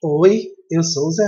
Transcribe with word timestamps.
Oi, 0.00 0.46
eu 0.70 0.84
sou 0.84 1.08
o 1.08 1.10
Zé. 1.10 1.24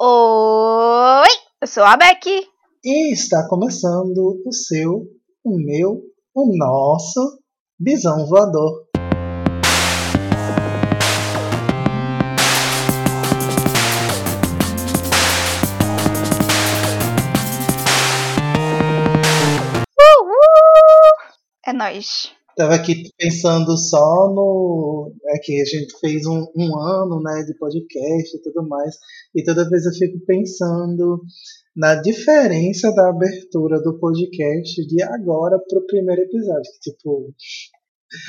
Oi, 0.00 1.28
eu 1.60 1.66
sou 1.66 1.82
a 1.82 1.96
Becky. 1.96 2.46
E 2.84 3.12
está 3.12 3.48
começando 3.48 4.40
o 4.46 4.52
seu, 4.52 5.08
o 5.42 5.58
meu, 5.58 6.00
o 6.32 6.56
nosso 6.56 7.40
Bisão 7.76 8.24
Voador. 8.28 8.86
Uhul! 19.98 21.14
É 21.66 21.72
nóis. 21.72 22.32
Tava 22.56 22.74
aqui 22.74 23.10
pensando 23.18 23.76
só 23.76 24.28
no. 24.32 25.12
É 25.26 25.38
que 25.38 25.60
a 25.60 25.64
gente 25.64 25.98
fez 25.98 26.24
um, 26.26 26.46
um 26.56 26.78
ano 26.78 27.20
né, 27.20 27.42
de 27.42 27.56
podcast 27.58 28.36
e 28.36 28.42
tudo 28.42 28.66
mais. 28.68 28.94
E 29.34 29.42
toda 29.42 29.68
vez 29.68 29.84
eu 29.86 29.92
fico 29.92 30.24
pensando 30.24 31.20
na 31.74 31.96
diferença 31.96 32.94
da 32.94 33.08
abertura 33.08 33.82
do 33.82 33.98
podcast 33.98 34.86
de 34.86 35.02
agora 35.02 35.58
pro 35.68 35.86
primeiro 35.86 36.22
episódio. 36.22 36.70
Que, 36.80 36.92
tipo, 36.92 37.34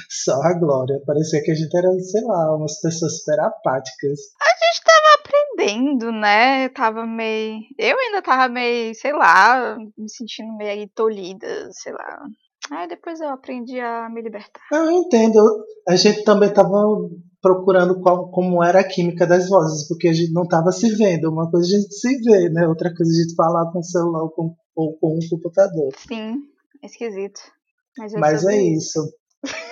só 0.10 0.42
a 0.42 0.54
Glória. 0.58 1.00
Parecia 1.06 1.44
que 1.44 1.52
a 1.52 1.56
gente 1.56 1.76
era, 1.78 1.92
sei 2.00 2.22
lá, 2.24 2.56
umas 2.56 2.82
pessoas 2.82 3.20
super 3.20 3.40
apáticas. 3.40 4.20
A 4.42 4.66
gente 4.66 4.84
tava 4.84 5.20
aprendendo, 5.20 6.12
né? 6.12 6.70
Tava 6.70 7.06
meio. 7.06 7.60
Eu 7.78 7.98
ainda 8.00 8.22
tava 8.22 8.52
meio, 8.52 8.96
sei 8.96 9.14
lá, 9.14 9.78
me 9.98 10.10
sentindo 10.10 10.56
meio 10.58 10.90
tolhida, 10.96 11.70
sei 11.72 11.94
lá. 11.94 12.26
Aí 12.72 12.88
depois 12.88 13.20
eu 13.20 13.30
aprendi 13.30 13.80
a 13.80 14.10
me 14.10 14.22
libertar. 14.22 14.62
Eu 14.72 14.90
entendo. 14.92 15.40
A 15.88 15.96
gente 15.96 16.24
também 16.24 16.52
tava 16.52 16.70
procurando 17.42 18.02
qual, 18.02 18.32
como 18.32 18.64
era 18.64 18.80
a 18.80 18.84
química 18.84 19.28
das 19.28 19.48
vozes, 19.48 19.88
porque 19.88 20.08
a 20.08 20.14
gente 20.14 20.34
não 20.34 20.48
tava 20.48 20.72
se 20.72 20.90
vendo. 20.96 21.30
Uma 21.30 21.50
coisa 21.50 21.68
a 21.68 21.80
gente 21.80 21.94
se 21.94 22.18
vê, 22.22 22.50
né? 22.50 22.68
Outra 22.68 22.94
coisa 22.94 23.12
a 23.12 23.22
gente 23.22 23.36
falar 23.36 23.72
com 23.72 23.80
o 23.80 23.84
celular 23.84 24.24
ou 24.24 24.30
com, 24.32 24.56
ou 24.76 24.98
com 24.98 25.16
um 25.16 25.30
computador. 25.30 25.94
Sim, 26.08 26.38
é 26.82 26.88
esquisito. 26.88 27.40
Mas, 27.98 28.14
é 28.14 28.20
Mas 28.20 28.46
é 28.46 28.62
isso. 28.62 29.00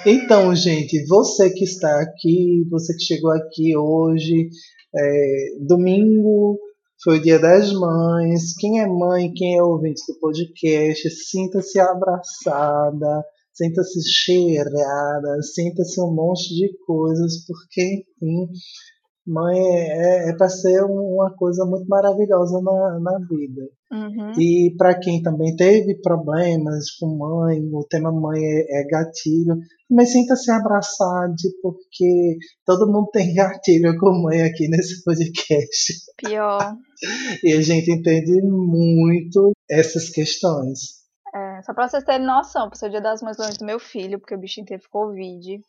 Então, 0.05 0.53
gente, 0.55 1.03
você 1.07 1.49
que 1.49 1.63
está 1.63 1.99
aqui, 1.99 2.63
você 2.69 2.93
que 2.93 3.03
chegou 3.03 3.31
aqui 3.31 3.75
hoje, 3.75 4.49
é, 4.95 5.65
domingo 5.65 6.59
foi 7.03 7.17
o 7.17 7.21
dia 7.21 7.37
das 7.37 7.71
mães. 7.73 8.55
Quem 8.57 8.79
é 8.79 8.87
mãe, 8.87 9.31
quem 9.33 9.57
é 9.57 9.63
ouvinte 9.63 10.01
do 10.07 10.17
podcast, 10.19 11.09
sinta-se 11.09 11.79
abraçada, 11.79 13.23
sinta-se 13.51 14.01
cheirada, 14.09 15.41
sinta-se 15.41 15.99
um 16.01 16.13
monte 16.13 16.55
de 16.55 16.75
coisas, 16.85 17.45
porque, 17.45 18.05
enfim, 18.21 18.47
mãe 19.25 19.57
é, 19.57 20.29
é 20.29 20.37
para 20.37 20.49
ser 20.49 20.83
uma 20.83 21.33
coisa 21.35 21.65
muito 21.65 21.87
maravilhosa 21.87 22.61
na, 22.61 22.99
na 22.99 23.19
vida. 23.19 23.69
Uhum. 23.91 24.33
E 24.39 24.75
para 24.77 24.99
quem 24.99 25.21
também 25.21 25.55
teve 25.55 26.01
problemas 26.01 26.91
com 26.99 27.17
mãe, 27.17 27.59
o 27.71 27.85
tema 27.87 28.11
mãe 28.11 28.41
é, 28.43 28.81
é 28.81 28.87
gatilho, 28.87 29.55
mas 29.89 30.11
sinta-se 30.11 30.51
abraçado, 30.51 31.35
porque 31.61 32.37
todo 32.65 32.91
mundo 32.91 33.09
tem 33.11 33.33
gatilho 33.35 33.97
com 33.97 34.21
mãe 34.21 34.41
aqui 34.41 34.67
nesse 34.67 35.03
podcast. 35.03 35.93
Pior. 36.17 36.75
E 37.43 37.53
a 37.53 37.61
gente 37.61 37.91
entende 37.91 38.41
muito 38.41 39.51
essas 39.69 40.09
questões. 40.09 41.03
É, 41.33 41.61
só 41.63 41.73
pra 41.73 41.87
vocês 41.87 42.03
terem 42.03 42.25
noção, 42.25 42.69
pro 42.69 42.77
seu 42.77 42.89
dia 42.89 43.01
das 43.01 43.21
mães 43.21 43.37
longe 43.37 43.57
do 43.57 43.65
meu 43.65 43.79
filho, 43.79 44.19
porque 44.19 44.35
o 44.35 44.39
bichinho 44.39 44.67
teve 44.67 44.83
Covid. 44.89 45.59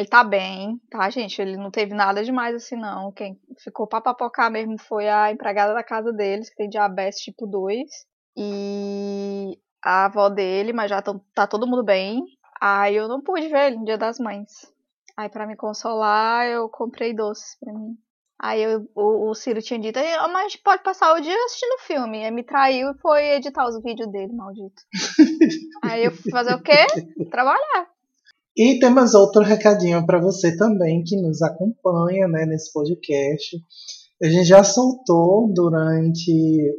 Ele 0.00 0.08
tá 0.08 0.24
bem, 0.24 0.80
tá, 0.90 1.10
gente? 1.10 1.42
Ele 1.42 1.58
não 1.58 1.70
teve 1.70 1.92
nada 1.94 2.24
demais 2.24 2.54
assim, 2.54 2.74
não. 2.74 3.12
Quem 3.12 3.38
ficou 3.62 3.86
pra 3.86 4.00
papocar 4.00 4.50
mesmo 4.50 4.78
foi 4.80 5.06
a 5.06 5.30
empregada 5.30 5.74
da 5.74 5.84
casa 5.84 6.10
deles, 6.10 6.48
que 6.48 6.56
tem 6.56 6.70
diabetes 6.70 7.20
tipo 7.20 7.46
2. 7.46 7.86
E 8.34 9.58
a 9.84 10.06
avó 10.06 10.30
dele, 10.30 10.72
mas 10.72 10.88
já 10.88 11.02
tão- 11.02 11.20
tá 11.34 11.46
todo 11.46 11.66
mundo 11.66 11.84
bem. 11.84 12.22
Aí 12.58 12.96
eu 12.96 13.08
não 13.08 13.20
pude 13.20 13.46
ver 13.48 13.66
ele 13.66 13.76
no 13.76 13.84
dia 13.84 13.98
das 13.98 14.18
mães. 14.18 14.48
Aí 15.18 15.28
pra 15.28 15.46
me 15.46 15.54
consolar, 15.54 16.46
eu 16.46 16.66
comprei 16.70 17.12
doces 17.14 17.58
pra 17.60 17.70
mim. 17.74 17.94
Aí 18.42 18.62
eu- 18.62 18.88
o, 18.94 19.28
o 19.28 19.34
Ciro 19.34 19.60
tinha 19.60 19.78
dito, 19.78 19.98
"Ah, 19.98 20.28
mas 20.28 20.46
a 20.46 20.48
gente 20.48 20.62
pode 20.62 20.82
passar 20.82 21.12
o 21.14 21.20
dia 21.20 21.36
assistindo 21.44 21.78
filme. 21.80 22.24
Aí 22.24 22.30
me 22.30 22.42
traiu 22.42 22.92
e 22.92 22.98
foi 23.00 23.22
editar 23.34 23.66
os 23.68 23.78
vídeos 23.82 24.10
dele, 24.10 24.32
maldito. 24.32 24.80
Aí 25.84 26.04
eu 26.06 26.12
fui 26.12 26.30
fazer 26.30 26.54
o 26.54 26.62
quê? 26.62 26.86
Trabalhar. 27.30 27.86
E 28.56 28.78
temos 28.78 29.14
outro 29.14 29.42
recadinho 29.42 30.04
para 30.04 30.20
você 30.20 30.56
também 30.56 31.02
que 31.04 31.16
nos 31.16 31.40
acompanha 31.40 32.26
né, 32.28 32.44
nesse 32.46 32.72
podcast. 32.72 33.56
A 34.22 34.28
gente 34.28 34.44
já 34.44 34.62
soltou 34.62 35.50
durante 35.52 36.30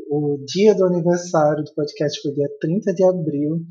o 0.09 0.37
dia 0.45 0.75
do 0.75 0.85
aniversário 0.85 1.63
do 1.63 1.73
podcast, 1.73 2.21
foi 2.21 2.33
dia 2.33 2.49
30 2.59 2.93
de 2.93 3.03
abril, 3.03 3.61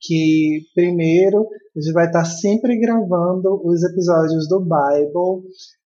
que 0.00 0.60
primeiro 0.74 1.46
a 1.76 1.80
gente 1.80 1.92
vai 1.92 2.06
estar 2.06 2.24
sempre 2.24 2.78
gravando 2.78 3.60
os 3.64 3.82
episódios 3.82 4.48
do 4.48 4.60
Bible 4.60 5.48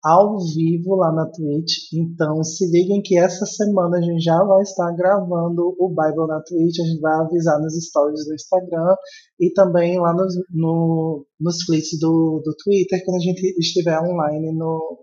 ao 0.04 0.38
vivo 0.56 0.96
lá 0.96 1.12
na 1.12 1.26
Twitch. 1.30 1.92
Então 1.94 2.44
se 2.44 2.66
liguem 2.72 3.02
que 3.04 3.18
essa 3.18 3.46
semana 3.46 3.98
a 3.98 4.02
gente 4.02 4.22
já 4.24 4.42
vai 4.44 4.62
estar 4.62 4.92
gravando 4.96 5.76
o 5.80 5.90
Bible 5.90 6.28
na 6.28 6.42
Twitch, 6.42 6.80
a 6.80 6.84
gente 6.88 7.02
vai 7.02 7.14
avisar 7.20 7.60
nos 7.62 7.74
stories 7.76 8.26
do 8.26 8.34
Instagram 8.34 8.96
e 9.40 9.52
também 9.54 10.00
lá 10.00 10.14
nos, 10.14 10.34
no, 10.54 11.26
nos 11.40 11.64
fleets 11.64 12.00
do, 12.00 12.42
do 12.44 12.56
Twitter 12.64 13.02
quando 13.06 13.18
a 13.18 13.24
gente 13.24 13.42
estiver 13.60 14.00
online 14.00 14.52
no, 14.54 15.00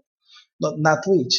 no- 0.61 0.77
na 0.79 1.01
Twitch. 1.01 1.35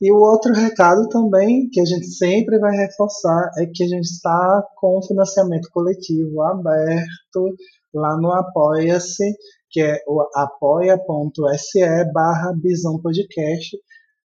E 0.00 0.12
o 0.12 0.16
outro 0.18 0.52
recado 0.54 1.08
também, 1.08 1.68
que 1.72 1.80
a 1.80 1.84
gente 1.84 2.06
sempre 2.06 2.56
vai 2.60 2.70
reforçar, 2.76 3.50
é 3.58 3.66
que 3.66 3.82
a 3.82 3.88
gente 3.88 4.04
está 4.04 4.62
com 4.76 5.02
financiamento 5.02 5.68
coletivo 5.72 6.40
aberto 6.42 7.56
lá 7.92 8.16
no 8.16 8.30
Apoia-se, 8.32 9.24
que 9.70 9.80
é 9.80 10.02
o 10.06 10.20
apoia.se 10.34 11.80
barra 12.12 12.52
Bisão 12.54 13.00
Podcast, 13.00 13.76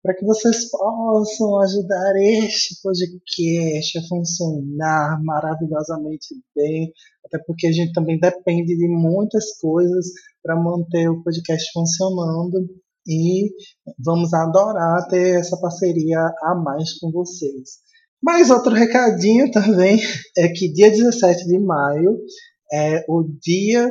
para 0.01 0.13
que 0.15 0.25
vocês 0.25 0.69
possam 0.69 1.59
ajudar 1.61 2.13
este 2.17 2.81
podcast 2.81 3.97
a 3.97 4.07
funcionar 4.07 5.23
maravilhosamente 5.23 6.35
bem, 6.55 6.91
até 7.25 7.39
porque 7.47 7.67
a 7.67 7.71
gente 7.71 7.93
também 7.93 8.19
depende 8.19 8.75
de 8.75 8.87
muitas 8.87 9.57
coisas 9.59 10.07
para 10.43 10.55
manter 10.55 11.09
o 11.09 11.23
podcast 11.23 11.71
funcionando 11.71 12.67
e 13.07 13.49
vamos 13.97 14.33
adorar 14.33 15.07
ter 15.07 15.39
essa 15.39 15.57
parceria 15.57 16.19
a 16.19 16.55
mais 16.55 16.97
com 16.99 17.11
vocês. 17.11 17.81
Mais 18.21 18.49
outro 18.49 18.73
recadinho 18.73 19.51
também 19.51 19.99
é 20.37 20.47
que 20.49 20.71
dia 20.71 20.89
17 20.89 21.45
de 21.45 21.59
maio 21.59 22.17
é 22.71 23.05
o 23.07 23.23
dia 23.41 23.89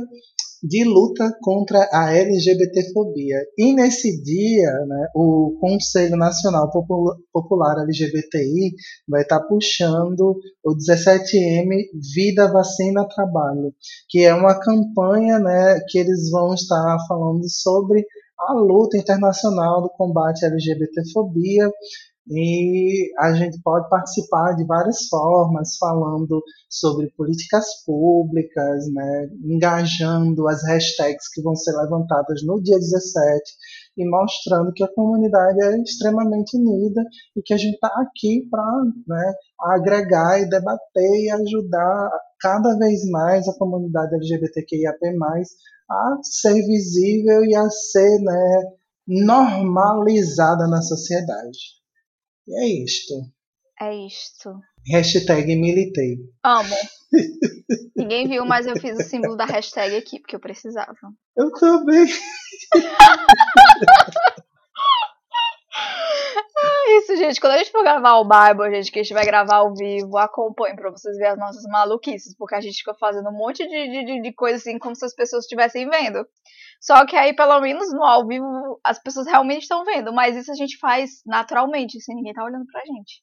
de 0.62 0.84
luta 0.84 1.37
contra 1.41 1.89
a 1.93 2.15
LGBTfobia. 2.15 3.37
E 3.59 3.75
nesse 3.75 4.23
dia, 4.23 4.71
né, 4.87 5.09
o 5.15 5.56
Conselho 5.61 6.17
Nacional 6.17 6.71
Popul- 6.71 7.17
Popular 7.33 7.83
LGBTI 7.83 8.75
vai 9.09 9.23
estar 9.23 9.41
puxando 9.41 10.37
o 10.65 10.77
17M 10.77 11.89
Vida, 12.15 12.50
Vacina, 12.53 13.09
Trabalho, 13.09 13.75
que 14.09 14.21
é 14.21 14.33
uma 14.33 14.59
campanha 14.59 15.39
né, 15.41 15.81
que 15.89 15.99
eles 15.99 16.31
vão 16.31 16.55
estar 16.55 16.97
falando 17.09 17.43
sobre 17.49 18.06
a 18.39 18.55
luta 18.55 18.97
internacional 18.97 19.83
do 19.83 19.91
combate 19.91 20.44
à 20.44 20.49
LGBTfobia 20.49 21.71
e 22.28 23.12
a 23.19 23.33
gente 23.34 23.60
pode 23.62 23.88
participar 23.88 24.55
de 24.55 24.65
várias 24.65 25.09
formas, 25.09 25.77
falando 25.77 26.43
sobre 26.69 27.10
políticas 27.16 27.84
públicas, 27.84 28.84
né, 28.93 29.28
engajando 29.44 30.49
as 30.49 30.62
hashtags 30.65 31.28
que 31.32 31.43
vão 31.43 31.56
ser 31.56 31.72
levantadas 31.72 32.43
no 32.44 32.62
dia 32.62 32.78
17 32.78 33.43
e 33.99 34.09
mostrando 34.09 34.72
que 34.72 34.84
a 34.84 34.94
comunidade 34.94 35.62
é 35.65 35.82
extremamente 35.82 36.56
unida 36.56 37.03
e 37.37 37.43
que 37.43 37.53
a 37.53 37.59
gente 37.59 37.75
está 37.75 37.88
aqui 37.88 38.49
para 38.49 38.82
né, 39.06 39.32
agregar 39.61 40.41
e 40.41 40.49
debater 40.49 41.25
e 41.25 41.31
ajudar 41.31 42.11
cada 42.41 42.76
vez 42.79 43.08
mais 43.11 43.49
a 43.49 43.58
comunidade 43.58 44.14
LGBTQIAP+, 44.14 44.99
a 45.91 46.19
ser 46.23 46.55
visível 46.55 47.44
e 47.44 47.55
a 47.55 47.69
ser 47.69 48.19
né, 48.20 48.62
normalizada 49.06 50.67
na 50.69 50.81
sociedade. 50.81 51.81
E 52.52 52.60
é 52.60 52.84
isto. 52.84 53.14
É 53.81 53.94
isto. 54.06 54.60
Hashtag 54.87 55.56
militei. 55.56 56.19
Amo. 56.44 56.76
Ninguém 57.96 58.28
viu, 58.28 58.44
mas 58.44 58.66
eu 58.66 58.78
fiz 58.78 58.94
o 58.94 59.02
símbolo 59.02 59.37
da 59.37 59.46
hashtag 59.46 59.96
aqui, 59.96 60.20
porque 60.20 60.37
eu 60.37 60.40
precisava. 60.40 60.94
Eu 61.34 61.50
também. 61.52 62.04
Esse 66.87 67.14
isso, 67.14 67.16
gente. 67.16 67.40
Quando 67.40 67.54
a 67.54 67.58
gente 67.58 67.72
for 67.72 67.82
gravar 67.82 68.19
o 68.19 68.28
Bible, 68.28 68.75
gente, 68.75 68.93
que 68.93 68.99
a 68.99 69.02
gente 69.02 69.14
vai 69.14 69.25
gravar 69.25 69.56
ao 69.56 69.75
vivo, 69.75 70.19
acompanhe 70.19 70.76
pra 70.76 70.90
vocês 70.90 71.16
verem 71.16 71.32
as 71.32 71.38
nossas 71.38 71.64
maluquices, 71.64 72.37
porque 72.37 72.54
a 72.54 72.60
gente 72.60 72.76
fica 72.76 72.94
fazendo 72.94 73.31
um 73.31 73.37
monte 73.37 73.66
de, 73.66 74.04
de, 74.04 74.20
de 74.20 74.32
coisa 74.34 74.58
assim, 74.58 74.78
como 74.78 74.94
se 74.94 75.06
as 75.06 75.14
pessoas 75.14 75.44
estivessem 75.44 75.88
vendo. 75.88 76.26
Só 76.82 77.06
que 77.06 77.14
aí, 77.14 77.32
pelo 77.32 77.61
menos 77.61 77.93
no 77.93 78.02
ao 78.02 78.26
vivo, 78.26 78.81
as 78.82 79.00
pessoas 79.00 79.29
realmente 79.29 79.62
estão 79.62 79.84
vendo, 79.84 80.12
mas 80.12 80.37
isso 80.37 80.50
a 80.50 80.55
gente 80.55 80.76
faz 80.79 81.23
naturalmente, 81.25 82.00
sem 82.00 82.17
ninguém 82.17 82.32
tá 82.32 82.44
olhando 82.44 82.67
pra 82.67 82.82
gente. 82.84 83.23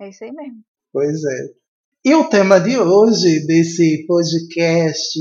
É 0.00 0.08
isso 0.08 0.22
aí 0.22 0.30
mesmo. 0.30 0.62
Pois 0.92 1.24
é. 1.24 1.62
E 2.04 2.14
o 2.14 2.28
tema 2.28 2.60
de 2.60 2.78
hoje, 2.78 3.44
desse 3.44 4.06
podcast 4.06 5.18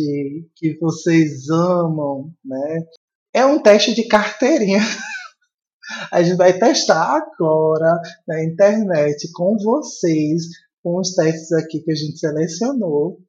que 0.55 0.77
vocês 0.79 1.49
amam, 1.49 2.31
né? 2.45 2.85
É 3.33 3.45
um 3.45 3.59
teste 3.59 3.95
de 3.95 4.07
carteirinha. 4.07 4.79
A 6.11 6.21
gente 6.21 6.37
vai 6.37 6.57
testar 6.57 7.17
agora 7.17 7.99
na 8.27 8.43
internet 8.43 9.31
com 9.33 9.57
vocês, 9.57 10.43
com 10.83 10.99
os 10.99 11.15
testes 11.15 11.51
aqui 11.51 11.81
que 11.81 11.91
a 11.91 11.95
gente 11.95 12.17
selecionou, 12.17 13.19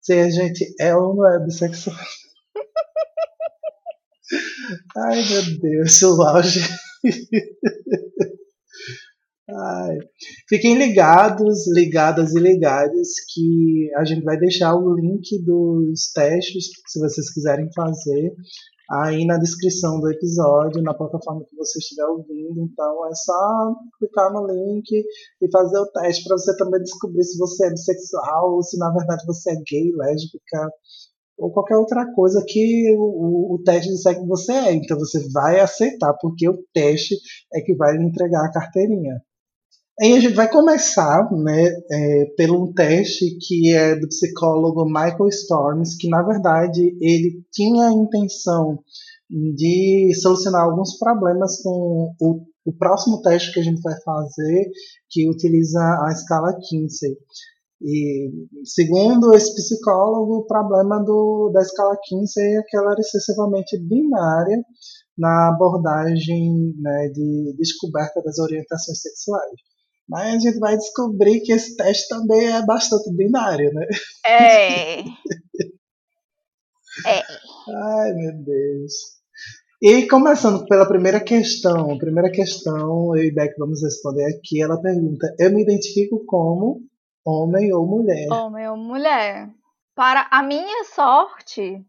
se 0.00 0.14
a 0.14 0.28
gente 0.28 0.74
é 0.80 0.94
ou 0.94 1.14
não 1.14 1.32
é 1.32 1.38
bissexual. 1.38 1.96
Ai, 4.96 5.22
meu 5.28 5.58
Deus, 5.60 6.02
o 6.02 6.22
auge. 6.22 6.60
Ai. 9.48 9.98
Fiquem 10.48 10.76
ligados, 10.76 11.66
ligadas 11.72 12.34
e 12.34 12.40
ligados, 12.40 13.08
que 13.32 13.90
a 13.96 14.04
gente 14.04 14.22
vai 14.22 14.38
deixar 14.38 14.74
o 14.76 14.94
link 14.94 15.42
dos 15.44 16.12
testes, 16.12 16.66
se 16.86 17.00
vocês 17.00 17.32
quiserem 17.32 17.68
fazer, 17.74 18.32
aí 18.90 19.24
na 19.24 19.38
descrição 19.38 20.00
do 20.00 20.10
episódio, 20.10 20.82
na 20.82 20.94
plataforma 20.94 21.44
que 21.48 21.56
você 21.56 21.78
estiver 21.78 22.04
ouvindo. 22.06 22.60
Então 22.60 23.06
é 23.06 23.14
só 23.14 23.74
clicar 23.98 24.32
no 24.32 24.46
link 24.46 24.88
e 24.90 25.50
fazer 25.50 25.78
o 25.78 25.86
teste 25.86 26.24
para 26.24 26.36
você 26.36 26.56
também 26.56 26.82
descobrir 26.82 27.24
se 27.24 27.38
você 27.38 27.66
é 27.66 27.70
bissexual 27.70 28.54
ou 28.54 28.62
se 28.62 28.78
na 28.78 28.92
verdade 28.92 29.24
você 29.26 29.50
é 29.52 29.56
gay, 29.66 29.92
lésbica 29.94 30.70
ou 31.40 31.50
qualquer 31.50 31.76
outra 31.76 32.06
coisa 32.12 32.44
que 32.46 32.94
o, 32.96 33.54
o 33.54 33.62
teste 33.64 33.90
disser 33.90 34.20
que 34.20 34.26
você 34.26 34.52
é. 34.52 34.72
Então 34.74 34.98
você 34.98 35.26
vai 35.32 35.60
aceitar, 35.60 36.14
porque 36.20 36.48
o 36.48 36.62
teste 36.72 37.16
é 37.52 37.60
que 37.60 37.74
vai 37.74 37.96
entregar 37.96 38.44
a 38.44 38.52
carteirinha. 38.52 39.20
Aí 40.00 40.14
a 40.14 40.20
gente 40.20 40.34
vai 40.34 40.50
começar 40.50 41.30
né, 41.30 41.68
é, 41.90 42.24
pelo 42.36 42.64
um 42.64 42.72
teste 42.72 43.36
que 43.38 43.74
é 43.74 43.94
do 43.94 44.08
psicólogo 44.08 44.86
Michael 44.86 45.28
Storms, 45.28 45.96
que 45.96 46.08
na 46.08 46.22
verdade 46.22 46.96
ele 47.00 47.42
tinha 47.52 47.88
a 47.88 47.92
intenção 47.92 48.78
de 49.30 50.12
solucionar 50.14 50.64
alguns 50.64 50.98
problemas 50.98 51.62
com 51.62 52.14
o, 52.18 52.40
o 52.64 52.72
próximo 52.72 53.20
teste 53.20 53.52
que 53.52 53.60
a 53.60 53.62
gente 53.62 53.82
vai 53.82 53.94
fazer, 54.02 54.70
que 55.10 55.28
utiliza 55.28 55.80
a 55.80 56.10
escala 56.10 56.56
Kinsey. 56.58 57.16
E 57.82 58.30
segundo 58.64 59.34
esse 59.34 59.54
psicólogo, 59.54 60.38
o 60.38 60.46
problema 60.46 61.02
do, 61.02 61.50
da 61.52 61.62
escala 61.62 61.96
Kinsey 62.04 62.56
é 62.56 62.62
que 62.62 62.76
ela 62.76 62.92
era 62.92 63.00
excessivamente 63.00 63.78
binária 63.78 64.62
na 65.16 65.48
abordagem 65.48 66.74
né, 66.78 67.08
de 67.08 67.54
descoberta 67.56 68.22
das 68.22 68.38
orientações 68.38 69.00
sexuais. 69.00 69.54
Mas 70.08 70.34
a 70.34 70.38
gente 70.38 70.58
vai 70.58 70.76
descobrir 70.76 71.40
que 71.40 71.52
esse 71.52 71.76
teste 71.76 72.08
também 72.08 72.52
é 72.52 72.64
bastante 72.66 73.10
binário, 73.14 73.72
né? 73.72 73.86
É. 74.26 75.00
é. 77.06 77.22
Ai, 77.68 78.12
meu 78.14 78.32
Deus. 78.44 78.92
E 79.80 80.06
começando 80.08 80.66
pela 80.66 80.86
primeira 80.86 81.20
questão, 81.20 81.92
a 81.92 81.96
primeira 81.96 82.30
questão, 82.30 83.16
eu 83.16 83.24
e 83.24 83.32
Beck 83.32 83.56
vamos 83.56 83.82
responder 83.82 84.26
aqui. 84.26 84.60
Ela 84.60 84.82
pergunta: 84.82 85.34
Eu 85.38 85.54
me 85.54 85.62
identifico 85.62 86.22
como 86.26 86.82
homem 87.24 87.72
ou 87.72 87.86
mulher? 87.86 88.26
Homem 88.30 88.68
ou 88.68 88.76
mulher. 88.76 89.48
Para 89.94 90.28
a 90.30 90.42
minha 90.42 90.84
sorte, 90.84 91.84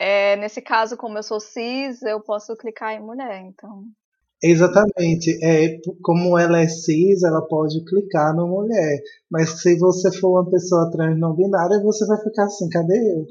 é, 0.00 0.36
nesse 0.36 0.60
caso, 0.60 0.96
como 0.96 1.18
eu 1.18 1.22
sou 1.22 1.40
cis, 1.40 2.02
eu 2.02 2.20
posso 2.20 2.56
clicar 2.56 2.92
em 2.92 3.00
mulher, 3.00 3.40
então. 3.40 3.84
Exatamente. 4.42 5.38
É, 5.42 5.78
como 6.02 6.38
ela 6.38 6.60
é 6.60 6.68
cis, 6.68 7.22
ela 7.22 7.46
pode 7.46 7.82
clicar 7.84 8.34
no 8.34 8.46
mulher. 8.46 9.00
Mas 9.30 9.62
se 9.62 9.78
você 9.78 10.12
for 10.12 10.30
uma 10.30 10.50
pessoa 10.50 10.90
trans 10.90 11.18
não 11.18 11.34
binária, 11.34 11.82
você 11.82 12.06
vai 12.06 12.18
ficar 12.22 12.44
assim, 12.44 12.68
cadê 12.68 12.96
eu? 12.96 13.26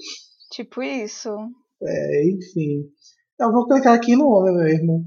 Tipo 0.51 0.81
isso. 0.81 1.29
É, 1.81 2.27
enfim. 2.27 2.89
Eu 3.39 3.51
vou 3.51 3.67
clicar 3.67 3.93
aqui 3.93 4.15
no 4.15 4.27
homem 4.27 4.55
mesmo. 4.55 5.05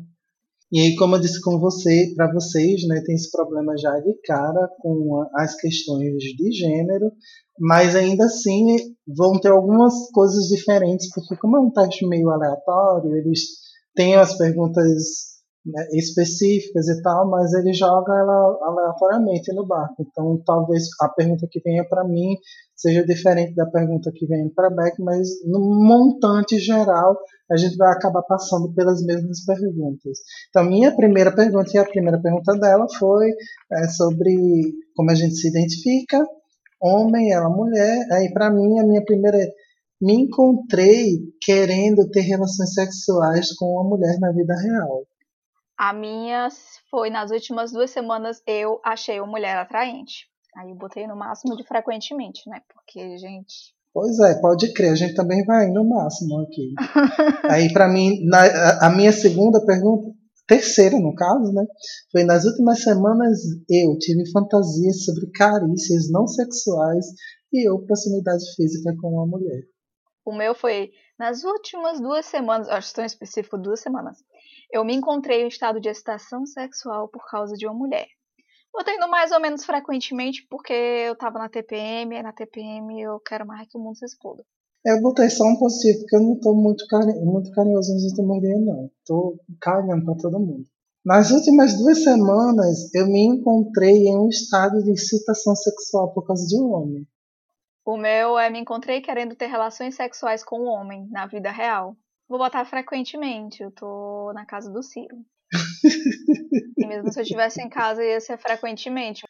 E 0.70 0.81
aí, 0.81 0.97
como 0.97 1.17
eu 1.17 1.20
disse 1.20 1.41
com 1.41 1.59
você, 1.59 2.12
para 2.15 2.31
vocês, 2.32 2.87
né, 2.87 3.03
tem 3.05 3.15
esse 3.15 3.31
problema 3.31 3.75
já 3.79 3.99
de 4.00 4.15
cara 4.25 4.69
com 4.81 5.25
as 5.35 5.55
questões 5.55 6.23
de 6.23 6.53
gênero, 6.53 7.11
mas 7.59 7.97
ainda 7.97 8.26
assim 8.26 8.67
vão 9.06 9.41
ter 9.41 9.50
algumas 9.50 9.94
coisas 10.12 10.44
diferentes, 10.49 11.09
porque 11.15 11.37
como 11.37 11.56
é 11.56 11.61
um 11.61 11.70
teste 11.70 12.06
meio 12.06 12.29
aleatório, 12.31 13.17
eles 13.17 13.41
têm 13.94 14.15
as 14.17 14.37
perguntas 14.37 15.38
né, 15.69 15.87
específicas 15.93 16.88
e 16.88 17.03
tal, 17.03 17.29
mas 17.29 17.53
ele 17.55 17.73
joga 17.73 18.12
ela 18.12 18.59
aleatoriamente 18.62 19.53
no 19.53 19.67
barco. 19.67 19.97
Então, 20.00 20.41
talvez 20.44 20.85
a 21.00 21.09
pergunta 21.09 21.47
que 21.50 21.61
venha 21.61 21.87
para 21.88 22.05
mim 22.05 22.37
seja 22.75 23.05
diferente 23.05 23.55
da 23.55 23.67
pergunta 23.67 24.11
que 24.15 24.26
vem 24.26 24.49
para 24.49 24.70
Beck, 24.70 25.00
mas 25.03 25.29
no 25.44 25.61
montante 25.61 26.59
geral 26.59 27.19
a 27.50 27.56
gente 27.56 27.76
vai 27.76 27.93
acabar 27.93 28.23
passando 28.23 28.73
pelas 28.73 29.05
mesmas 29.05 29.44
perguntas. 29.44 30.19
Então, 30.50 30.65
minha 30.65 30.94
primeira 30.94 31.35
pergunta 31.35 31.70
e 31.75 31.79
a 31.79 31.85
primeira 31.85 32.20
pergunta 32.20 32.53
dela 32.59 32.87
foi 32.99 33.31
é, 33.73 33.88
sobre 33.88 34.75
como 34.94 35.11
a 35.11 35.15
gente 35.15 35.35
se 35.35 35.49
identifica, 35.49 36.25
homem, 36.81 37.32
ela 37.32 37.49
mulher. 37.49 38.06
Aí, 38.12 38.32
para 38.32 38.50
mim, 38.50 38.79
a 38.79 38.85
minha 38.85 39.05
primeira 39.05 39.38
me 40.00 40.15
encontrei 40.15 41.19
querendo 41.43 42.09
ter 42.09 42.20
relações 42.20 42.73
sexuais 42.73 43.53
com 43.55 43.67
uma 43.67 43.85
mulher 43.85 44.19
na 44.20 44.31
vida 44.32 44.55
real. 44.55 45.05
A 45.78 45.92
minha 45.92 46.48
foi 46.90 47.08
nas 47.08 47.30
últimas 47.30 47.70
duas 47.70 47.92
semanas 47.92 48.42
eu 48.44 48.80
achei 48.84 49.20
uma 49.20 49.30
mulher 49.30 49.56
atraente. 49.56 50.26
Aí 50.56 50.70
eu 50.70 50.75
botei 50.75 51.06
no 51.06 51.14
máximo 51.14 51.56
de 51.56 51.62
frequentemente, 51.62 52.50
né? 52.50 52.60
Porque, 52.75 53.16
gente. 53.16 53.72
Pois 53.94 54.19
é, 54.19 54.40
pode 54.40 54.72
crer, 54.75 54.90
a 54.90 54.96
gente 54.96 55.14
também 55.14 55.44
vai 55.44 55.69
no 55.69 55.88
máximo 55.88 56.40
aqui. 56.40 56.75
Aí, 57.48 57.72
para 57.72 57.86
mim, 57.88 58.25
na, 58.26 58.86
a 58.86 58.90
minha 58.90 59.12
segunda 59.12 59.64
pergunta, 59.64 60.12
terceira 60.48 60.98
no 60.98 61.14
caso, 61.14 61.52
né? 61.52 61.64
Foi 62.10 62.24
nas 62.24 62.44
últimas 62.44 62.82
semanas 62.82 63.38
eu 63.70 63.96
tive 63.98 64.28
fantasias 64.32 65.04
sobre 65.04 65.31
carícias 65.31 66.10
não 66.10 66.26
sexuais 66.26 67.06
e 67.52 67.69
eu 67.69 67.78
proximidade 67.84 68.44
física 68.56 68.92
com 69.00 69.10
uma 69.10 69.26
mulher. 69.26 69.62
O 70.24 70.32
meu 70.32 70.56
foi 70.56 70.90
nas 71.16 71.44
últimas 71.44 72.00
duas 72.00 72.26
semanas, 72.26 72.69
acho 72.69 72.88
que 72.88 72.94
tão 72.96 73.04
específico, 73.04 73.56
duas 73.56 73.78
semanas 73.81 74.19
eu 74.70 74.85
me 74.85 74.94
encontrei 74.94 75.43
em 75.43 75.49
estado 75.49 75.81
de 75.81 75.88
excitação 75.88 76.44
sexual 76.47 77.09
por 77.09 77.25
causa 77.29 77.55
de 77.55 77.67
uma 77.67 77.75
mulher. 77.75 78.06
Eu 78.75 78.85
tendo 78.85 79.09
mais 79.09 79.32
ou 79.32 79.41
menos 79.41 79.65
frequentemente 79.65 80.46
porque 80.48 80.72
eu 80.72 81.17
tava 81.17 81.39
na 81.39 81.48
TPM, 81.48 82.15
e 82.15 82.22
na 82.22 82.32
TPM 82.32 83.01
eu 83.01 83.19
quero 83.20 83.46
mais 83.46 83.67
que 83.69 83.77
o 83.77 83.81
mundo 83.81 83.96
se 83.96 84.05
exploda. 84.05 84.44
Eu 84.84 85.03
botei 85.03 85.29
só 85.29 85.44
um 85.44 85.58
positivo, 85.58 86.01
porque 86.01 86.17
eu 86.17 86.22
não 86.22 86.39
tô 86.39 86.55
muito, 86.55 86.87
cari 86.87 87.13
muito 87.20 87.51
carinhoso 87.51 87.93
nos 87.93 88.05
últimos 88.05 88.41
dias, 88.41 88.60
não. 88.65 88.91
Tô 89.05 89.37
cagando 89.60 90.05
pra 90.05 90.15
todo 90.15 90.39
mundo. 90.39 90.65
Nas 91.05 91.31
últimas 91.31 91.77
duas 91.77 92.05
semanas, 92.05 92.94
eu 92.94 93.06
me 93.06 93.25
encontrei 93.25 94.06
em 94.06 94.17
um 94.17 94.29
estado 94.29 94.82
de 94.82 94.93
excitação 94.93 95.56
sexual 95.56 96.13
por 96.13 96.27
causa 96.27 96.46
de 96.46 96.56
um 96.56 96.72
homem. 96.72 97.06
O 97.84 97.96
meu 97.96 98.39
é 98.39 98.51
me 98.51 98.60
encontrei 98.60 99.01
querendo 99.01 99.34
ter 99.34 99.46
relações 99.46 99.94
sexuais 99.94 100.44
com 100.44 100.60
um 100.60 100.69
homem, 100.69 101.08
na 101.10 101.27
vida 101.27 101.51
real. 101.51 101.96
Vou 102.29 102.39
botar 102.39 102.65
frequentemente, 102.67 103.63
eu 103.63 103.70
tô 103.70 104.32
na 104.35 104.44
casa 104.44 104.70
do 104.70 104.82
Ciro. 104.82 105.17
e 106.77 106.87
mesmo 106.87 107.11
se 107.11 107.19
eu 107.19 107.23
estivesse 107.23 107.63
em 107.63 107.70
casa, 107.70 108.05
ia 108.05 108.20
ser 108.20 108.37
frequentemente. 108.37 109.23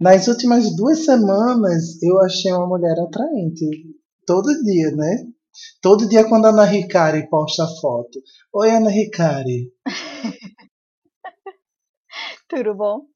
Nas 0.00 0.26
últimas 0.26 0.74
duas 0.74 1.04
semanas, 1.04 2.02
eu 2.02 2.18
achei 2.20 2.50
uma 2.52 2.66
mulher 2.66 2.98
atraente. 2.98 3.66
Todo 4.26 4.62
dia, 4.62 4.90
né? 4.92 5.26
Todo 5.82 6.08
dia 6.08 6.26
quando 6.26 6.46
a 6.46 6.48
Ana 6.48 6.64
Ricari 6.64 7.28
posta 7.28 7.66
foto. 7.80 8.22
Oi, 8.54 8.70
Ana 8.70 8.90
Ricari. 8.90 9.72
Tudo 12.48 12.74
bom? 12.74 13.06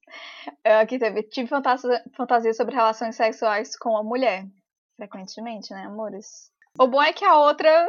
Eu 0.63 0.77
aqui 0.77 0.99
teve, 0.99 1.23
tive 1.23 1.47
fantasia, 1.47 2.03
fantasia 2.15 2.53
sobre 2.53 2.75
relações 2.75 3.15
sexuais 3.15 3.75
com 3.77 3.97
a 3.97 4.03
mulher. 4.03 4.47
Frequentemente, 4.97 5.73
né, 5.73 5.83
amores? 5.85 6.51
O 6.79 6.87
bom 6.87 7.01
é 7.01 7.11
que 7.13 7.25
a 7.25 7.39
outra 7.39 7.87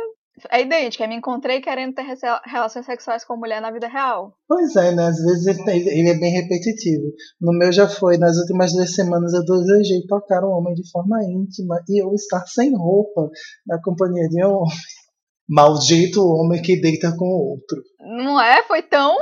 é 0.50 0.62
idêntica, 0.62 1.06
me 1.06 1.16
encontrei 1.16 1.60
querendo 1.60 1.94
ter 1.94 2.04
relações 2.46 2.86
sexuais 2.86 3.24
com 3.24 3.36
mulher 3.36 3.60
na 3.60 3.70
vida 3.70 3.86
real. 3.86 4.34
Pois 4.48 4.74
é, 4.76 4.92
né? 4.92 5.06
Às 5.06 5.22
vezes 5.22 5.46
ele, 5.46 5.88
ele, 5.88 6.08
é 6.08 6.18
bem 6.18 6.32
repetitivo. 6.32 7.12
No 7.40 7.52
meu 7.52 7.70
já 7.70 7.88
foi, 7.88 8.16
nas 8.16 8.36
últimas 8.38 8.72
duas 8.72 8.94
semanas 8.94 9.32
eu 9.34 9.44
desejei 9.44 10.06
tocar 10.06 10.42
um 10.42 10.52
homem 10.52 10.74
de 10.74 10.90
forma 10.90 11.22
íntima 11.22 11.82
e 11.88 12.02
eu 12.02 12.12
estar 12.14 12.46
sem 12.46 12.74
roupa 12.76 13.28
na 13.66 13.80
companhia 13.82 14.28
de 14.28 14.44
um 14.44 14.56
homem. 14.56 14.76
Maldito 15.48 16.24
homem 16.24 16.62
que 16.62 16.80
deita 16.80 17.14
com 17.16 17.26
outro. 17.26 17.82
Não 18.00 18.40
é? 18.40 18.62
Foi 18.62 18.80
tão. 18.80 19.18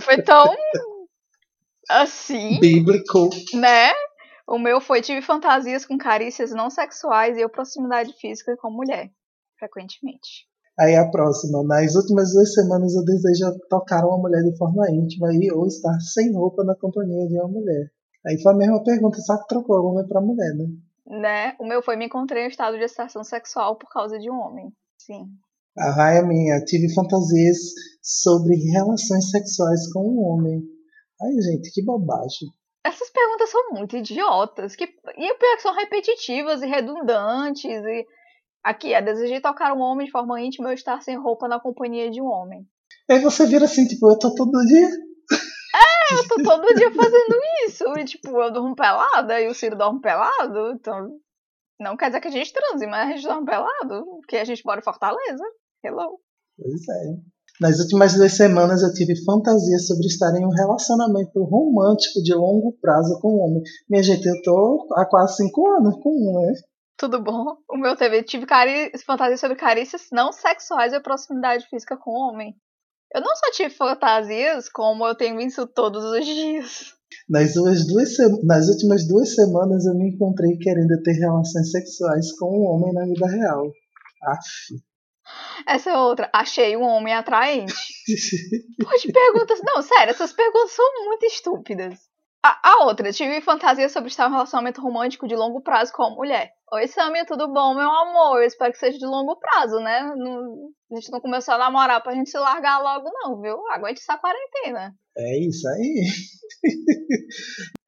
foi 0.00 0.22
tão 0.22 0.54
assim, 1.90 2.58
Bíblico. 2.60 3.28
né? 3.54 3.90
O 4.52 4.58
meu 4.58 4.82
foi 4.82 5.00
tive 5.00 5.22
fantasias 5.22 5.86
com 5.86 5.96
carícias 5.96 6.50
não 6.50 6.68
sexuais 6.68 7.38
e 7.38 7.40
eu 7.40 7.48
proximidade 7.48 8.12
física 8.20 8.54
com 8.58 8.70
mulher, 8.70 9.10
frequentemente. 9.58 10.46
Aí 10.78 10.94
a 10.94 11.10
próxima. 11.10 11.64
Nas 11.64 11.94
últimas 11.94 12.34
duas 12.34 12.52
semanas 12.52 12.94
eu 12.94 13.02
desejo 13.02 13.58
tocar 13.70 14.04
uma 14.04 14.18
mulher 14.18 14.42
de 14.42 14.54
forma 14.58 14.90
íntima 14.90 15.32
e 15.32 15.50
ou 15.50 15.66
estar 15.66 15.98
sem 16.00 16.34
roupa 16.34 16.62
na 16.64 16.76
companhia 16.76 17.26
de 17.28 17.40
uma 17.40 17.48
mulher. 17.48 17.90
Aí 18.26 18.38
foi 18.42 18.52
a 18.52 18.56
mesma 18.56 18.84
pergunta, 18.84 19.16
só 19.20 19.38
que 19.38 19.48
trocou 19.48 19.86
homem 19.86 20.06
pra 20.06 20.20
mulher, 20.20 20.54
né? 20.54 20.66
Né? 21.06 21.56
O 21.58 21.66
meu 21.66 21.82
foi 21.82 21.96
me 21.96 22.04
encontrei 22.04 22.44
em 22.44 22.48
estado 22.48 22.76
de 22.76 22.84
excitação 22.84 23.24
sexual 23.24 23.78
por 23.78 23.88
causa 23.88 24.18
de 24.18 24.30
um 24.30 24.34
homem. 24.34 24.70
Sim. 24.98 25.30
A 25.78 25.90
raia 25.92 26.22
minha, 26.26 26.62
tive 26.62 26.92
fantasias 26.92 27.56
sobre 28.02 28.54
relações 28.70 29.30
sexuais 29.30 29.90
com 29.94 30.00
um 30.00 30.22
homem. 30.26 30.62
Ai, 31.22 31.40
gente, 31.40 31.72
que 31.72 31.82
bobagem. 31.82 32.50
Essas 32.84 33.10
perguntas 33.10 33.50
são 33.50 33.70
muito 33.70 33.96
idiotas. 33.96 34.74
Que... 34.74 34.84
E 34.84 35.32
o 35.32 35.38
pior 35.38 35.52
é 35.52 35.56
que 35.56 35.62
são 35.62 35.74
repetitivas 35.74 36.62
e 36.62 36.66
redundantes. 36.66 37.64
E... 37.64 38.06
Aqui, 38.64 38.94
é 38.94 39.02
desejei 39.02 39.40
tocar 39.40 39.72
um 39.72 39.80
homem 39.80 40.06
de 40.06 40.12
forma 40.12 40.40
íntima 40.40 40.68
ou 40.68 40.74
estar 40.74 41.00
sem 41.02 41.16
roupa 41.16 41.48
na 41.48 41.60
companhia 41.60 42.10
de 42.10 42.20
um 42.20 42.26
homem. 42.26 42.66
Aí 43.10 43.20
você 43.20 43.46
vira 43.46 43.64
assim, 43.64 43.86
tipo, 43.86 44.08
eu 44.08 44.18
tô 44.18 44.34
todo 44.34 44.64
dia. 44.66 44.88
Eu 46.12 46.28
tô 46.28 46.42
todo 46.42 46.74
dia 46.74 46.92
fazendo 46.92 47.36
isso. 47.66 47.84
E, 47.98 48.04
tipo, 48.04 48.28
eu 48.40 48.52
durmo 48.52 48.74
pelada 48.74 49.40
e 49.40 49.48
o 49.48 49.54
Ciro 49.54 49.76
dorme 49.76 50.00
pelado. 50.00 50.72
Então, 50.72 51.08
não 51.80 51.96
quer 51.96 52.08
dizer 52.08 52.20
que 52.20 52.28
a 52.28 52.32
gente 52.32 52.52
transe, 52.52 52.86
mas 52.86 53.08
a 53.08 53.12
gente 53.12 53.26
dorme 53.26 53.46
pelado. 53.46 54.04
Porque 54.20 54.36
a 54.36 54.44
gente 54.44 54.64
mora 54.64 54.80
em 54.80 54.84
Fortaleza. 54.84 55.44
Hello. 55.82 56.20
Pois 56.56 56.88
é. 56.88 57.31
Nas 57.60 57.78
últimas 57.78 58.14
duas 58.14 58.32
semanas 58.32 58.82
eu 58.82 58.92
tive 58.92 59.14
fantasias 59.24 59.86
sobre 59.86 60.06
estar 60.06 60.34
em 60.34 60.44
um 60.44 60.50
relacionamento 60.50 61.42
romântico 61.44 62.22
de 62.22 62.34
longo 62.34 62.76
prazo 62.80 63.18
com 63.20 63.36
um 63.36 63.40
homem. 63.40 63.62
Minha 63.88 64.02
gente, 64.02 64.26
eu 64.26 64.40
tô 64.42 64.88
há 64.94 65.04
quase 65.04 65.36
cinco 65.36 65.70
anos 65.70 65.94
com 66.02 66.10
um, 66.10 66.40
né? 66.40 66.52
Tudo 66.96 67.22
bom? 67.22 67.56
O 67.68 67.76
meu 67.76 67.96
teve. 67.96 68.22
Tive 68.22 68.46
cari... 68.46 68.92
fantasia 69.04 69.36
sobre 69.36 69.56
carícias 69.56 70.08
não 70.12 70.32
sexuais 70.32 70.92
e 70.92 71.00
proximidade 71.00 71.66
física 71.68 71.96
com 71.96 72.10
o 72.10 72.28
homem. 72.28 72.54
Eu 73.14 73.20
não 73.20 73.36
só 73.36 73.50
tive 73.52 73.70
fantasias, 73.70 74.68
como 74.68 75.06
eu 75.06 75.14
tenho 75.14 75.40
isso 75.40 75.66
todos 75.66 76.02
os 76.04 76.24
dias. 76.24 76.94
Nas, 77.28 77.54
duas, 77.54 77.86
Nas 78.44 78.68
últimas 78.68 79.06
duas 79.06 79.34
semanas 79.34 79.84
eu 79.84 79.94
me 79.94 80.14
encontrei 80.14 80.56
querendo 80.56 81.02
ter 81.02 81.12
relações 81.12 81.70
sexuais 81.70 82.32
com 82.38 82.46
um 82.46 82.64
homem 82.64 82.94
na 82.94 83.04
vida 83.04 83.26
real. 83.26 83.70
Aff. 84.24 84.91
Essa 85.66 85.90
é 85.90 85.96
outra. 85.98 86.30
Achei 86.32 86.76
um 86.76 86.82
homem 86.82 87.14
atraente. 87.14 87.72
Pô, 88.82 88.90
de 88.98 89.12
perguntas. 89.12 89.60
Não, 89.64 89.80
sério, 89.82 90.10
essas 90.10 90.32
perguntas 90.32 90.72
são 90.72 91.04
muito 91.04 91.24
estúpidas. 91.26 91.98
A, 92.44 92.70
a 92.72 92.84
outra, 92.86 93.12
tive 93.12 93.40
fantasia 93.40 93.88
sobre 93.88 94.08
estar 94.10 94.24
em 94.26 94.30
um 94.30 94.32
relacionamento 94.32 94.80
romântico 94.80 95.28
de 95.28 95.36
longo 95.36 95.60
prazo 95.62 95.92
com 95.92 96.02
uma 96.02 96.16
mulher. 96.16 96.50
Oi, 96.74 96.88
Samia, 96.88 97.24
tudo 97.24 97.46
bom, 97.52 97.72
meu 97.74 97.88
amor? 97.88 98.38
Eu 98.40 98.46
espero 98.48 98.72
que 98.72 98.78
seja 98.78 98.98
de 98.98 99.06
longo 99.06 99.36
prazo, 99.38 99.78
né? 99.78 100.02
Não- 100.16 100.70
a 100.90 100.94
gente 100.96 101.12
não 101.12 101.20
começou 101.20 101.54
a 101.54 101.58
namorar 101.58 102.02
pra 102.02 102.14
gente 102.14 102.30
se 102.30 102.38
largar 102.38 102.78
logo, 102.82 103.08
não, 103.12 103.40
viu? 103.40 103.56
Aguente 103.70 104.00
essa 104.00 104.18
quarentena. 104.18 104.92
É 105.16 105.38
isso 105.46 105.68
aí. 105.68 106.04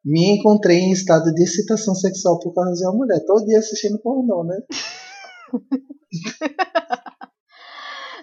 Me 0.04 0.36
encontrei 0.38 0.78
em 0.78 0.92
estado 0.92 1.32
de 1.34 1.42
excitação 1.42 1.94
sexual 1.94 2.38
por 2.38 2.54
causa 2.54 2.72
de 2.74 2.84
uma 2.86 2.92
mulher. 2.96 3.24
Todo 3.26 3.44
dia 3.46 3.58
assistindo 3.58 3.98
pornô, 4.00 4.44
né? 4.44 4.56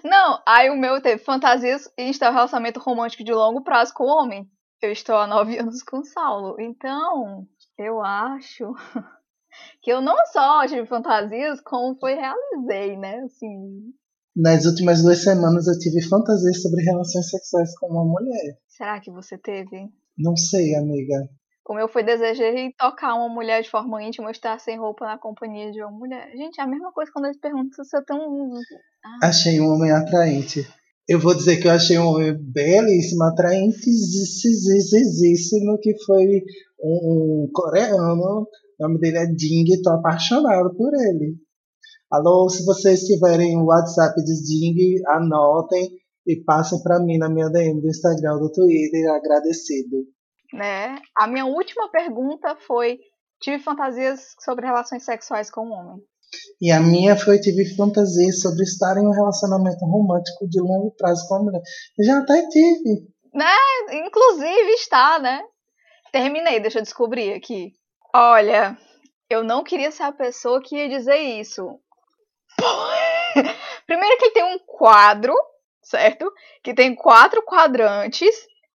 Não, 0.04 0.42
aí 0.46 0.70
o 0.70 0.76
meu 0.76 1.00
teve 1.00 1.22
fantasias 1.22 1.88
um 2.30 2.34
relacionamento 2.34 2.80
romântico 2.80 3.24
de 3.24 3.32
longo 3.32 3.62
prazo 3.62 3.94
com 3.94 4.04
o 4.04 4.08
homem. 4.08 4.48
Eu 4.80 4.90
estou 4.90 5.16
há 5.16 5.26
nove 5.26 5.56
anos 5.58 5.82
com 5.82 5.98
o 5.98 6.04
Saulo. 6.04 6.56
Então, 6.60 7.46
eu 7.78 8.00
acho 8.02 8.72
que 9.82 9.92
eu 9.92 10.00
não 10.00 10.16
só 10.32 10.66
tive 10.66 10.86
fantasias, 10.86 11.60
como 11.60 11.98
foi 11.98 12.14
realizei, 12.14 12.96
né? 12.96 13.20
Assim, 13.24 13.92
Nas 14.34 14.64
últimas 14.64 15.02
duas 15.02 15.22
semanas 15.22 15.66
eu 15.68 15.78
tive 15.78 16.02
fantasias 16.08 16.62
sobre 16.62 16.82
relações 16.82 17.28
sexuais 17.30 17.78
com 17.78 17.86
uma 17.88 18.04
mulher. 18.04 18.58
será 18.68 19.00
que 19.00 19.10
você 19.10 19.38
teve? 19.38 19.88
Não 20.18 20.36
sei, 20.36 20.74
amiga. 20.74 21.28
O 21.68 21.74
meu 21.74 21.88
foi 21.88 22.02
desejei 22.02 22.72
tocar 22.76 23.14
uma 23.14 23.28
mulher 23.28 23.62
de 23.62 23.70
forma 23.70 24.02
íntima 24.02 24.26
ou 24.26 24.32
estar 24.32 24.58
sem 24.58 24.76
roupa 24.78 25.04
na 25.04 25.16
companhia 25.16 25.70
de 25.70 25.80
uma 25.80 25.92
mulher. 25.92 26.28
Gente, 26.36 26.60
é 26.60 26.64
a 26.64 26.66
mesma 26.66 26.90
coisa 26.92 27.12
quando 27.12 27.26
eles 27.26 27.38
perguntam 27.38 27.70
se 27.70 27.84
você 27.84 28.04
tem 28.04 28.16
um. 28.16 28.52
Ah, 29.04 29.28
Achei 29.28 29.60
um 29.60 29.72
homem 29.72 29.92
atraente. 29.92 30.66
Eu 31.08 31.20
vou 31.20 31.34
dizer 31.34 31.60
que 31.60 31.68
eu 31.68 31.72
achei 31.72 31.98
um 31.98 32.06
homem 32.06 32.34
belíssimo, 32.36 33.22
atraentíssimo, 33.24 35.78
que 35.80 35.96
foi 36.04 36.42
um, 36.80 37.44
um 37.44 37.48
coreano. 37.52 38.42
O 38.42 38.46
nome 38.80 38.98
dele 38.98 39.18
é 39.18 39.26
Ding, 39.26 39.82
tô 39.82 39.90
apaixonado 39.90 40.74
por 40.76 40.92
ele. 40.94 41.36
Alô, 42.10 42.48
se 42.48 42.64
vocês 42.64 43.04
tiverem 43.04 43.56
o 43.56 43.66
WhatsApp 43.66 44.20
de 44.22 44.42
Ding, 44.42 45.00
anotem 45.06 45.90
e 46.26 46.42
passem 46.44 46.82
para 46.82 46.98
mim 47.00 47.18
na 47.18 47.28
minha 47.28 47.48
DM 47.48 47.80
do 47.80 47.88
Instagram, 47.88 48.38
do 48.38 48.50
Twitter, 48.50 49.10
agradecido. 49.10 50.06
Né? 50.52 50.98
A 51.16 51.26
minha 51.26 51.46
última 51.46 51.90
pergunta 51.90 52.56
foi: 52.66 52.98
tive 53.40 53.58
fantasias 53.62 54.34
sobre 54.40 54.66
relações 54.66 55.04
sexuais 55.04 55.50
com 55.50 55.66
um 55.66 55.72
homem. 55.72 56.02
E 56.60 56.70
a 56.70 56.80
minha 56.80 57.16
foi, 57.16 57.38
tive 57.38 57.76
fantasia 57.76 58.32
sobre 58.32 58.62
estar 58.62 58.96
em 58.96 59.06
um 59.06 59.10
relacionamento 59.10 59.84
romântico 59.84 60.48
de 60.48 60.60
longo 60.60 60.94
prazo 60.96 61.26
com 61.28 61.34
a 61.34 61.42
mulher. 61.42 61.60
Eu 61.98 62.04
já 62.04 62.18
até 62.18 62.46
tive. 62.48 63.06
Inclusive 63.92 64.70
está, 64.72 65.18
né? 65.18 65.42
Terminei, 66.10 66.60
deixa 66.60 66.78
eu 66.78 66.82
descobrir 66.82 67.34
aqui. 67.34 67.72
Olha, 68.14 68.78
eu 69.28 69.42
não 69.42 69.64
queria 69.64 69.90
ser 69.90 70.04
a 70.04 70.12
pessoa 70.12 70.62
que 70.62 70.76
ia 70.76 70.88
dizer 70.88 71.16
isso. 71.16 71.78
Primeiro 73.86 74.18
que 74.18 74.24
ele 74.26 74.34
tem 74.34 74.44
um 74.44 74.58
quadro, 74.58 75.34
certo? 75.82 76.30
Que 76.62 76.74
tem 76.74 76.94
quatro 76.94 77.42
quadrantes. 77.42 78.34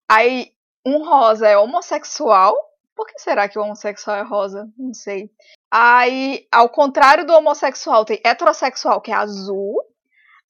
Aí 0.09 0.51
um 0.87 1.03
rosa 1.03 1.47
é 1.47 1.57
homossexual. 1.57 2.55
Por 2.95 3.05
que 3.05 3.19
será 3.19 3.49
que 3.49 3.59
o 3.59 3.61
homossexual 3.61 4.17
é 4.17 4.21
rosa? 4.21 4.69
Não 4.77 4.93
sei. 4.93 5.29
Aí, 5.69 6.47
ao 6.49 6.69
contrário 6.69 7.25
do 7.25 7.33
homossexual, 7.33 8.05
tem 8.05 8.21
heterossexual, 8.23 9.01
que 9.01 9.11
é 9.11 9.15
azul. 9.15 9.75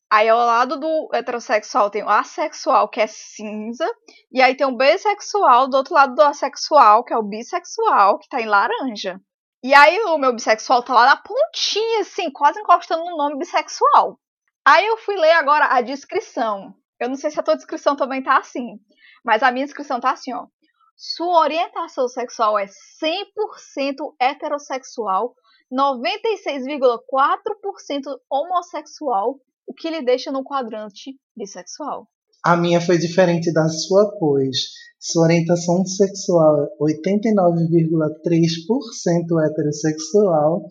Aí, 0.09 0.29
ao 0.29 0.37
lado 0.37 0.79
do 0.79 1.09
heterossexual, 1.11 1.89
tem 1.89 2.03
o 2.03 2.09
assexual, 2.09 2.87
que 2.87 3.01
é 3.01 3.07
cinza. 3.07 3.85
E 4.31 4.41
aí 4.41 4.55
tem 4.55 4.65
o 4.67 4.77
bissexual, 4.77 5.67
do 5.67 5.75
outro 5.75 5.95
lado 5.95 6.15
do 6.15 6.21
assexual, 6.21 7.03
que 7.03 7.13
é 7.13 7.17
o 7.17 7.23
bissexual, 7.23 8.19
que 8.19 8.29
tá 8.29 8.39
em 8.39 8.45
laranja. 8.45 9.19
E 9.63 9.73
aí 9.73 9.99
o 10.01 10.17
meu 10.17 10.31
bissexual 10.33 10.83
tá 10.83 10.93
lá 10.93 11.05
na 11.07 11.17
pontinha, 11.17 12.01
assim, 12.01 12.31
quase 12.31 12.59
encostando 12.59 13.03
no 13.03 13.17
nome 13.17 13.37
bissexual. 13.37 14.19
Aí 14.63 14.85
eu 14.85 14.97
fui 14.97 15.15
ler 15.15 15.31
agora 15.31 15.65
a 15.65 15.81
descrição. 15.81 16.73
Eu 16.99 17.09
não 17.09 17.15
sei 17.15 17.31
se 17.31 17.39
a 17.39 17.43
tua 17.43 17.55
descrição 17.55 17.95
também 17.95 18.23
tá 18.23 18.37
assim, 18.37 18.79
mas 19.27 19.43
a 19.43 19.51
minha 19.51 19.65
descrição 19.65 19.99
tá 19.99 20.11
assim, 20.11 20.33
ó. 20.33 20.47
Sua 20.95 21.41
orientação 21.41 22.07
sexual 22.07 22.57
é 22.57 22.65
100% 22.65 24.15
heterossexual, 24.17 25.35
96,4% 25.69 28.19
homossexual, 28.31 29.37
o 29.67 29.73
que 29.73 29.89
lhe 29.89 30.01
deixa 30.01 30.31
no 30.31 30.45
quadrante 30.45 31.19
bissexual. 31.35 32.07
A 32.43 32.55
minha 32.55 32.79
foi 32.79 32.97
diferente 32.97 33.51
da 33.51 33.67
sua, 33.67 34.15
pois 34.19 34.57
sua 34.99 35.23
orientação 35.23 35.85
sexual 35.85 36.63
é 36.63 36.67
89,3% 36.81 39.45
heterossexual, 39.45 40.63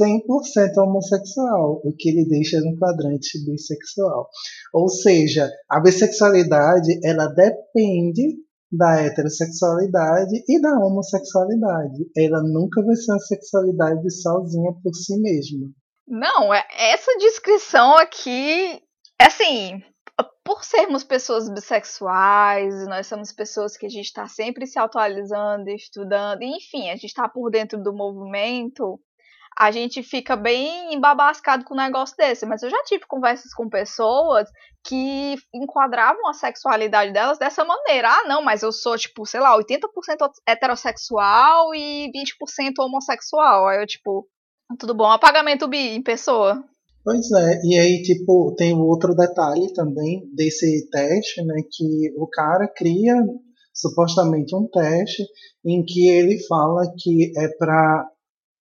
100% 0.00 0.78
homossexual, 0.78 1.82
o 1.84 1.92
que 1.96 2.10
lhe 2.10 2.26
deixa 2.26 2.58
no 2.60 2.76
quadrante 2.78 3.38
bissexual. 3.44 4.28
Ou 4.72 4.88
seja, 4.88 5.50
a 5.70 5.78
bissexualidade 5.78 6.98
ela 7.04 7.26
depende 7.26 8.38
da 8.72 9.02
heterossexualidade 9.02 10.42
e 10.48 10.60
da 10.60 10.78
homossexualidade. 10.78 12.10
Ela 12.16 12.42
nunca 12.42 12.82
vai 12.82 12.96
ser 12.96 13.12
uma 13.12 13.20
sexualidade 13.20 14.10
sozinha 14.10 14.72
por 14.82 14.94
si 14.94 15.20
mesma. 15.20 15.68
Não, 16.08 16.52
é- 16.52 16.66
essa 16.92 17.16
descrição 17.18 17.94
aqui, 17.96 18.80
assim, 19.20 19.82
por 20.46 20.64
sermos 20.64 21.02
pessoas 21.02 21.50
bissexuais, 21.50 22.86
nós 22.86 23.08
somos 23.08 23.32
pessoas 23.32 23.76
que 23.76 23.84
a 23.84 23.88
gente 23.88 24.06
está 24.06 24.28
sempre 24.28 24.64
se 24.64 24.78
atualizando, 24.78 25.68
estudando, 25.70 26.42
enfim, 26.42 26.88
a 26.88 26.94
gente 26.94 27.06
está 27.06 27.28
por 27.28 27.50
dentro 27.50 27.82
do 27.82 27.92
movimento, 27.92 29.00
a 29.58 29.72
gente 29.72 30.04
fica 30.04 30.36
bem 30.36 30.94
embabascado 30.94 31.64
com 31.64 31.74
um 31.74 31.78
negócio 31.78 32.16
desse. 32.16 32.46
Mas 32.46 32.62
eu 32.62 32.70
já 32.70 32.80
tive 32.84 33.06
conversas 33.06 33.52
com 33.54 33.68
pessoas 33.68 34.48
que 34.86 35.34
enquadravam 35.52 36.28
a 36.28 36.34
sexualidade 36.34 37.12
delas 37.12 37.38
dessa 37.38 37.64
maneira. 37.64 38.08
Ah, 38.08 38.28
não, 38.28 38.42
mas 38.42 38.62
eu 38.62 38.70
sou, 38.70 38.96
tipo, 38.96 39.26
sei 39.26 39.40
lá, 39.40 39.56
80% 39.56 39.80
heterossexual 40.46 41.74
e 41.74 42.08
20% 42.12 42.74
homossexual. 42.80 43.66
Aí 43.66 43.80
eu, 43.80 43.86
tipo, 43.86 44.28
tudo 44.78 44.94
bom, 44.94 45.10
apagamento 45.10 45.66
bi 45.66 45.96
em 45.96 46.02
pessoa. 46.02 46.62
Pois 47.06 47.30
é, 47.30 47.60
e 47.62 47.78
aí, 47.78 48.02
tipo, 48.02 48.52
tem 48.58 48.74
outro 48.74 49.14
detalhe 49.14 49.72
também 49.72 50.28
desse 50.34 50.90
teste, 50.90 51.40
né? 51.44 51.62
Que 51.70 52.12
o 52.18 52.26
cara 52.26 52.66
cria 52.66 53.14
supostamente 53.72 54.56
um 54.56 54.66
teste 54.66 55.22
em 55.64 55.84
que 55.84 56.08
ele 56.08 56.36
fala 56.48 56.82
que 56.98 57.30
é 57.38 57.46
para 57.56 58.10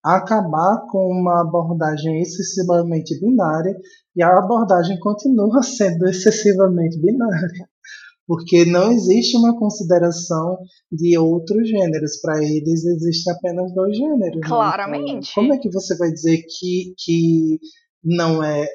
acabar 0.04 0.86
com 0.92 1.08
uma 1.08 1.42
abordagem 1.42 2.22
excessivamente 2.22 3.20
binária 3.20 3.76
e 4.16 4.22
a 4.22 4.38
abordagem 4.38 5.00
continua 5.00 5.64
sendo 5.66 6.08
excessivamente 6.08 7.02
binária, 7.02 7.68
porque 8.28 8.64
não 8.64 8.92
existe 8.92 9.36
uma 9.38 9.58
consideração 9.58 10.60
de 10.92 11.18
outros 11.18 11.68
gêneros. 11.68 12.22
Para 12.22 12.44
eles 12.44 12.86
existem 12.86 13.34
apenas 13.34 13.74
dois 13.74 13.98
gêneros. 13.98 14.40
Né? 14.40 14.48
Claramente. 14.48 15.32
Então, 15.32 15.34
como 15.34 15.54
é 15.56 15.58
que 15.58 15.72
você 15.72 15.98
vai 15.98 16.12
dizer 16.12 16.44
que, 16.44 16.94
que 16.96 17.60
não 18.06 18.44
é 18.44 18.68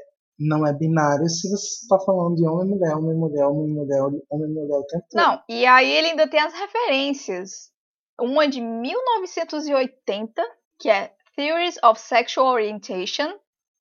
não 0.43 0.67
é 0.67 0.73
binário 0.73 1.29
se 1.29 1.51
você 1.51 1.83
está 1.83 1.99
falando 2.01 2.37
de 2.37 2.47
homem 2.47 2.71
mulher, 2.71 2.97
homem 2.97 3.15
mulher, 3.15 3.45
homem 3.45 3.69
mulher, 3.69 4.03
homem 4.03 4.49
mulher 4.49 4.79
o 4.79 4.87
tempo 4.87 5.05
todo. 5.11 5.21
Não, 5.21 5.43
e 5.47 5.67
aí 5.67 5.91
ele 5.91 6.09
ainda 6.09 6.27
tem 6.27 6.41
as 6.41 6.55
referências. 6.55 7.71
Uma 8.19 8.49
de 8.49 8.61
1980, 8.61 10.43
que 10.79 10.89
é 10.89 11.13
Theories 11.37 11.79
of 11.85 12.01
Sexual 12.01 12.47
Orientation, 12.47 13.39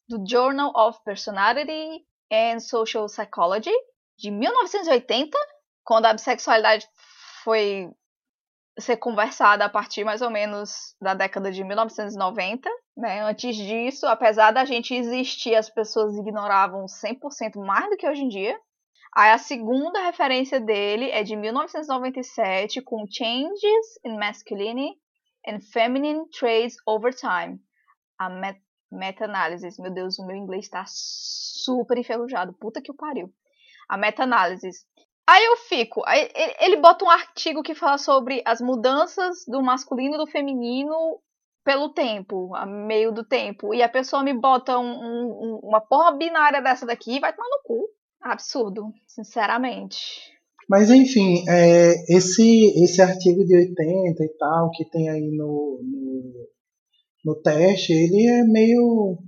do 0.09 0.21
Journal 0.27 0.73
of 0.75 0.99
Personality 1.05 2.05
and 2.31 2.59
Social 2.59 3.07
Psychology, 3.07 3.71
de 4.17 4.29
1980, 4.29 5.37
quando 5.85 6.07
a 6.07 6.13
bissexualidade 6.13 6.85
foi 7.43 7.89
ser 8.79 8.97
conversada 8.97 9.65
a 9.65 9.69
partir 9.69 10.03
mais 10.03 10.21
ou 10.21 10.29
menos 10.29 10.95
da 11.01 11.13
década 11.13 11.51
de 11.51 11.63
1990. 11.63 12.69
Né? 12.97 13.21
Antes 13.21 13.55
disso, 13.55 14.05
apesar 14.07 14.51
da 14.51 14.65
gente 14.65 14.93
existir, 14.93 15.55
as 15.55 15.69
pessoas 15.69 16.15
ignoravam 16.17 16.85
100% 16.85 17.63
mais 17.65 17.89
do 17.89 17.97
que 17.97 18.07
hoje 18.07 18.23
em 18.23 18.29
dia. 18.29 18.59
Aí 19.15 19.31
a 19.31 19.37
segunda 19.37 20.03
referência 20.03 20.59
dele 20.59 21.09
é 21.09 21.23
de 21.23 21.35
1997, 21.35 22.81
com 22.81 23.05
Changes 23.09 23.99
in 24.05 24.17
Masculine 24.17 24.91
and 25.47 25.59
Feminine 25.73 26.29
Traits 26.29 26.75
Over 26.85 27.13
Time. 27.13 27.59
A 28.19 28.29
met 28.29 28.59
meta-análise. 28.91 29.79
Meu 29.79 29.93
Deus, 29.93 30.17
o 30.17 30.25
meu 30.25 30.35
inglês 30.35 30.65
está 30.65 30.83
super 30.87 31.97
enferrujado. 31.97 32.53
Puta 32.53 32.81
que 32.81 32.91
o 32.91 32.95
pariu. 32.95 33.31
A 33.87 33.97
meta-análise 33.97 34.69
Aí 35.29 35.45
eu 35.45 35.57
fico. 35.57 36.01
Aí 36.07 36.27
ele 36.59 36.77
bota 36.77 37.05
um 37.05 37.09
artigo 37.09 37.61
que 37.61 37.75
fala 37.75 37.99
sobre 37.99 38.41
as 38.43 38.59
mudanças 38.59 39.45
do 39.47 39.61
masculino 39.61 40.15
e 40.15 40.17
do 40.17 40.25
feminino 40.25 41.19
pelo 41.63 41.89
tempo, 41.89 42.55
a 42.55 42.65
meio 42.65 43.11
do 43.11 43.23
tempo. 43.23 43.71
E 43.71 43.83
a 43.83 43.87
pessoa 43.87 44.23
me 44.23 44.33
bota 44.33 44.79
um, 44.79 44.89
um, 44.89 45.59
uma 45.61 45.79
porra 45.79 46.17
binária 46.17 46.63
dessa 46.63 46.83
daqui 46.83 47.17
e 47.17 47.19
vai 47.19 47.31
tomar 47.31 47.47
no 47.47 47.61
cu. 47.63 47.87
Absurdo, 48.19 48.91
sinceramente. 49.05 49.99
Mas 50.67 50.89
enfim, 50.89 51.47
é, 51.47 51.93
esse, 52.09 52.83
esse 52.83 52.99
artigo 52.99 53.45
de 53.45 53.55
80 53.55 54.23
e 54.23 54.37
tal, 54.39 54.71
que 54.71 54.83
tem 54.89 55.09
aí 55.09 55.29
no, 55.29 55.79
no, 55.83 56.47
no 57.23 57.41
teste, 57.41 57.93
ele 57.93 58.27
é 58.27 58.43
meio 58.45 59.19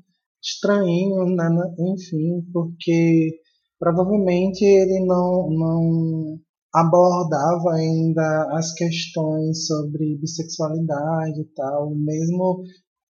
estranho, 0.42 1.26
né? 1.36 1.48
enfim, 1.94 2.42
porque 2.52 3.40
provavelmente 3.82 4.64
ele 4.64 5.04
não, 5.08 5.50
não 5.50 6.40
abordava 6.72 7.74
ainda 7.74 8.48
as 8.52 8.72
questões 8.76 9.66
sobre 9.66 10.20
bissexualidade 10.20 11.42
e 11.42 11.46
tal, 11.56 11.90
mesmo 11.96 12.62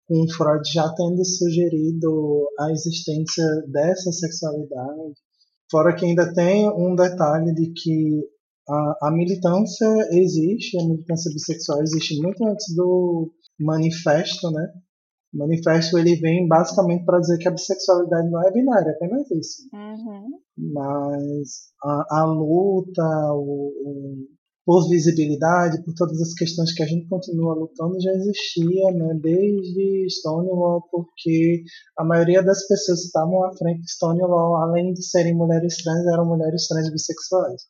com 0.08 0.26
Freud 0.34 0.62
já 0.72 0.88
tendo 0.94 1.22
sugerido 1.26 2.48
a 2.58 2.72
existência 2.72 3.44
dessa 3.70 4.10
sexualidade. 4.12 5.12
Fora 5.70 5.94
que 5.94 6.06
ainda 6.06 6.32
tem 6.32 6.66
um 6.70 6.96
detalhe 6.96 7.52
de 7.52 7.70
que 7.74 8.26
a, 8.66 9.08
a 9.08 9.10
militância 9.12 9.86
existe, 10.12 10.80
a 10.80 10.84
militância 10.86 11.30
bissexual 11.34 11.82
existe 11.82 12.18
muito 12.22 12.42
antes 12.46 12.74
do 12.74 13.30
manifesto, 13.60 14.50
né? 14.50 14.72
O 15.34 15.38
manifesto 15.38 15.98
ele 15.98 16.16
vem 16.16 16.46
basicamente 16.46 17.04
para 17.04 17.20
dizer 17.20 17.38
que 17.38 17.48
a 17.48 17.52
bissexualidade 17.52 18.30
não 18.30 18.42
é 18.46 18.52
binária, 18.52 18.90
é 18.90 18.94
apenas 18.94 19.30
isso. 19.30 19.62
Uhum. 19.72 20.30
Mas 20.58 21.72
a, 21.82 22.20
a 22.20 22.24
luta 22.26 23.02
o, 23.32 23.72
o, 23.84 24.28
por 24.64 24.88
visibilidade, 24.88 25.82
por 25.84 25.94
todas 25.94 26.20
as 26.20 26.34
questões 26.34 26.72
que 26.72 26.82
a 26.82 26.86
gente 26.86 27.08
continua 27.08 27.54
lutando, 27.54 28.00
já 28.00 28.12
existia 28.12 28.92
né, 28.92 29.18
desde 29.20 30.06
Stonewall, 30.08 30.82
porque 30.90 31.64
a 31.98 32.04
maioria 32.04 32.42
das 32.42 32.66
pessoas 32.68 33.00
que 33.00 33.06
estavam 33.06 33.44
à 33.44 33.56
frente 33.56 33.80
de 33.80 33.90
Stonewall, 33.90 34.56
além 34.56 34.92
de 34.92 35.02
serem 35.02 35.34
mulheres 35.34 35.82
trans, 35.82 36.06
eram 36.06 36.26
mulheres 36.26 36.66
trans 36.68 36.90
bissexuais. 36.90 37.62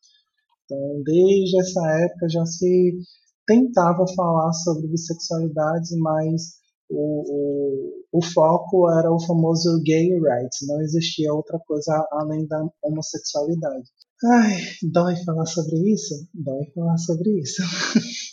Então, 0.65 1.03
desde 1.05 1.61
essa 1.61 1.89
época 2.01 2.29
já 2.29 2.45
se 2.45 2.99
tentava 3.47 4.05
falar 4.15 4.53
sobre 4.53 4.89
bissexualidades, 4.89 5.91
mas 5.99 6.62
o, 6.93 8.05
o, 8.13 8.19
o, 8.19 8.23
foco 8.23 8.91
era 8.91 9.11
o 9.11 9.21
famoso 9.21 9.81
gay 9.83 10.11
rights, 10.21 10.67
não 10.67 10.81
existia 10.83 11.33
outra 11.33 11.59
coisa 11.67 12.07
além 12.13 12.47
da 12.47 12.63
homossexualidade. 12.83 13.89
Ai, 14.25 14.61
dói 14.83 15.17
falar 15.25 15.47
sobre 15.47 15.93
isso? 15.93 16.15
Dói 16.33 16.67
falar 16.75 16.99
sobre 16.99 17.41
isso. 17.41 17.63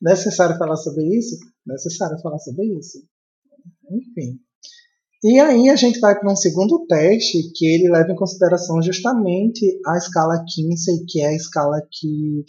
Necessário 0.00 0.56
falar 0.56 0.76
sobre 0.76 1.04
isso? 1.16 1.36
Necessário 1.66 2.18
falar 2.20 2.38
sobre 2.38 2.66
isso. 2.78 2.98
Enfim. 3.90 4.40
E 5.22 5.38
aí 5.40 5.68
a 5.68 5.76
gente 5.76 5.98
vai 5.98 6.18
para 6.18 6.32
um 6.32 6.36
segundo 6.36 6.86
teste 6.86 7.50
que 7.54 7.66
ele 7.66 7.90
leva 7.90 8.12
em 8.12 8.16
consideração 8.16 8.80
justamente 8.80 9.80
a 9.86 9.96
escala 9.96 10.44
Kinsey, 10.44 11.04
que 11.08 11.20
é 11.20 11.28
a 11.28 11.34
escala 11.34 11.80
que 11.90 12.44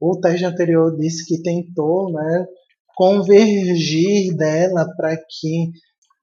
o 0.00 0.18
teste 0.20 0.44
anterior 0.44 0.96
disse 0.96 1.26
que 1.26 1.42
tentou, 1.42 2.12
né, 2.12 2.46
convergir 2.94 4.36
dela 4.36 4.86
para 4.96 5.16
que 5.16 5.70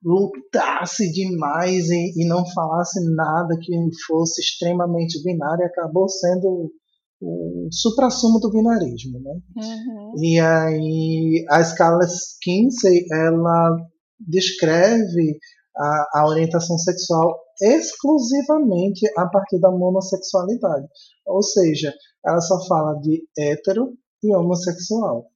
lutasse 0.04 1.12
demais 1.12 1.88
e, 1.90 2.12
e, 2.16 2.26
não 2.26 2.44
falasse 2.46 2.98
nada 3.14 3.56
que 3.60 3.72
fosse 4.06 4.40
extremamente 4.40 5.22
binário, 5.22 5.64
acabou 5.64 6.08
sendo 6.08 6.72
o 7.20 7.68
supra-sumo 7.70 8.40
do 8.40 8.50
binarismo, 8.50 9.20
né? 9.20 9.32
Uhum. 9.56 10.14
E 10.24 10.40
aí 10.40 11.44
a 11.48 11.60
escala 11.60 12.00
Kinsey, 12.42 13.06
ela 13.12 13.76
descreve 14.18 15.38
a, 15.76 16.20
a 16.20 16.26
orientação 16.28 16.76
sexual 16.78 17.38
exclusivamente 17.60 19.06
a 19.16 19.26
partir 19.26 19.60
da 19.60 19.70
monossexualidade. 19.70 20.86
Ou 21.26 21.42
seja, 21.42 21.94
ela 22.26 22.40
só 22.40 22.66
fala 22.66 22.98
de 23.00 23.22
hétero 23.38 23.92
e 24.22 24.34
homossexual. 24.34 25.26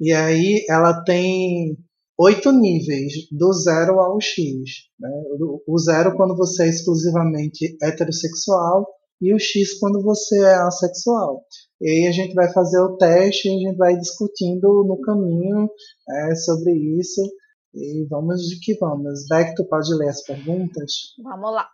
E 0.00 0.12
aí 0.12 0.64
ela 0.68 1.02
tem 1.04 1.76
oito 2.18 2.52
níveis, 2.52 3.12
do 3.32 3.52
zero 3.52 3.98
ao 3.98 4.20
X. 4.20 4.44
Né? 4.98 5.10
O 5.66 5.78
zero 5.78 6.16
quando 6.16 6.36
você 6.36 6.64
é 6.64 6.68
exclusivamente 6.68 7.76
heterossexual 7.82 8.86
e 9.20 9.34
o 9.34 9.38
X 9.38 9.78
quando 9.78 10.02
você 10.02 10.38
é 10.44 10.54
assexual. 10.54 11.44
E 11.80 11.88
aí 11.88 12.08
a 12.08 12.12
gente 12.12 12.34
vai 12.34 12.52
fazer 12.52 12.80
o 12.80 12.96
teste 12.96 13.48
e 13.48 13.54
a 13.54 13.68
gente 13.68 13.76
vai 13.76 13.96
discutindo 13.96 14.84
no 14.86 15.00
caminho 15.00 15.68
é, 16.10 16.34
sobre 16.34 16.72
isso. 16.98 17.22
E 17.74 18.06
vamos 18.08 18.42
de 18.42 18.58
que 18.60 18.76
vamos. 18.78 19.26
Beck, 19.28 19.54
tu 19.54 19.64
pode 19.64 19.94
ler 19.94 20.08
as 20.08 20.22
perguntas? 20.22 21.14
Vamos 21.22 21.52
lá. 21.52 21.68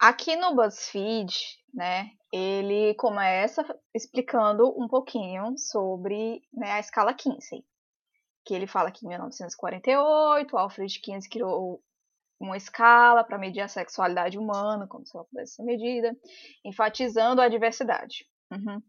Aqui 0.00 0.36
no 0.36 0.54
BuzzFeed, 0.54 1.32
né, 1.74 2.06
ele 2.32 2.94
começa 2.94 3.62
explicando 3.94 4.66
um 4.80 4.88
pouquinho 4.88 5.56
sobre 5.58 6.42
né, 6.52 6.72
a 6.72 6.80
escala 6.80 7.12
Kinsey. 7.12 7.62
Que 8.44 8.54
ele 8.54 8.66
fala 8.66 8.90
que 8.90 9.04
em 9.04 9.08
1948, 9.10 10.56
Alfred 10.56 11.00
Kinsey 11.00 11.30
criou 11.30 11.82
uma 12.40 12.56
escala 12.56 13.22
para 13.22 13.38
medir 13.38 13.60
a 13.60 13.68
sexualidade 13.68 14.38
humana, 14.38 14.88
como 14.88 15.06
se 15.06 15.14
ela 15.14 15.26
pudesse 15.26 15.54
ser 15.54 15.62
medida, 15.62 16.16
enfatizando 16.64 17.40
a 17.40 17.48
diversidade. 17.48 18.26
Uhum. 18.50 18.82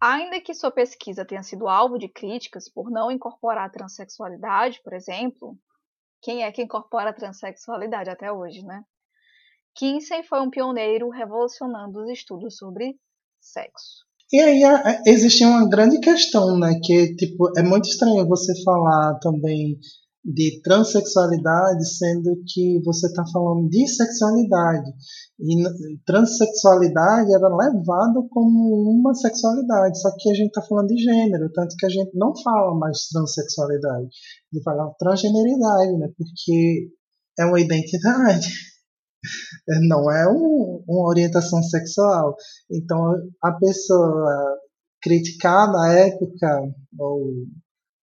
Ainda 0.00 0.40
que 0.40 0.54
sua 0.54 0.70
pesquisa 0.70 1.24
tenha 1.24 1.42
sido 1.42 1.68
alvo 1.68 1.98
de 1.98 2.08
críticas 2.08 2.68
por 2.68 2.90
não 2.90 3.10
incorporar 3.10 3.66
a 3.66 3.70
transexualidade, 3.70 4.80
por 4.82 4.92
exemplo, 4.92 5.58
quem 6.22 6.44
é 6.44 6.52
que 6.52 6.62
incorpora 6.62 7.10
a 7.10 7.14
transexualidade 7.14 8.08
até 8.08 8.30
hoje, 8.30 8.62
né? 8.62 8.84
Kinsey 9.76 10.22
foi 10.24 10.40
um 10.40 10.50
pioneiro 10.50 11.08
revolucionando 11.10 12.02
os 12.02 12.10
estudos 12.10 12.56
sobre 12.56 12.96
sexo. 13.40 14.04
E 14.32 14.40
aí 14.40 14.62
existe 15.06 15.44
uma 15.44 15.68
grande 15.68 15.98
questão, 15.98 16.56
né? 16.58 16.78
Que 16.84 17.16
tipo 17.16 17.50
é 17.58 17.62
muito 17.62 17.88
estranho 17.88 18.28
você 18.28 18.52
falar 18.62 19.18
também 19.18 19.78
de 20.24 20.60
transexualidade, 20.62 21.84
sendo 21.96 22.36
que 22.46 22.80
você 22.84 23.06
está 23.06 23.24
falando 23.32 23.68
de 23.68 23.88
sexualidade. 23.88 24.90
E 25.40 25.98
transexualidade 26.04 27.34
era 27.34 27.48
levado 27.48 28.28
como 28.30 28.90
uma 28.90 29.14
sexualidade, 29.14 29.98
só 29.98 30.10
que 30.16 30.30
a 30.30 30.34
gente 30.34 30.48
está 30.48 30.62
falando 30.62 30.88
de 30.88 31.02
gênero, 31.02 31.50
tanto 31.52 31.74
que 31.76 31.86
a 31.86 31.88
gente 31.88 32.10
não 32.14 32.34
fala 32.36 32.74
mais 32.78 33.08
transexualidade, 33.08 34.04
a 34.04 34.54
gente 34.54 34.62
fala 34.62 34.94
transgeneridade, 34.98 35.92
né? 35.98 36.08
Porque 36.16 36.90
é 37.38 37.44
uma 37.46 37.60
identidade 37.60 38.48
não 39.88 40.10
é 40.10 40.28
um, 40.28 40.82
uma 40.88 41.08
orientação 41.08 41.62
sexual. 41.62 42.34
Então, 42.70 43.14
a 43.42 43.52
pessoa 43.52 44.58
criticar 45.02 45.70
na 45.70 45.92
época, 45.94 46.74
ou 46.98 47.32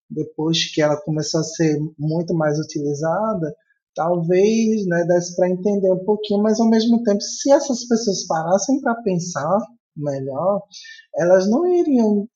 depois 0.09 0.71
que 0.73 0.81
ela 0.81 0.99
começou 1.01 1.41
a 1.41 1.43
ser 1.43 1.77
muito 1.97 2.33
mais 2.33 2.57
utilizada, 2.59 3.53
talvez 3.93 4.85
né, 4.85 5.03
desse 5.05 5.35
para 5.35 5.49
entender 5.49 5.91
um 5.91 6.05
pouquinho, 6.05 6.41
mas 6.41 6.59
ao 6.59 6.69
mesmo 6.69 7.03
tempo, 7.03 7.21
se 7.21 7.51
essas 7.51 7.85
pessoas 7.87 8.25
parassem 8.27 8.79
para 8.79 8.95
pensar 9.01 9.57
melhor, 9.95 10.61
elas 11.15 11.49
não 11.49 11.65
iriam 11.65 12.27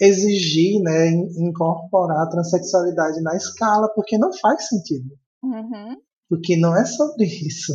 exigir, 0.00 0.82
né, 0.82 1.10
incorporar 1.36 2.26
a 2.26 2.30
transexualidade 2.30 3.20
na 3.22 3.36
escala, 3.36 3.88
porque 3.94 4.18
não 4.18 4.32
faz 4.32 4.68
sentido. 4.68 5.08
Uhum. 5.42 5.96
Porque 6.32 6.56
não 6.56 6.74
é 6.74 6.86
sobre 6.86 7.26
isso. 7.26 7.74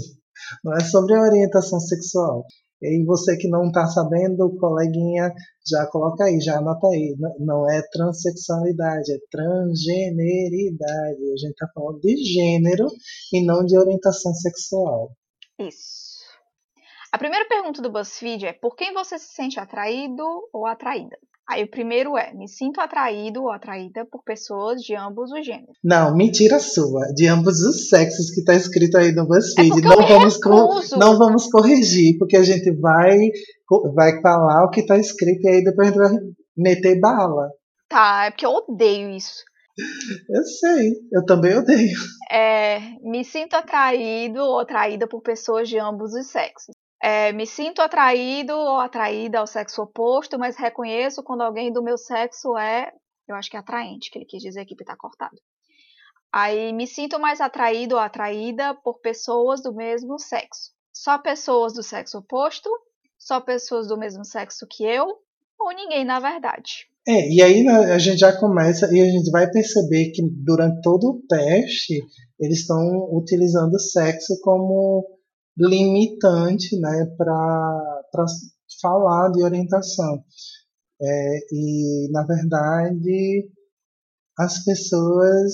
Não 0.63 0.73
é 0.73 0.79
sobre 0.79 1.13
a 1.13 1.21
orientação 1.21 1.79
sexual. 1.79 2.43
E 2.81 3.05
você 3.05 3.37
que 3.37 3.47
não 3.47 3.67
está 3.67 3.85
sabendo, 3.85 4.57
coleguinha, 4.57 5.31
já 5.63 5.85
coloca 5.91 6.23
aí, 6.23 6.41
já 6.41 6.57
anota 6.57 6.87
aí. 6.87 7.15
Não 7.37 7.69
é 7.69 7.83
transexualidade, 7.91 9.13
é 9.13 9.17
transgeneridade. 9.29 11.21
A 11.21 11.37
gente 11.37 11.51
está 11.51 11.67
falando 11.71 11.99
de 11.99 12.15
gênero 12.17 12.87
e 13.31 13.45
não 13.45 13.63
de 13.63 13.77
orientação 13.77 14.33
sexual. 14.33 15.11
Isso. 15.59 16.17
A 17.11 17.19
primeira 17.19 17.47
pergunta 17.47 17.79
do 17.79 17.91
BuzzFeed 17.91 18.47
é: 18.47 18.53
por 18.53 18.75
quem 18.75 18.91
você 18.91 19.19
se 19.19 19.35
sente 19.35 19.59
atraído 19.59 20.23
ou 20.51 20.65
atraída? 20.65 21.15
Aí 21.49 21.63
o 21.63 21.69
primeiro 21.69 22.17
é: 22.17 22.33
me 22.33 22.47
sinto 22.47 22.81
atraído 22.81 23.41
ou 23.41 23.51
atraída 23.51 24.05
por 24.05 24.21
pessoas 24.23 24.81
de 24.81 24.93
ambos 24.95 25.31
os 25.31 25.45
gêneros. 25.45 25.77
Não, 25.83 26.15
mentira 26.15 26.59
sua. 26.59 27.07
De 27.15 27.25
ambos 27.27 27.61
os 27.61 27.87
sexos 27.87 28.31
que 28.31 28.41
está 28.41 28.53
escrito 28.53 28.97
aí 28.97 29.13
no 29.13 29.25
BuzzFeed. 29.25 29.79
É 29.79 29.81
não, 29.81 30.07
vamos 30.07 30.39
não 30.91 31.17
vamos 31.17 31.47
corrigir, 31.47 32.17
porque 32.17 32.35
a 32.35 32.43
gente 32.43 32.69
vai, 32.79 33.29
vai 33.95 34.21
falar 34.21 34.65
o 34.65 34.69
que 34.69 34.81
está 34.81 34.97
escrito 34.97 35.45
e 35.45 35.49
aí 35.49 35.63
depois 35.63 35.87
a 35.87 35.91
gente 35.91 35.99
vai 35.99 36.11
meter 36.57 36.99
bala. 36.99 37.49
Tá, 37.87 38.25
é 38.25 38.31
porque 38.31 38.45
eu 38.45 38.51
odeio 38.51 39.09
isso. 39.11 39.43
Eu 40.29 40.43
sei, 40.43 40.93
eu 41.13 41.23
também 41.23 41.55
odeio. 41.55 41.97
É, 42.31 42.79
me 43.01 43.23
sinto 43.23 43.53
atraído 43.53 44.39
ou 44.39 44.59
atraída 44.59 45.07
por 45.07 45.21
pessoas 45.21 45.69
de 45.69 45.77
ambos 45.77 46.13
os 46.13 46.27
sexos. 46.27 46.75
É, 47.01 47.31
me 47.31 47.45
sinto 47.45 47.81
atraído 47.81 48.53
ou 48.53 48.79
atraída 48.79 49.39
ao 49.39 49.47
sexo 49.47 49.83
oposto, 49.83 50.39
mas 50.39 50.55
reconheço 50.55 51.23
quando 51.23 51.41
alguém 51.41 51.71
do 51.71 51.83
meu 51.83 51.97
sexo 51.97 52.57
é, 52.57 52.91
eu 53.27 53.35
acho 53.35 53.49
que 53.49 53.57
é 53.57 53.59
atraente, 53.59 54.09
que 54.09 54.17
ele 54.17 54.25
quis 54.25 54.41
dizer 54.41 54.61
aqui, 54.61 54.75
porque 54.75 54.85
tá 54.85 54.95
cortado. 54.97 55.37
Aí 56.31 56.73
me 56.73 56.87
sinto 56.87 57.19
mais 57.19 57.39
atraído 57.39 57.95
ou 57.95 58.01
atraída 58.01 58.73
por 58.73 58.99
pessoas 58.99 59.61
do 59.61 59.73
mesmo 59.73 60.19
sexo. 60.19 60.71
Só 60.93 61.17
pessoas 61.17 61.73
do 61.73 61.83
sexo 61.83 62.17
oposto, 62.19 62.69
só 63.17 63.39
pessoas 63.39 63.87
do 63.87 63.97
mesmo 63.97 64.25
sexo 64.25 64.65
que 64.69 64.83
eu, 64.83 65.05
ou 65.59 65.71
ninguém 65.73 66.03
na 66.03 66.19
verdade. 66.19 66.87
É, 67.07 67.31
e 67.31 67.41
aí 67.41 67.63
né, 67.63 67.93
a 67.93 67.97
gente 67.97 68.19
já 68.19 68.37
começa 68.37 68.93
e 68.93 68.99
a 68.99 69.05
gente 69.05 69.31
vai 69.31 69.49
perceber 69.49 70.11
que 70.11 70.21
durante 70.43 70.81
todo 70.81 71.03
o 71.05 71.21
teste 71.27 72.01
eles 72.39 72.59
estão 72.59 72.77
utilizando 73.13 73.73
o 73.73 73.79
sexo 73.79 74.39
como 74.41 75.16
limitante 75.57 76.79
né, 76.79 77.05
para 77.17 78.25
falar 78.81 79.31
de 79.31 79.43
orientação. 79.43 80.23
É, 81.01 81.37
e, 81.51 82.09
na 82.11 82.23
verdade, 82.25 83.49
as 84.37 84.63
pessoas 84.63 85.53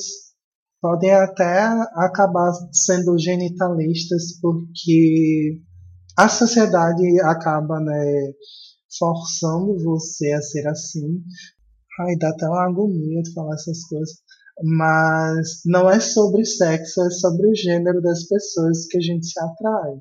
podem 0.82 1.13
até 1.13 1.63
acabar 1.96 2.52
sendo 2.72 3.18
genitalistas 3.18 4.39
porque 4.42 5.62
a 6.18 6.28
sociedade 6.28 7.04
acaba 7.22 7.80
né, 7.80 8.34
forçando 8.98 9.82
você 9.84 10.32
a 10.34 10.42
ser 10.42 10.68
assim. 10.68 11.24
Ai, 12.00 12.16
dá 12.18 12.30
até 12.30 12.48
uma 12.48 12.66
agonia 12.66 13.22
de 13.22 13.34
falar 13.34 13.56
essas 13.56 13.84
coisas 13.86 14.23
mas 14.62 15.62
não 15.66 15.89
é 15.89 16.00
sobre 16.00 16.46
sexo, 16.46 17.02
é 17.02 17.10
sobre 17.10 17.48
o 17.48 17.56
gênero 17.56 18.02
das 18.02 18.28
pessoas 18.28 18.86
que 18.88 18.98
a 18.98 19.02
gente 19.02 19.26
se 19.26 19.39
atrai. 19.39 19.94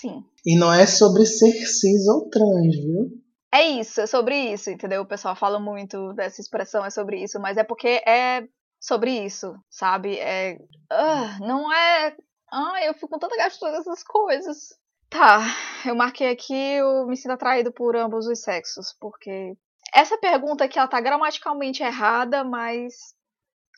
Sim. 0.00 0.24
E 0.46 0.56
não 0.56 0.72
é 0.72 0.86
sobre 0.86 1.26
ser 1.26 1.52
cis 1.66 2.06
ou 2.08 2.28
trans, 2.30 2.76
viu? 2.76 3.10
É 3.52 3.62
isso, 3.62 4.00
é 4.00 4.06
sobre 4.06 4.52
isso, 4.52 4.70
entendeu? 4.70 5.02
O 5.02 5.08
pessoal 5.08 5.34
fala 5.34 5.58
muito 5.58 6.12
dessa 6.14 6.40
expressão, 6.40 6.84
é 6.84 6.90
sobre 6.90 7.22
isso, 7.22 7.38
mas 7.40 7.56
é 7.56 7.64
porque 7.64 8.02
é 8.06 8.44
sobre 8.80 9.24
isso, 9.24 9.54
sabe? 9.68 10.16
É. 10.18 10.56
Uh, 10.90 11.46
não 11.46 11.72
é. 11.72 12.16
Ai, 12.52 12.88
eu 12.88 12.94
fico 12.94 13.08
com 13.08 13.18
tanta 13.18 13.36
gastura 13.36 13.72
dessas 13.72 14.02
coisas. 14.02 14.70
Tá, 15.10 15.40
eu 15.84 15.94
marquei 15.96 16.30
aqui 16.30 16.54
eu 16.54 17.04
me 17.06 17.16
sinto 17.16 17.32
atraído 17.32 17.72
por 17.72 17.96
ambos 17.96 18.28
os 18.28 18.40
sexos, 18.42 18.94
porque 19.00 19.56
essa 19.92 20.16
pergunta 20.16 20.64
aqui 20.64 20.78
ela 20.78 20.86
tá 20.86 21.00
gramaticalmente 21.00 21.82
errada, 21.82 22.44
mas 22.44 23.12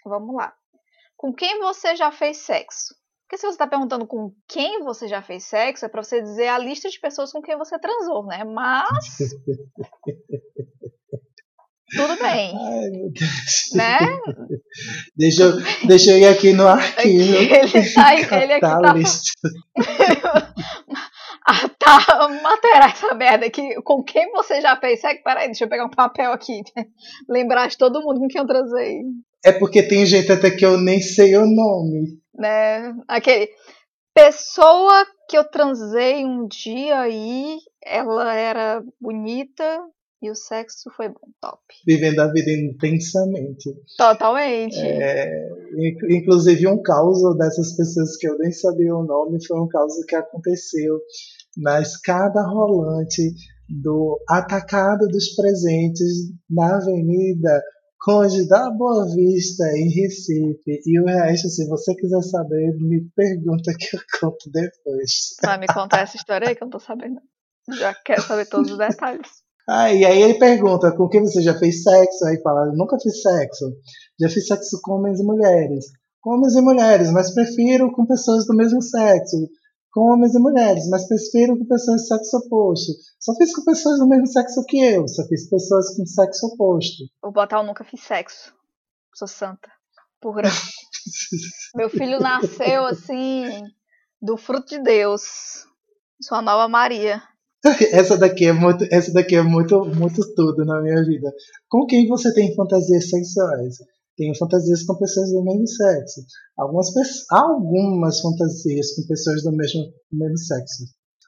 Vamos 0.05 0.35
lá. 0.35 0.53
Com 1.17 1.33
quem 1.33 1.61
você 1.61 1.95
já 1.95 2.11
fez 2.11 2.39
sexo? 2.39 2.95
Porque 3.33 3.41
se 3.41 3.47
você 3.47 3.55
está 3.55 3.67
perguntando 3.67 4.07
com 4.07 4.31
quem 4.47 4.85
você 4.85 5.09
já 5.09 5.23
fez 5.23 5.45
sexo, 5.45 5.87
é 5.87 5.89
para 5.89 6.03
você 6.03 6.21
dizer 6.21 6.49
a 6.49 6.59
lista 6.59 6.91
de 6.91 7.01
pessoas 7.01 7.33
com 7.33 7.41
quem 7.41 7.57
você 7.57 7.79
transou, 7.79 8.27
né? 8.27 8.45
Mas. 8.45 9.17
Tudo 11.97 12.17
bem. 12.21 12.55
Ai, 12.55 12.91
meu 12.91 13.11
Deus. 13.11 13.71
Né? 13.75 13.99
Deixa 15.17 15.43
eu, 15.45 15.53
deixa 15.87 16.11
eu 16.11 16.19
ir 16.19 16.27
aqui 16.27 16.53
no 16.53 16.67
arquivo. 16.67 17.37
Ele 17.37 17.95
tá, 17.95 18.15
ele 18.43 18.53
aqui 18.53 18.61
tá. 18.61 18.81
ah, 21.47 21.69
tá, 21.79 22.29
matéria 22.43 22.87
essa 22.87 23.15
merda 23.15 23.47
aqui. 23.47 23.75
Com 23.83 24.03
quem 24.03 24.31
você 24.33 24.61
já 24.61 24.77
fez 24.77 25.01
sexo? 25.01 25.23
Peraí, 25.23 25.47
deixa 25.47 25.65
eu 25.65 25.69
pegar 25.69 25.87
um 25.87 25.91
papel 25.91 26.33
aqui. 26.33 26.63
Lembrar 27.29 27.69
de 27.69 27.77
todo 27.77 28.03
mundo 28.03 28.21
com 28.21 28.29
quem 28.29 28.41
eu 28.41 28.47
transei. 28.47 29.01
É 29.45 29.53
porque 29.53 29.83
tem 29.83 30.07
gente 30.07 30.31
até 30.31 30.51
que 30.51 30.65
eu 30.65 30.79
nem 30.79 31.01
sei 31.01 31.37
o 31.37 31.47
nome. 31.47 32.21
Né? 32.35 32.95
Aquele. 33.09 33.49
Pessoa 34.15 35.07
que 35.29 35.39
eu 35.39 35.45
transei 35.45 36.25
um 36.25 36.47
dia 36.47 37.01
aí, 37.01 37.57
ela 37.83 38.35
era 38.35 38.85
bonita 39.01 39.81
e 40.23 40.31
o 40.31 40.35
sexo 40.37 40.89
foi 40.97 41.09
bom, 41.09 41.29
top. 41.41 41.59
Vivendo 41.85 42.21
a 42.21 42.31
vida 42.31 42.53
intensamente. 42.53 43.75
Totalmente. 43.97 44.79
É, 44.79 45.49
inclusive, 46.11 46.69
um 46.69 46.81
caso 46.81 47.35
dessas 47.37 47.75
pessoas 47.75 48.17
que 48.19 48.29
eu 48.29 48.39
nem 48.39 48.53
sabia 48.53 48.95
o 48.95 49.03
nome 49.03 49.45
foi 49.45 49.59
um 49.59 49.67
caso 49.67 50.05
que 50.07 50.15
aconteceu 50.15 51.01
na 51.57 51.81
escada 51.81 52.41
rolante 52.43 53.35
do 53.69 54.23
Atacado 54.29 55.09
dos 55.09 55.35
Presentes 55.35 56.31
na 56.49 56.77
Avenida 56.77 57.63
Conde 58.05 58.49
da 58.49 58.69
Boa 58.69 59.07
Vista, 59.15 59.65
em 59.77 59.89
Recife. 59.89 60.83
E 60.85 61.01
o 61.01 61.05
resto, 61.05 61.49
se 61.49 61.69
você 61.69 61.95
quiser 61.95 62.21
saber, 62.23 62.77
me 62.81 63.09
pergunta 63.15 63.73
que 63.79 63.97
eu 63.97 64.01
conto 64.21 64.51
depois. 64.51 65.37
Vai 65.41 65.59
me 65.59 65.69
contar 65.69 66.01
essa 66.01 66.17
história 66.17 66.49
aí 66.49 66.57
que 66.57 66.65
eu 66.65 66.67
não 66.67 66.73
tô 66.73 66.81
sabendo. 66.81 67.21
Já 67.79 67.95
quero 67.95 68.23
saber 68.23 68.47
todos 68.47 68.73
os 68.73 68.79
detalhes. 68.79 69.29
Ah, 69.69 69.93
e 69.93 70.05
aí 70.05 70.21
ele 70.21 70.35
pergunta 70.35 70.91
com 70.97 71.09
quem 71.09 71.21
você 71.21 71.41
já 71.41 71.57
fez 71.57 71.85
sexo? 71.85 72.25
Aí 72.27 72.43
fala, 72.43 72.73
nunca 72.75 72.99
fiz 73.01 73.23
sexo. 73.23 73.73
Já 74.21 74.29
fiz 74.29 74.49
sexo 74.49 74.81
com 74.83 74.95
homens 74.95 75.21
e 75.21 75.25
mulheres. 75.25 75.85
Com 76.21 76.35
homens 76.35 76.57
e 76.57 76.61
mulheres, 76.61 77.13
mas 77.13 77.33
prefiro 77.33 77.93
com 77.93 78.05
pessoas 78.05 78.45
do 78.47 78.57
mesmo 78.57 78.83
sexo 78.83 79.37
com 79.93 80.11
homens 80.11 80.35
e 80.35 80.39
mulheres, 80.39 80.89
mas 80.89 81.07
prefiro 81.07 81.59
com 81.59 81.67
pessoas 81.67 82.03
de 82.03 82.09
sexo 82.09 82.39
oposto. 82.39 82.93
Só 83.21 83.35
fiz 83.35 83.55
com 83.55 83.63
pessoas 83.63 83.99
do 83.99 84.09
mesmo 84.09 84.27
sexo 84.27 84.65
que 84.67 84.79
eu, 84.79 85.07
só 85.07 85.23
fiz 85.29 85.49
pessoas 85.49 85.95
com 85.95 86.07
sexo 86.07 86.47
oposto. 86.47 87.05
Vou 87.23 87.31
botar 87.31 87.59
eu 87.59 87.63
nunca 87.65 87.85
fiz 87.85 88.01
sexo. 88.01 88.55
Sou 89.15 89.29
santa. 89.29 89.71
Pura. 90.19 90.49
Meu 91.77 91.91
filho 91.91 92.19
nasceu 92.21 92.87
assim, 92.87 93.63
do 94.21 94.37
fruto 94.39 94.69
de 94.69 94.83
Deus. 94.83 95.67
Sua 96.23 96.41
nova 96.41 96.69
Maria. 96.69 97.23
Essa 97.93 98.17
daqui 98.17 98.47
é 98.47 98.53
muito, 98.53 98.85
essa 98.91 99.13
daqui 99.13 99.37
é 99.37 99.43
muito, 99.43 99.85
muito 99.85 100.35
tudo 100.35 100.65
na 100.65 100.81
minha 100.81 101.05
vida. 101.05 101.31
Com 101.69 101.87
quem 101.87 102.09
você 102.09 102.33
tem 102.33 102.55
fantasias 102.55 103.11
sexuais? 103.11 103.77
Tenho 104.23 104.39
fantasias 104.39 104.85
com 104.85 104.97
pessoas 104.97 105.33
do 105.33 105.43
mesmo 105.43 105.67
sexo. 105.67 106.21
Algumas, 106.57 106.87
algumas 107.29 108.21
fantasias 108.21 108.95
com 108.95 109.03
pessoas 109.09 109.43
do 109.43 109.51
mesmo, 109.51 109.83
do 110.13 110.17
mesmo 110.17 110.39
sexo. 110.39 110.85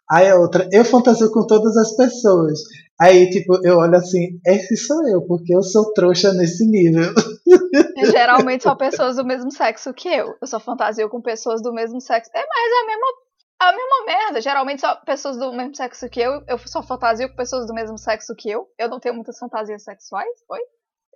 Aí 0.09 0.31
a 0.31 0.39
outra, 0.39 0.69
eu 0.71 0.85
fantasio 0.85 1.33
com 1.33 1.45
todas 1.45 1.77
as 1.77 1.97
pessoas. 1.97 2.61
Aí, 3.01 3.29
tipo, 3.31 3.59
eu 3.67 3.79
olho 3.79 3.97
assim, 3.97 4.39
esse 4.47 4.77
sou 4.77 5.09
eu, 5.09 5.27
porque 5.27 5.57
eu 5.57 5.61
sou 5.61 5.93
trouxa 5.93 6.33
nesse 6.35 6.65
nível. 6.71 7.13
Geralmente 8.13 8.63
são 8.63 8.77
pessoas 8.77 9.17
do 9.17 9.25
mesmo 9.25 9.51
sexo 9.51 9.93
que 9.93 10.09
eu. 10.09 10.37
Eu 10.41 10.47
só 10.47 10.61
fantasio 10.61 11.11
com 11.11 11.21
pessoas 11.21 11.61
do 11.61 11.73
mesmo 11.73 12.01
sexo. 12.01 12.31
É 12.33 12.47
mais 12.47 12.73
a 12.81 12.87
mesma, 12.87 13.07
a 13.59 13.73
mesma 13.73 14.07
merda. 14.07 14.41
Geralmente 14.41 14.83
só 14.83 14.95
pessoas 15.05 15.37
do 15.37 15.53
mesmo 15.53 15.75
sexo 15.75 16.09
que 16.09 16.21
eu. 16.21 16.45
Eu 16.47 16.59
só 16.59 16.81
fantasio 16.81 17.29
com 17.29 17.35
pessoas 17.35 17.67
do 17.67 17.75
mesmo 17.75 17.99
sexo 17.99 18.37
que 18.37 18.51
eu. 18.51 18.69
Eu 18.79 18.89
não 18.89 19.01
tenho 19.01 19.17
muitas 19.17 19.37
fantasias 19.37 19.83
sexuais. 19.83 20.31
Oi? 20.49 20.61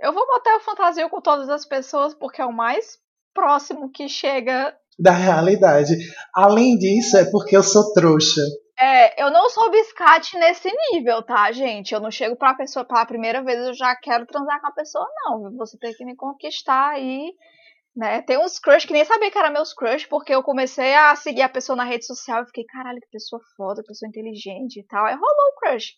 Eu 0.00 0.12
vou 0.12 0.26
botar 0.26 0.56
a 0.56 0.60
fantasia 0.60 1.08
com 1.08 1.20
todas 1.20 1.48
as 1.48 1.64
pessoas 1.64 2.14
porque 2.14 2.40
é 2.40 2.46
o 2.46 2.52
mais 2.52 2.98
próximo 3.34 3.90
que 3.90 4.08
chega 4.08 4.74
da 4.98 5.12
realidade. 5.12 5.96
Além 6.34 6.76
disso, 6.76 7.16
é 7.16 7.24
porque 7.30 7.56
eu 7.56 7.62
sou 7.62 7.92
trouxa. 7.92 8.40
É, 8.78 9.22
eu 9.22 9.30
não 9.30 9.48
sou 9.48 9.70
biscate 9.70 10.36
nesse 10.38 10.70
nível, 10.90 11.22
tá, 11.22 11.50
gente? 11.52 11.92
Eu 11.92 12.00
não 12.00 12.10
chego 12.10 12.36
pra 12.36 12.54
pessoa 12.54 12.84
pela 12.84 13.06
primeira 13.06 13.42
vez, 13.42 13.58
eu 13.58 13.74
já 13.74 13.94
quero 13.96 14.26
transar 14.26 14.60
com 14.60 14.68
a 14.68 14.72
pessoa, 14.72 15.06
não. 15.24 15.56
Você 15.56 15.76
tem 15.78 15.92
que 15.94 16.04
me 16.04 16.16
conquistar 16.16 16.90
aí, 16.90 17.32
né? 17.96 18.22
Tem 18.22 18.38
uns 18.38 18.58
crush 18.58 18.86
que 18.86 18.92
nem 18.92 19.04
sabia 19.04 19.30
que 19.30 19.38
era 19.38 19.50
meus 19.50 19.72
crush, 19.72 20.06
porque 20.06 20.32
eu 20.32 20.42
comecei 20.42 20.94
a 20.94 21.14
seguir 21.16 21.42
a 21.42 21.48
pessoa 21.48 21.76
na 21.76 21.84
rede 21.84 22.06
social 22.06 22.42
e 22.42 22.46
fiquei, 22.46 22.64
caralho, 22.64 23.00
que 23.00 23.10
pessoa 23.10 23.40
foda, 23.56 23.82
pessoa 23.86 24.08
inteligente 24.08 24.78
e 24.78 24.86
tal. 24.86 25.06
Aí 25.06 25.14
rolou 25.14 25.52
o 25.52 25.60
crush. 25.60 25.94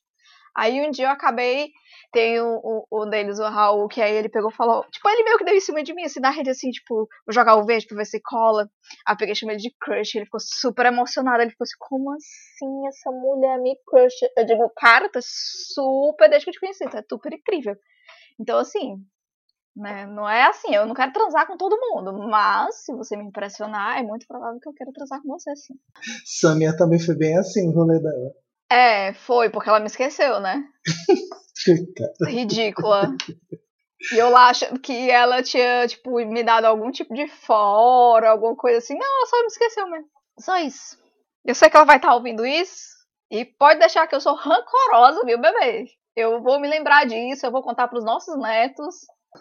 Aí 0.56 0.80
um 0.86 0.90
dia 0.90 1.06
eu 1.06 1.10
acabei, 1.10 1.70
tem 2.12 2.40
um, 2.42 3.08
deles, 3.08 3.38
o 3.38 3.44
Raul, 3.44 3.88
que 3.88 4.02
aí 4.02 4.14
ele 4.14 4.28
pegou 4.28 4.50
e 4.50 4.54
falou, 4.54 4.84
tipo, 4.90 5.08
ele 5.08 5.22
meio 5.24 5.38
que 5.38 5.44
deu 5.44 5.54
em 5.54 5.60
cima 5.60 5.82
de 5.82 5.94
mim, 5.94 6.04
assim, 6.04 6.20
na 6.20 6.30
rede, 6.30 6.50
assim, 6.50 6.70
tipo, 6.70 7.08
vou 7.26 7.32
jogar 7.32 7.56
o 7.56 7.64
verde 7.64 7.86
pra 7.86 7.98
ver 7.98 8.04
se 8.04 8.20
cola. 8.20 8.68
Aí 9.06 9.14
eu 9.14 9.16
peguei 9.16 9.34
chamei 9.34 9.56
ele 9.56 9.62
de 9.62 9.74
crush, 9.80 10.14
ele 10.14 10.24
ficou 10.24 10.40
super 10.40 10.86
emocionado, 10.86 11.42
ele 11.42 11.50
ficou 11.50 11.64
assim, 11.64 11.76
como 11.78 12.12
assim 12.12 12.86
essa 12.88 13.10
mulher 13.10 13.58
me 13.58 13.76
crush? 13.86 14.16
Eu 14.36 14.44
digo, 14.44 14.70
cara, 14.76 15.08
tá 15.08 15.20
super, 15.22 16.28
desde 16.28 16.44
que 16.44 16.50
eu 16.50 16.54
te 16.54 16.60
conheci, 16.60 16.84
tá 16.90 17.02
super 17.08 17.32
incrível. 17.32 17.76
Então, 18.38 18.58
assim, 18.58 18.96
né, 19.76 20.06
não 20.06 20.28
é 20.28 20.44
assim, 20.44 20.74
eu 20.74 20.86
não 20.86 20.94
quero 20.94 21.12
transar 21.12 21.46
com 21.46 21.56
todo 21.56 21.78
mundo, 21.78 22.12
mas 22.28 22.84
se 22.84 22.92
você 22.92 23.16
me 23.16 23.24
impressionar, 23.24 23.98
é 23.98 24.02
muito 24.02 24.26
provável 24.26 24.58
que 24.60 24.68
eu 24.68 24.74
quero 24.74 24.92
transar 24.92 25.22
com 25.22 25.28
você, 25.28 25.54
sim. 25.54 25.74
Samia 26.24 26.76
também 26.76 26.98
foi 26.98 27.16
bem 27.16 27.36
assim 27.38 27.68
o 27.68 27.72
rolê 27.72 28.00
dela. 28.00 28.34
É, 28.70 29.12
foi, 29.12 29.50
porque 29.50 29.68
ela 29.68 29.80
me 29.80 29.86
esqueceu, 29.86 30.38
né? 30.38 30.62
Ridícula. 32.28 33.16
E 34.12 34.16
eu 34.18 34.30
lá 34.30 34.48
achando 34.48 34.80
que 34.80 35.10
ela 35.10 35.42
tinha, 35.42 35.86
tipo, 35.88 36.12
me 36.24 36.42
dado 36.42 36.64
algum 36.64 36.90
tipo 36.90 37.12
de 37.12 37.26
fora, 37.28 38.30
alguma 38.30 38.56
coisa 38.56 38.78
assim. 38.78 38.96
Não, 38.96 39.16
ela 39.18 39.26
só 39.26 39.40
me 39.40 39.46
esqueceu 39.46 39.86
mesmo. 39.88 40.06
Só 40.38 40.56
isso. 40.58 40.96
Eu 41.44 41.54
sei 41.54 41.68
que 41.68 41.76
ela 41.76 41.84
vai 41.84 41.96
estar 41.96 42.08
tá 42.08 42.14
ouvindo 42.14 42.46
isso. 42.46 42.90
E 43.30 43.44
pode 43.44 43.78
deixar 43.78 44.06
que 44.06 44.14
eu 44.14 44.20
sou 44.20 44.34
rancorosa, 44.34 45.24
viu, 45.24 45.38
bebê? 45.38 45.86
Eu 46.16 46.42
vou 46.42 46.60
me 46.60 46.68
lembrar 46.68 47.06
disso, 47.06 47.46
eu 47.46 47.50
vou 47.50 47.62
contar 47.62 47.88
pros 47.88 48.04
nossos 48.04 48.36
netos. 48.38 48.94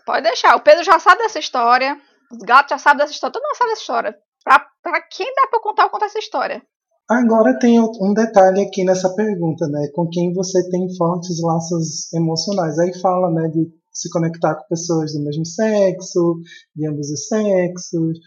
Pode 0.05 0.23
deixar. 0.23 0.55
O 0.55 0.61
Pedro 0.61 0.83
já 0.83 0.99
sabe 0.99 1.21
dessa 1.21 1.39
história. 1.39 1.99
Os 2.31 2.39
gatos 2.39 2.71
já 2.71 2.77
sabem 2.77 2.99
dessa 2.99 3.13
história. 3.13 3.33
Todo 3.33 3.43
mundo 3.43 3.57
sabe 3.57 3.69
dessa 3.71 3.81
história. 3.81 4.19
Pra, 4.43 4.67
pra 4.81 5.01
quem 5.01 5.33
dá 5.33 5.47
pra 5.47 5.59
contar, 5.59 5.83
eu 5.83 5.89
contar 5.89 6.05
essa 6.07 6.19
história. 6.19 6.61
Agora 7.10 7.58
tem 7.58 7.80
um 7.80 8.13
detalhe 8.13 8.62
aqui 8.62 8.84
nessa 8.84 9.15
pergunta, 9.15 9.67
né? 9.67 9.89
Com 9.95 10.08
quem 10.08 10.32
você 10.32 10.69
tem 10.69 10.88
fortes 10.95 11.41
laços 11.41 12.13
emocionais. 12.13 12.78
Aí 12.78 12.93
fala, 13.02 13.32
né, 13.32 13.48
de 13.48 13.67
se 13.91 14.12
conectar 14.12 14.54
com 14.54 14.67
pessoas 14.67 15.13
do 15.13 15.24
mesmo 15.24 15.43
sexo, 15.43 16.39
de 16.76 16.88
ambos 16.88 17.10
os 17.10 17.28
sexos, 17.28 18.19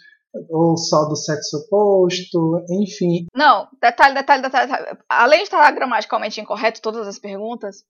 ou 0.49 0.77
só 0.77 1.05
do 1.05 1.15
sexo 1.15 1.59
oposto, 1.59 2.65
enfim. 2.71 3.27
Não, 3.35 3.69
detalhe, 3.81 4.15
detalhe, 4.15 4.43
detalhe. 4.43 4.71
detalhe. 4.71 4.99
Além 5.09 5.39
de 5.39 5.45
estar 5.45 5.71
gramaticalmente 5.71 6.41
incorreto 6.41 6.83
todas 6.83 7.07
as 7.07 7.19
perguntas, 7.19 7.85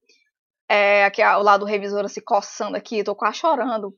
é, 0.69 1.05
aqui 1.05 1.23
o 1.23 1.43
lado 1.43 1.61
do 1.61 1.71
revisor 1.71 2.07
se 2.09 2.21
coçando 2.21 2.77
aqui, 2.77 3.03
tô 3.03 3.15
quase 3.15 3.39
chorando. 3.39 3.97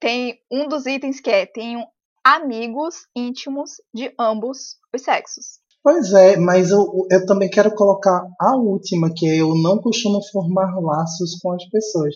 Tem 0.00 0.40
um 0.50 0.66
dos 0.66 0.86
itens 0.86 1.20
que 1.20 1.30
é: 1.30 1.46
tenho 1.46 1.86
amigos 2.24 3.06
íntimos 3.14 3.72
de 3.92 4.12
ambos 4.18 4.78
os 4.92 5.02
sexos. 5.02 5.63
Pois 5.84 6.14
é, 6.14 6.38
mas 6.38 6.70
eu, 6.70 7.06
eu 7.10 7.26
também 7.26 7.50
quero 7.50 7.74
colocar 7.74 8.26
a 8.40 8.56
última, 8.56 9.12
que 9.14 9.28
é 9.28 9.42
eu 9.42 9.54
não 9.54 9.78
costumo 9.82 10.18
formar 10.32 10.74
laços 10.80 11.38
com 11.42 11.52
as 11.52 11.62
pessoas. 11.68 12.14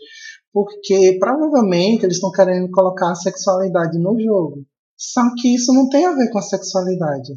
Porque 0.50 1.18
provavelmente 1.20 2.02
eles 2.02 2.16
estão 2.16 2.32
querendo 2.32 2.70
colocar 2.70 3.10
a 3.10 3.14
sexualidade 3.14 3.98
no 3.98 4.18
jogo. 4.18 4.64
Só 4.96 5.20
que 5.36 5.54
isso 5.54 5.74
não 5.74 5.86
tem 5.90 6.06
a 6.06 6.14
ver 6.14 6.30
com 6.30 6.38
a 6.38 6.42
sexualidade. 6.42 7.34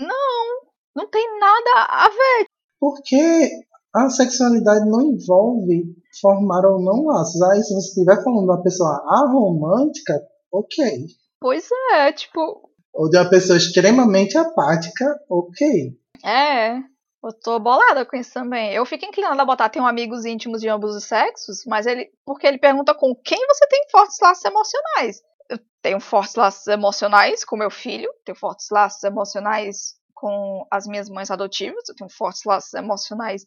Não, 0.00 0.66
não 0.96 1.08
tem 1.08 1.24
nada 1.38 1.86
a 1.88 2.08
ver. 2.08 2.46
Porque 2.80 3.48
a 3.94 4.10
sexualidade 4.10 4.84
não 4.84 5.00
envolve 5.00 5.94
formar 6.20 6.66
ou 6.66 6.82
não 6.82 7.04
laços. 7.04 7.40
Aí 7.40 7.62
se 7.62 7.72
você 7.72 7.88
estiver 7.90 8.20
falando 8.24 8.40
de 8.40 8.50
uma 8.50 8.62
pessoa 8.64 9.00
aromântica, 9.08 10.20
ok. 10.52 11.06
Pois 11.40 11.68
é, 11.92 12.12
tipo, 12.12 12.67
ou 12.92 13.08
de 13.08 13.16
uma 13.16 13.28
pessoa 13.28 13.56
extremamente 13.56 14.36
apática, 14.36 15.04
ok. 15.28 15.96
É, 16.24 16.76
eu 17.22 17.32
tô 17.32 17.58
bolada 17.58 18.04
com 18.06 18.16
isso 18.16 18.32
também. 18.32 18.72
Eu 18.72 18.86
fico 18.86 19.04
inclinada 19.04 19.40
a 19.40 19.44
botar, 19.44 19.68
tenho 19.68 19.86
amigos 19.86 20.24
íntimos 20.24 20.60
de 20.60 20.68
ambos 20.68 20.94
os 20.94 21.04
sexos, 21.04 21.64
mas 21.66 21.86
ele. 21.86 22.10
Porque 22.24 22.46
ele 22.46 22.58
pergunta 22.58 22.94
com 22.94 23.14
quem 23.14 23.38
você 23.46 23.66
tem 23.66 23.84
fortes 23.90 24.18
laços 24.20 24.44
emocionais. 24.44 25.22
Eu 25.50 25.58
tenho 25.82 26.00
fortes 26.00 26.34
laços 26.34 26.66
emocionais 26.66 27.44
com 27.44 27.56
meu 27.56 27.70
filho, 27.70 28.12
tenho 28.24 28.36
fortes 28.36 28.68
laços 28.70 29.02
emocionais 29.02 29.96
com 30.14 30.66
as 30.70 30.86
minhas 30.86 31.08
mães 31.08 31.30
adotivas, 31.30 31.88
eu 31.88 31.94
tenho 31.94 32.10
fortes 32.10 32.42
laços 32.44 32.74
emocionais 32.74 33.44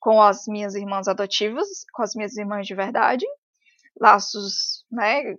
com 0.00 0.22
as 0.22 0.46
minhas 0.46 0.74
irmãs 0.74 1.06
adotivas, 1.06 1.66
com 1.92 2.02
as 2.02 2.14
minhas 2.14 2.36
irmãs 2.36 2.66
de 2.66 2.74
verdade, 2.74 3.26
laços, 4.00 4.84
né, 4.90 5.36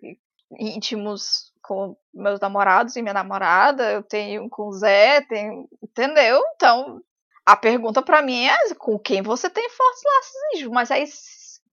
íntimos 0.59 1.51
com 1.65 1.97
meus 2.13 2.39
namorados 2.39 2.95
e 2.95 3.01
minha 3.01 3.13
namorada, 3.13 3.91
eu 3.91 4.03
tenho 4.03 4.47
com 4.49 4.67
o 4.67 4.71
Zé, 4.71 5.21
tenho, 5.21 5.67
entendeu? 5.83 6.41
Então, 6.55 7.01
a 7.45 7.55
pergunta 7.55 8.01
para 8.01 8.21
mim 8.21 8.45
é 8.45 8.73
com 8.75 8.97
quem 8.99 9.21
você 9.21 9.49
tem 9.49 9.67
fortes 9.69 10.01
laços 10.03 10.71
Mas 10.71 10.91
aí, 10.91 11.05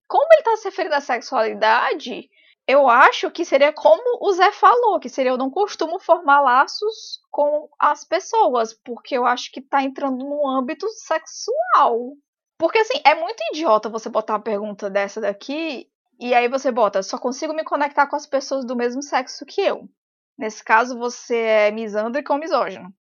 como 0.08 0.28
ele 0.34 0.44
tá 0.44 0.56
se 0.58 0.66
referindo 0.66 0.96
à 0.96 1.02
sexualidade, 1.02 2.30
eu 2.68 2.88
acho 2.88 3.32
que 3.32 3.44
seria 3.44 3.74
como 3.74 4.20
o 4.22 4.32
Zé 4.32 4.52
falou, 4.52 5.00
que 5.00 5.10
seria 5.10 5.32
eu 5.32 5.38
não 5.38 5.50
costumo 5.50 6.00
formar 6.00 6.42
laços 6.42 7.20
com 7.32 7.68
as 7.80 8.04
pessoas, 8.04 8.74
porque 8.74 9.18
eu 9.18 9.26
acho 9.26 9.52
que 9.52 9.62
tá 9.62 9.82
entrando 9.82 10.18
no 10.18 10.48
âmbito 10.48 10.88
sexual. 10.90 12.14
Porque 12.60 12.78
assim, 12.78 13.02
é 13.04 13.16
muito 13.16 13.42
idiota 13.52 13.90
você 13.90 14.10
botar 14.10 14.34
uma 14.34 14.42
pergunta 14.42 14.90
dessa 14.90 15.20
daqui 15.20 15.90
e 16.20 16.34
aí 16.34 16.50
você 16.50 16.72
bota, 16.72 17.02
só 17.02 17.18
consigo 17.18 17.54
me 17.54 17.64
conectar 17.64 18.06
com 18.08 18.16
as 18.16 18.26
pessoas 18.26 18.66
do 18.66 18.76
mesmo 18.76 19.02
sexo 19.02 19.46
que 19.46 19.62
eu. 19.62 19.90
Nesse 20.38 20.64
caso, 20.64 20.98
você 20.98 21.38
é 21.38 21.72
misândrico 21.72 22.34
ou 22.34 22.40
misógino. 22.40 22.94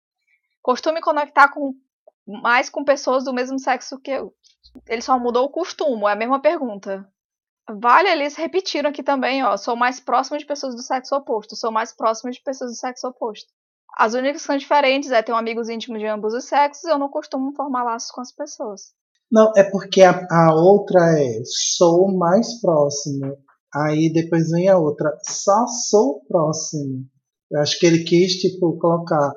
Costumo 0.62 0.96
me 0.96 1.02
conectar 1.02 1.50
com, 1.50 1.74
mais 2.26 2.70
com 2.70 2.84
pessoas 2.84 3.24
do 3.24 3.34
mesmo 3.34 3.60
sexo 3.60 4.00
que 4.00 4.12
eu. 4.12 4.34
Ele 4.88 5.02
só 5.02 5.18
mudou 5.20 5.46
o 5.46 5.52
costume, 5.52 6.04
é 6.06 6.12
a 6.12 6.16
mesma 6.16 6.42
pergunta. 6.42 7.08
Vale, 7.70 8.10
eles 8.10 8.36
repetiram 8.36 8.90
aqui 8.90 9.04
também, 9.04 9.44
ó. 9.44 9.58
Sou 9.58 9.76
mais 9.76 10.00
próximo 10.00 10.38
de 10.38 10.46
pessoas 10.46 10.76
do 10.76 10.82
sexo 10.82 11.16
oposto. 11.16 11.56
Sou 11.56 11.72
mais 11.72 11.94
próximo 11.94 12.32
de 12.32 12.42
pessoas 12.42 12.72
do 12.72 12.78
sexo 12.78 13.08
oposto. 13.08 13.52
As 13.98 14.14
únicas 14.14 14.42
que 14.42 14.48
são 14.48 14.58
diferentes 14.58 15.12
é 15.12 15.22
ter 15.22 15.34
amigos 15.34 15.70
íntimos 15.70 16.00
de 16.00 16.06
ambos 16.06 16.34
os 16.34 16.46
sexos. 16.46 16.86
Eu 16.86 16.98
não 16.98 17.10
costumo 17.10 17.54
formar 17.54 17.84
laços 17.84 18.12
com 18.12 18.22
as 18.22 18.32
pessoas. 18.32 18.94
Não, 19.32 19.52
é 19.56 19.64
porque 19.64 20.02
a, 20.02 20.26
a 20.32 20.56
outra 20.56 21.20
é 21.20 21.42
sou 21.76 22.18
mais 22.18 22.60
próximo. 22.62 23.38
Aí 23.74 24.12
depois 24.12 24.50
vem 24.50 24.70
a 24.70 24.78
outra, 24.78 25.12
só 25.24 25.68
sou 25.68 26.22
próximo. 26.28 27.06
Eu 27.52 27.62
acho 27.62 27.80
que 27.80 27.86
ele 27.86 28.04
quis, 28.04 28.34
tipo, 28.34 28.78
colocar. 28.78 29.32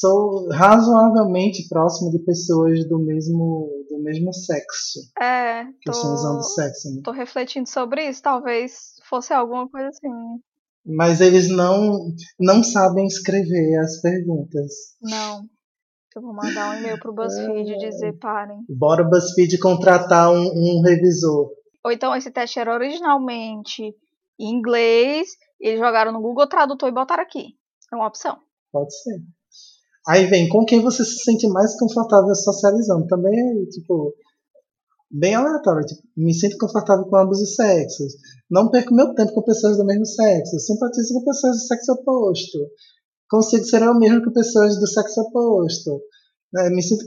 sou 0.00 0.48
razoavelmente 0.50 1.66
próximo 1.68 2.10
de 2.10 2.18
pessoas 2.20 2.86
do 2.88 2.98
mesmo, 2.98 3.70
do 3.90 4.02
mesmo 4.02 4.32
sexo. 4.32 5.00
É. 5.20 5.64
Tô, 5.84 5.90
usando 5.90 6.42
sexo. 6.42 6.94
Né? 6.94 7.00
Tô 7.02 7.10
refletindo 7.10 7.68
sobre 7.68 8.08
isso. 8.08 8.22
Talvez 8.22 8.94
fosse 9.08 9.32
alguma 9.32 9.68
coisa 9.68 9.88
assim. 9.88 10.08
Mas 10.86 11.20
eles 11.20 11.48
não, 11.48 12.12
não 12.38 12.62
sabem 12.62 13.06
escrever 13.06 13.78
as 13.78 14.00
perguntas. 14.02 14.72
Não. 15.00 15.48
Eu 16.14 16.22
vou 16.22 16.32
mandar 16.32 16.70
um 16.70 16.78
e-mail 16.78 16.96
pro 17.00 17.12
BuzzFeed 17.12 17.72
e 17.72 17.76
dizer 17.76 18.16
parem. 18.20 18.64
Bora 18.68 19.02
o 19.02 19.10
BuzzFeed 19.10 19.58
contratar 19.58 20.30
um, 20.30 20.46
um 20.46 20.80
revisor. 20.80 21.50
Ou 21.84 21.90
então 21.90 22.14
esse 22.14 22.30
teste 22.30 22.60
era 22.60 22.72
originalmente 22.72 23.82
em 24.38 24.54
inglês, 24.54 25.30
eles 25.58 25.80
jogaram 25.80 26.12
no 26.12 26.20
Google 26.20 26.46
Tradutor 26.46 26.88
e 26.88 26.92
botaram 26.92 27.24
aqui. 27.24 27.56
É 27.92 27.96
uma 27.96 28.06
opção. 28.06 28.38
Pode 28.70 28.96
ser. 28.96 29.22
Aí 30.06 30.26
vem, 30.26 30.48
com 30.48 30.64
quem 30.64 30.82
você 30.82 31.04
se 31.04 31.18
sente 31.24 31.48
mais 31.48 31.76
confortável 31.76 32.32
socializando? 32.32 33.08
Também 33.08 33.34
é, 33.34 33.66
tipo, 33.66 34.14
bem 35.10 35.34
aleatório. 35.34 35.84
Tipo, 35.84 36.02
me 36.16 36.32
sinto 36.32 36.56
confortável 36.58 37.06
com 37.06 37.16
ambos 37.16 37.40
os 37.40 37.56
sexos. 37.56 38.12
Não 38.48 38.70
perco 38.70 38.94
meu 38.94 39.12
tempo 39.16 39.32
com 39.32 39.42
pessoas 39.42 39.76
do 39.76 39.84
mesmo 39.84 40.06
sexo. 40.06 40.60
Simpatizo 40.60 41.12
com 41.14 41.24
pessoas 41.24 41.56
do 41.56 41.66
sexo 41.66 41.92
oposto 41.92 42.58
consigo 43.28 43.64
ser 43.64 43.82
eu 43.82 43.98
mesmo 43.98 44.22
que 44.22 44.32
pessoas 44.32 44.78
do 44.78 44.86
sexo 44.86 45.20
oposto. 45.20 46.00
É, 46.56 46.70
me 46.70 46.80
sinto 46.82 47.04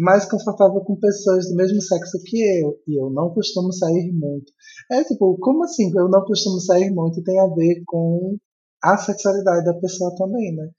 mais 0.00 0.28
confortável 0.28 0.80
com 0.80 0.96
pessoas 0.96 1.48
do 1.48 1.54
mesmo 1.54 1.80
sexo 1.80 2.18
que 2.24 2.40
eu. 2.60 2.76
E 2.88 3.00
eu 3.00 3.08
não 3.10 3.32
costumo 3.32 3.72
sair 3.72 4.12
muito. 4.12 4.52
É 4.90 5.04
tipo, 5.04 5.38
como 5.38 5.64
assim 5.64 5.92
eu 5.96 6.08
não 6.08 6.24
costumo 6.24 6.60
sair 6.60 6.90
muito 6.90 7.22
tem 7.22 7.38
a 7.38 7.46
ver 7.46 7.82
com 7.86 8.36
a 8.82 8.96
sexualidade 8.96 9.64
da 9.64 9.74
pessoa 9.74 10.12
também, 10.16 10.54
né? 10.56 10.70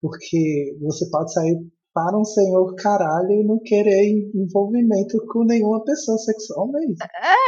Porque 0.00 0.76
você 0.80 1.10
pode 1.10 1.32
sair 1.32 1.58
para 1.92 2.16
um 2.16 2.24
senhor 2.24 2.76
caralho 2.76 3.32
e 3.32 3.44
não 3.44 3.58
querer 3.58 4.06
envolvimento 4.32 5.18
com 5.26 5.42
nenhuma 5.42 5.82
pessoa 5.82 6.16
sexualmente. 6.18 6.98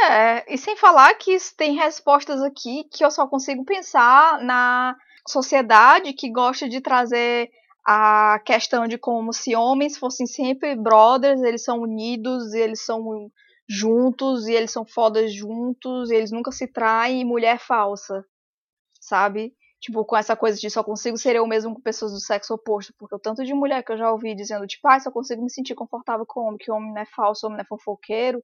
É, 0.09 0.53
e 0.53 0.57
sem 0.57 0.75
falar 0.75 1.13
que 1.13 1.37
tem 1.55 1.77
respostas 1.77 2.41
aqui 2.41 2.83
que 2.91 3.05
eu 3.05 3.09
só 3.09 3.27
consigo 3.27 3.63
pensar 3.63 4.43
na 4.43 4.97
sociedade 5.27 6.13
que 6.13 6.31
gosta 6.31 6.67
de 6.67 6.81
trazer 6.81 7.49
a 7.85 8.39
questão 8.45 8.87
de 8.87 8.97
como 8.97 9.33
se 9.33 9.55
homens 9.55 9.97
fossem 9.97 10.27
sempre 10.27 10.75
brothers, 10.75 11.41
eles 11.41 11.63
são 11.63 11.79
unidos, 11.79 12.53
eles 12.53 12.83
são 12.83 13.31
juntos 13.67 14.47
e 14.47 14.53
eles 14.53 14.71
são 14.71 14.85
fodas 14.85 15.33
juntos, 15.33 16.11
e 16.11 16.15
eles 16.15 16.31
nunca 16.31 16.51
se 16.51 16.67
traem, 16.67 17.21
e 17.21 17.25
mulher 17.25 17.59
falsa, 17.59 18.25
sabe? 18.99 19.55
Tipo, 19.79 20.05
com 20.05 20.15
essa 20.15 20.35
coisa 20.35 20.59
de 20.59 20.69
só 20.69 20.83
consigo 20.83 21.17
ser 21.17 21.35
eu 21.35 21.47
mesmo 21.47 21.73
com 21.73 21.81
pessoas 21.81 22.11
do 22.11 22.19
sexo 22.19 22.53
oposto, 22.53 22.93
porque 22.99 23.15
o 23.15 23.19
tanto 23.19 23.43
de 23.43 23.53
mulher 23.53 23.83
que 23.83 23.91
eu 23.91 23.97
já 23.97 24.11
ouvi 24.11 24.35
dizendo, 24.35 24.67
tipo, 24.67 24.87
ah, 24.87 24.99
só 24.99 25.09
consigo 25.09 25.41
me 25.41 25.49
sentir 25.49 25.73
confortável 25.73 26.25
com 26.25 26.41
homem, 26.41 26.57
que 26.59 26.71
homem 26.71 26.93
não 26.93 27.01
é 27.01 27.05
falso, 27.05 27.47
homem 27.47 27.57
não 27.57 27.63
é 27.63 27.67
fofoqueiro. 27.67 28.43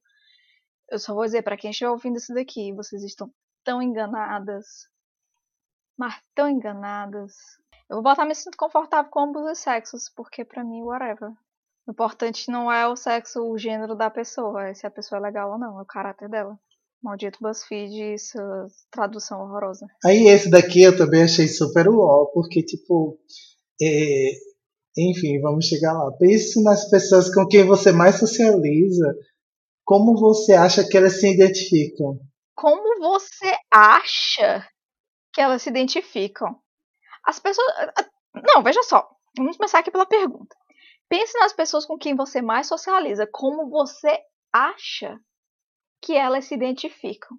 Eu 0.90 0.98
só 0.98 1.14
vou 1.14 1.24
dizer, 1.24 1.42
para 1.42 1.56
quem 1.56 1.70
estiver 1.70 1.90
ouvindo 1.90 2.16
isso 2.16 2.34
daqui, 2.34 2.72
vocês 2.72 3.04
estão 3.04 3.30
tão 3.62 3.80
enganadas. 3.80 4.66
Mas 5.98 6.14
tão 6.34 6.48
enganadas. 6.48 7.34
Eu 7.90 7.96
vou 7.96 8.02
botar 8.02 8.24
me 8.24 8.34
sinto 8.34 8.56
confortável 8.56 9.10
com 9.10 9.20
ambos 9.20 9.50
os 9.50 9.58
sexos, 9.58 10.10
porque 10.14 10.44
para 10.44 10.62
mim, 10.62 10.82
whatever. 10.82 11.30
O 11.86 11.90
importante 11.90 12.50
não 12.50 12.70
é 12.70 12.86
o 12.86 12.94
sexo, 12.94 13.40
o 13.42 13.58
gênero 13.58 13.96
da 13.96 14.10
pessoa, 14.10 14.68
é 14.68 14.74
se 14.74 14.86
a 14.86 14.90
pessoa 14.90 15.18
é 15.18 15.22
legal 15.22 15.52
ou 15.52 15.58
não, 15.58 15.78
é 15.78 15.82
o 15.82 15.86
caráter 15.86 16.28
dela. 16.28 16.56
Maldito 17.02 17.38
BuzzFeed 17.40 18.14
e 18.14 18.18
sua 18.18 18.66
tradução 18.90 19.40
horrorosa. 19.40 19.86
Aí 20.04 20.26
esse 20.26 20.50
daqui 20.50 20.82
eu 20.82 20.96
também 20.96 21.22
achei 21.22 21.48
super 21.48 21.88
uó, 21.88 22.26
porque 22.32 22.62
tipo. 22.62 23.18
É... 23.80 24.30
Enfim, 24.96 25.40
vamos 25.40 25.66
chegar 25.66 25.92
lá. 25.92 26.10
Pense 26.18 26.60
nas 26.62 26.90
pessoas 26.90 27.32
com 27.32 27.46
quem 27.46 27.64
você 27.64 27.92
mais 27.92 28.16
socializa. 28.16 29.14
Como 29.84 30.18
você 30.18 30.54
acha 30.54 30.86
que 30.86 30.96
elas 30.96 31.20
se 31.20 31.32
identificam? 31.32 32.18
Como 32.56 32.98
você 33.00 33.56
acha 33.72 34.66
que 35.38 35.42
elas 35.42 35.62
se 35.62 35.70
identificam? 35.70 36.60
As 37.24 37.38
pessoas. 37.38 37.68
Não, 38.34 38.60
veja 38.60 38.82
só. 38.82 39.08
Vamos 39.36 39.56
começar 39.56 39.78
aqui 39.78 39.90
pela 39.90 40.04
pergunta. 40.04 40.56
Pense 41.08 41.38
nas 41.38 41.52
pessoas 41.52 41.86
com 41.86 41.96
quem 41.96 42.16
você 42.16 42.42
mais 42.42 42.66
socializa. 42.66 43.24
Como 43.30 43.70
você 43.70 44.18
acha 44.52 45.16
que 46.02 46.16
elas 46.16 46.46
se 46.46 46.56
identificam? 46.56 47.38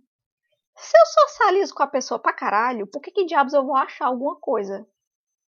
Se 0.78 0.98
eu 0.98 1.06
socializo 1.28 1.76
com 1.76 1.84
a 1.84 1.88
pessoa 1.88 2.22
pra 2.22 2.32
caralho, 2.32 2.88
por 2.88 3.02
que, 3.02 3.12
que 3.12 3.26
diabos 3.26 3.54
eu 3.54 3.66
vou 3.66 3.76
achar 3.76 4.06
alguma 4.06 4.40
coisa? 4.40 4.88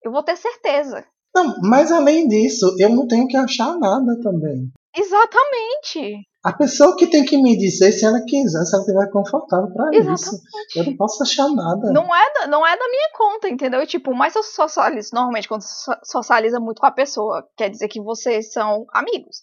Eu 0.01 0.10
vou 0.10 0.23
ter 0.23 0.38
certeza. 0.38 1.05
Não, 1.36 1.53
mas 1.63 1.91
além 1.91 2.29
disso, 2.29 2.73
eu 2.79 2.89
não 2.89 3.07
tenho 3.07 3.27
que 3.27 3.36
achar 3.36 3.77
nada 3.77 4.17
também. 4.23 4.71
Exatamente. 4.95 6.25
A 6.47 6.53
pessoa 6.53 6.95
que 6.95 7.07
tem 7.07 7.25
que 7.25 7.36
me 7.36 7.57
dizer 7.57 7.91
se 7.91 8.05
ela 8.05 8.21
quiser, 8.21 8.63
se 8.63 8.73
ela 8.73 8.81
estiver 8.81 9.12
confortável 9.12 9.69
para 9.73 9.91
isso. 9.97 10.41
Eu 10.77 10.86
não 10.86 10.95
posso 10.95 11.21
achar 11.21 11.49
nada. 11.49 11.91
Não 11.91 12.15
é, 12.15 12.33
da, 12.33 12.47
não 12.47 12.65
é 12.65 12.77
da 12.77 12.88
minha 12.88 13.10
conta, 13.13 13.49
entendeu? 13.49 13.86
Tipo, 13.86 14.15
mas 14.15 14.33
eu 14.33 14.41
socializo, 14.41 15.10
normalmente 15.13 15.45
quando 15.45 15.63
você 15.63 15.91
socializa 16.05 16.57
muito 16.57 16.79
com 16.79 16.86
a 16.86 16.91
pessoa, 16.91 17.45
quer 17.57 17.69
dizer 17.69 17.89
que 17.89 17.99
vocês 17.99 18.53
são 18.53 18.86
amigos. 18.93 19.41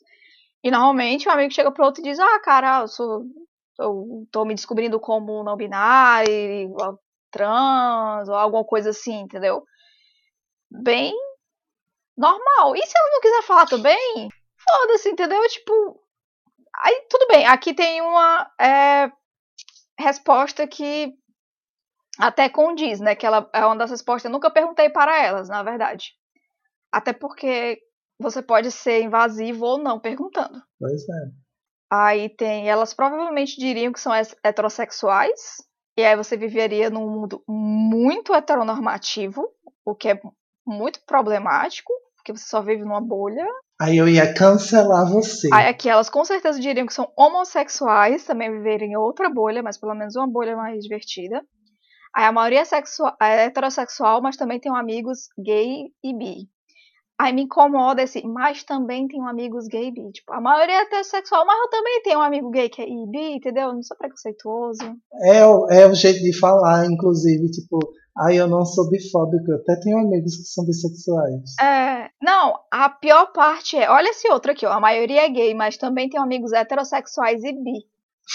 E 0.63 0.71
normalmente 0.71 1.29
o 1.29 1.31
um 1.31 1.35
amigo 1.35 1.53
chega 1.53 1.71
pro 1.71 1.85
outro 1.85 2.01
e 2.01 2.05
diz, 2.05 2.19
ah, 2.19 2.41
cara, 2.41 2.81
eu 2.81 2.89
sou. 2.89 3.23
Eu 3.79 4.27
tô 4.33 4.47
me 4.47 4.55
descobrindo 4.55 4.99
como 4.99 5.45
não 5.45 5.59
binário, 5.59 6.75
trans, 7.31 8.31
ou 8.31 8.35
alguma 8.35 8.65
coisa 8.65 8.91
assim, 8.91 9.21
entendeu? 9.21 9.63
Bem 10.71 11.13
normal. 12.17 12.75
E 12.75 12.81
se 12.81 12.93
ela 12.97 13.11
não 13.13 13.21
quiser 13.21 13.43
falar 13.43 13.67
também, 13.67 14.31
foda-se, 14.57 15.11
entendeu? 15.11 15.47
Tipo, 15.49 16.01
Aí, 16.83 17.07
tudo 17.09 17.27
bem, 17.29 17.47
aqui 17.47 17.75
tem 17.75 18.01
uma 18.01 18.51
é, 18.61 19.11
resposta 19.99 20.67
que 20.67 21.15
até 22.19 22.49
condiz, 22.49 23.01
né? 23.01 23.15
Que 23.15 23.27
ela 23.27 23.49
é 23.53 23.65
uma 23.65 23.77
das 23.77 23.91
respostas. 23.91 24.25
Eu 24.25 24.33
nunca 24.33 24.51
perguntei 24.51 24.89
para 24.89 25.23
elas, 25.23 25.49
na 25.49 25.63
verdade. 25.63 26.13
Até 26.93 27.13
porque 27.13 27.81
você 28.19 28.43
pode 28.43 28.71
ser 28.71 29.03
invasivo 29.03 29.65
ou 29.65 29.79
não 29.79 29.99
perguntando. 29.99 30.63
Pois 30.79 31.03
é. 31.09 31.45
Aí 31.91 32.29
tem. 32.29 32.69
Elas 32.69 32.95
provavelmente 32.95 33.59
diriam 33.59 33.93
que 33.93 34.01
são 34.01 34.13
heterossexuais. 34.15 35.57
E 35.97 36.05
aí 36.05 36.17
você 36.17 36.37
viveria 36.37 36.91
num 36.91 37.09
mundo 37.09 37.43
muito 37.49 38.35
heteronormativo, 38.35 39.49
o 39.85 39.95
que 39.95 40.09
é 40.09 40.21
muito 40.67 41.01
problemático, 41.07 41.93
porque 42.25 42.33
você 42.33 42.47
só 42.47 42.63
vive 42.63 42.83
numa 42.83 43.03
bolha. 43.03 43.47
Aí 43.79 43.99
eu 43.99 44.09
ia 44.09 44.33
cancelar 44.33 45.07
você. 45.07 45.51
Aí 45.53 45.69
aqui 45.69 45.91
elas 45.91 46.09
com 46.09 46.25
certeza 46.25 46.59
diriam 46.59 46.87
que 46.87 46.95
são 46.95 47.13
homossexuais, 47.17 48.25
também 48.25 48.51
viverem 48.51 48.93
em 48.93 48.97
outra 48.97 49.29
bolha, 49.29 49.63
mas 49.63 49.79
pelo 49.79 49.95
menos 49.95 50.17
uma 50.17 50.27
bolha 50.27 50.57
mais 50.57 50.83
divertida. 50.83 51.43
Aí 52.17 52.25
a 52.25 52.33
maioria 52.33 52.61
é, 52.61 52.65
sexual, 52.65 53.15
é 53.21 53.45
heterossexual, 53.45 54.23
mas 54.23 54.37
também 54.37 54.59
tem 54.59 54.75
amigos 54.75 55.29
gay 55.39 55.91
e 56.03 56.17
bi. 56.17 56.49
Aí 57.19 57.33
me 57.33 57.43
incomoda 57.43 58.03
esse, 58.03 58.27
mas 58.27 58.65
também 58.65 59.07
tenho 59.07 59.27
amigos 59.29 59.67
gay 59.67 59.89
e 59.89 59.93
bi. 59.93 60.13
Tipo, 60.13 60.33
a 60.33 60.41
maioria 60.41 60.77
é 60.77 60.83
heterossexual, 60.83 61.45
mas 61.45 61.59
eu 61.59 61.69
também 61.69 62.03
tenho 62.03 62.21
um 62.21 62.23
amigo 62.23 62.51
gay 62.51 62.71
que 62.71 62.81
é 62.81 62.87
bi, 62.87 63.37
entendeu? 63.37 63.73
Não 63.73 63.83
sou 63.83 63.97
preconceituoso. 63.99 64.97
É, 65.23 65.41
é 65.41 65.87
o 65.87 65.95
jeito 65.95 66.21
de 66.21 66.39
falar, 66.39 66.87
inclusive, 66.87 67.51
tipo, 67.51 67.79
Ai, 68.17 68.39
eu 68.39 68.47
não 68.47 68.65
sou 68.65 68.89
bifóbico, 68.89 69.51
eu 69.51 69.57
até 69.57 69.75
tenho 69.81 69.99
amigos 69.99 70.37
que 70.37 70.45
são 70.45 70.65
bissexuais. 70.65 71.55
É, 71.61 72.11
não, 72.23 72.61
a 72.71 72.89
pior 72.89 73.33
parte 73.33 73.77
é, 73.77 73.91
olha 73.91 74.11
esse 74.11 74.29
outro 74.29 74.53
aqui, 74.53 74.65
ó, 74.65 74.73
a 74.73 74.81
maioria 74.81 75.27
é 75.27 75.29
gay, 75.29 75.53
mas 75.53 75.77
também 75.77 76.09
tem 76.09 76.21
amigos 76.21 76.53
heterossexuais 76.53 77.43
e 77.43 77.53
bi. 77.53 77.85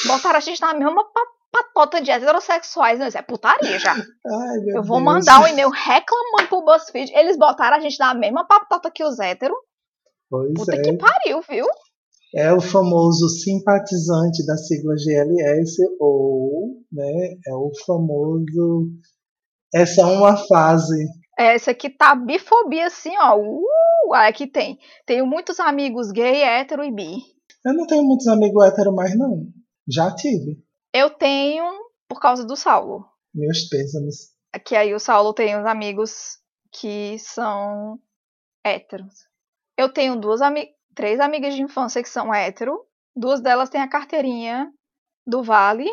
Botaram 0.06 0.38
a 0.38 0.42
gente 0.42 0.60
na 0.60 0.74
mesma 0.74 1.06
patota 1.52 2.02
de 2.02 2.12
heterossexuais, 2.12 3.00
né? 3.00 3.08
Isso 3.08 3.18
é 3.18 3.22
putaria 3.22 3.80
já. 3.80 3.94
Ai, 3.94 4.58
eu 4.76 4.84
vou 4.84 4.98
Deus. 4.98 5.14
mandar 5.14 5.42
um 5.42 5.48
e-mail 5.48 5.70
reclamando 5.70 6.50
pro 6.50 6.66
BuzzFeed, 6.66 7.14
eles 7.16 7.38
botaram 7.38 7.78
a 7.78 7.80
gente 7.80 7.98
na 8.00 8.14
mesma 8.14 8.46
patota 8.46 8.92
que 8.92 9.04
os 9.04 9.18
héteros. 9.18 9.58
Pois 10.30 10.54
Puta 10.54 10.76
é. 10.76 10.82
que 10.82 10.94
pariu, 10.98 11.42
viu? 11.50 11.66
É 12.36 12.54
o 12.54 12.62
famoso 12.62 13.28
simpatizante 13.30 14.46
da 14.46 14.56
sigla 14.56 14.94
GLS 14.96 15.78
ou, 16.00 16.84
né, 16.92 17.34
é 17.48 17.56
o 17.56 17.72
famoso 17.88 18.92
essa 19.74 20.02
é 20.02 20.06
uma 20.06 20.36
fase. 20.36 21.08
Essa 21.38 21.72
aqui 21.72 21.90
tá 21.90 22.16
bifobia 22.16 22.88
assim, 22.88 23.16
ó. 23.18 23.38
Uh, 23.38 24.14
aqui 24.14 24.48
tem. 24.48 24.78
Tenho 25.06 25.26
muitos 25.26 25.60
amigos 25.60 26.12
gay, 26.12 26.42
hétero 26.42 26.84
e 26.84 26.92
bi. 26.92 27.18
Eu 27.66 27.74
não 27.74 27.88
tenho 27.88 28.04
muitos 28.04 28.28
amigos 28.28 28.66
hétero 28.66 28.94
mais, 28.94 29.18
não. 29.18 29.46
Já 29.88 30.14
tive. 30.14 30.62
Eu 30.94 31.10
tenho 31.10 31.66
por 32.10 32.20
causa 32.20 32.46
do 32.46 32.56
Saulo. 32.56 33.06
Meus 33.34 33.70
pêsames. 33.70 34.32
Que 34.66 34.76
aí 34.76 34.94
o 34.94 35.00
Saulo 35.00 35.34
tem 35.34 35.58
uns 35.58 35.66
amigos 35.66 36.40
que 36.72 37.18
são 37.20 38.00
héteros. 38.66 39.14
Eu 39.78 39.92
tenho 39.92 40.20
duas 40.20 40.42
ami 40.42 40.68
três 40.96 41.20
amigas 41.20 41.56
de 41.56 41.62
infância 41.62 42.02
que 42.04 42.10
são 42.10 42.34
hétero. 42.34 42.86
Duas 43.16 43.40
delas 43.42 43.70
têm 43.70 43.82
a 43.82 43.88
carteirinha 43.88 44.70
do 45.26 45.42
Vale, 45.44 45.88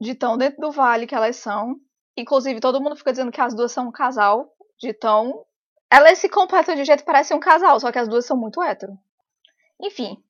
de 0.00 0.14
tão 0.14 0.36
dentro 0.36 0.60
do 0.60 0.70
Vale 0.70 1.06
que 1.06 1.14
elas 1.14 1.36
são. 1.36 1.74
Inclusive, 2.16 2.60
todo 2.60 2.80
mundo 2.80 2.96
fica 2.96 3.12
dizendo 3.12 3.32
que 3.32 3.40
as 3.40 3.54
duas 3.54 3.72
são 3.72 3.88
um 3.88 3.92
casal, 3.92 4.52
de 4.78 4.92
tão. 4.92 5.44
Elas 5.90 6.18
se 6.18 6.28
completam 6.28 6.74
de 6.74 6.84
jeito 6.84 7.00
que 7.00 7.06
parece 7.06 7.34
um 7.34 7.40
casal, 7.40 7.78
só 7.80 7.90
que 7.90 7.98
as 7.98 8.08
duas 8.08 8.26
são 8.26 8.36
muito 8.36 8.62
hétero. 8.62 8.92
Enfim. 9.80 10.22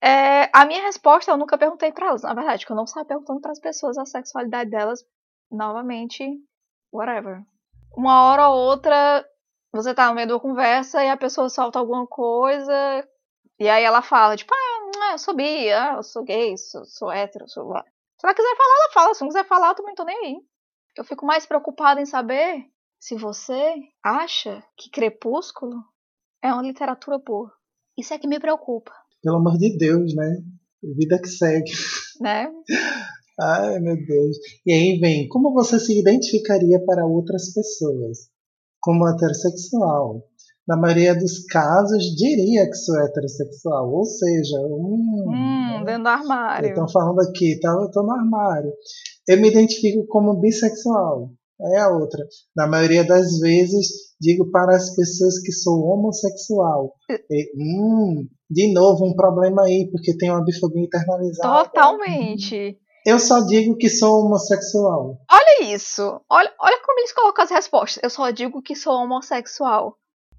É, 0.00 0.50
a 0.52 0.64
minha 0.64 0.82
resposta 0.82 1.30
eu 1.30 1.36
nunca 1.36 1.56
perguntei 1.56 1.90
para 1.90 2.08
elas, 2.08 2.22
na 2.22 2.34
verdade, 2.34 2.66
que 2.66 2.70
eu 2.70 2.76
não 2.76 2.84
estava 2.84 3.06
perguntando 3.06 3.40
para 3.40 3.52
as 3.52 3.60
pessoas 3.60 3.96
a 3.96 4.04
sexualidade 4.04 4.70
delas. 4.70 5.04
Novamente, 5.50 6.24
whatever. 6.92 7.42
Uma 7.96 8.24
hora 8.24 8.48
ou 8.48 8.56
outra, 8.56 9.24
você 9.72 9.94
tá 9.94 10.08
no 10.08 10.14
meio 10.14 10.26
de 10.26 10.32
uma 10.32 10.40
conversa 10.40 11.02
e 11.04 11.08
a 11.08 11.16
pessoa 11.16 11.48
solta 11.48 11.78
alguma 11.78 12.06
coisa, 12.06 13.06
e 13.58 13.68
aí 13.68 13.84
ela 13.84 14.02
fala, 14.02 14.36
tipo, 14.36 14.52
ah, 14.54 15.12
eu 15.12 15.18
sou 15.18 15.34
bi, 15.34 15.70
ah, 15.72 15.94
eu 15.96 16.02
sou 16.02 16.24
gay, 16.24 16.56
sou, 16.58 16.84
sou 16.84 17.10
hétero, 17.10 17.48
sou. 17.48 17.72
Se 18.18 18.26
ela 18.26 18.34
quiser 18.34 18.56
falar, 18.56 18.74
ela 18.74 18.92
fala. 18.92 19.14
Se 19.14 19.20
não 19.22 19.28
quiser 19.28 19.46
falar, 19.46 19.68
eu 19.68 19.74
também 19.74 19.94
tô 19.94 20.04
nem 20.04 20.16
aí. 20.18 20.36
Eu 20.96 21.04
fico 21.04 21.26
mais 21.26 21.44
preocupada 21.44 22.00
em 22.00 22.06
saber 22.06 22.64
se 22.98 23.14
você 23.16 23.74
acha 24.02 24.62
que 24.76 24.90
Crepúsculo 24.90 25.74
é 26.42 26.52
uma 26.52 26.62
literatura 26.62 27.18
boa. 27.18 27.52
Isso 27.98 28.14
é 28.14 28.18
que 28.18 28.26
me 28.26 28.40
preocupa. 28.40 28.92
Pelo 29.22 29.36
amor 29.36 29.58
de 29.58 29.76
Deus, 29.76 30.14
né? 30.14 30.42
Vida 30.82 31.20
que 31.20 31.28
segue. 31.28 31.70
Né? 32.20 32.50
Ai, 33.38 33.78
meu 33.80 33.96
Deus. 33.96 34.38
E 34.64 34.72
aí 34.72 34.98
vem, 34.98 35.28
como 35.28 35.52
você 35.52 35.78
se 35.78 35.98
identificaria 35.98 36.82
para 36.84 37.06
outras 37.06 37.52
pessoas? 37.52 38.30
Como 38.80 39.06
heterossexual. 39.06 40.22
Na 40.66 40.76
maioria 40.76 41.14
dos 41.14 41.44
casos, 41.46 42.02
diria 42.16 42.66
que 42.66 42.74
sou 42.74 42.98
heterossexual. 43.00 43.92
Ou 43.92 44.04
seja, 44.04 44.58
hum, 44.60 45.24
hum 45.28 45.84
dentro 45.84 46.02
do 46.02 46.08
armário. 46.08 46.68
Estão 46.68 46.88
falando 46.88 47.20
aqui, 47.20 47.58
tá, 47.60 47.68
eu 47.70 47.90
tô 47.90 48.02
no 48.02 48.12
armário. 48.12 48.72
Eu 49.28 49.40
me 49.40 49.48
identifico 49.48 50.06
como 50.08 50.40
bissexual. 50.40 51.30
É 51.58 51.80
a 51.80 51.88
outra. 51.88 52.22
Na 52.54 52.66
maioria 52.66 53.02
das 53.02 53.38
vezes, 53.38 53.88
digo 54.20 54.50
para 54.50 54.76
as 54.76 54.94
pessoas 54.94 55.40
que 55.40 55.52
sou 55.52 55.86
homossexual. 55.86 56.92
E, 57.30 57.50
hum, 57.56 58.28
de 58.50 58.72
novo, 58.74 59.06
um 59.06 59.14
problema 59.14 59.62
aí, 59.62 59.88
porque 59.90 60.16
tem 60.16 60.30
uma 60.30 60.44
bifobia 60.44 60.84
internalizada. 60.84 61.64
Totalmente. 61.64 62.78
Eu 63.06 63.18
só 63.18 63.40
digo 63.40 63.76
que 63.76 63.88
sou 63.88 64.26
homossexual. 64.26 65.18
Olha 65.30 65.72
isso. 65.72 66.20
Olha, 66.28 66.52
olha 66.60 66.82
como 66.84 66.98
eles 67.00 67.12
colocam 67.12 67.44
as 67.44 67.50
respostas. 67.50 68.02
Eu 68.02 68.10
só 68.10 68.30
digo 68.30 68.60
que 68.60 68.74
sou 68.74 68.92
homossexual. 68.94 69.96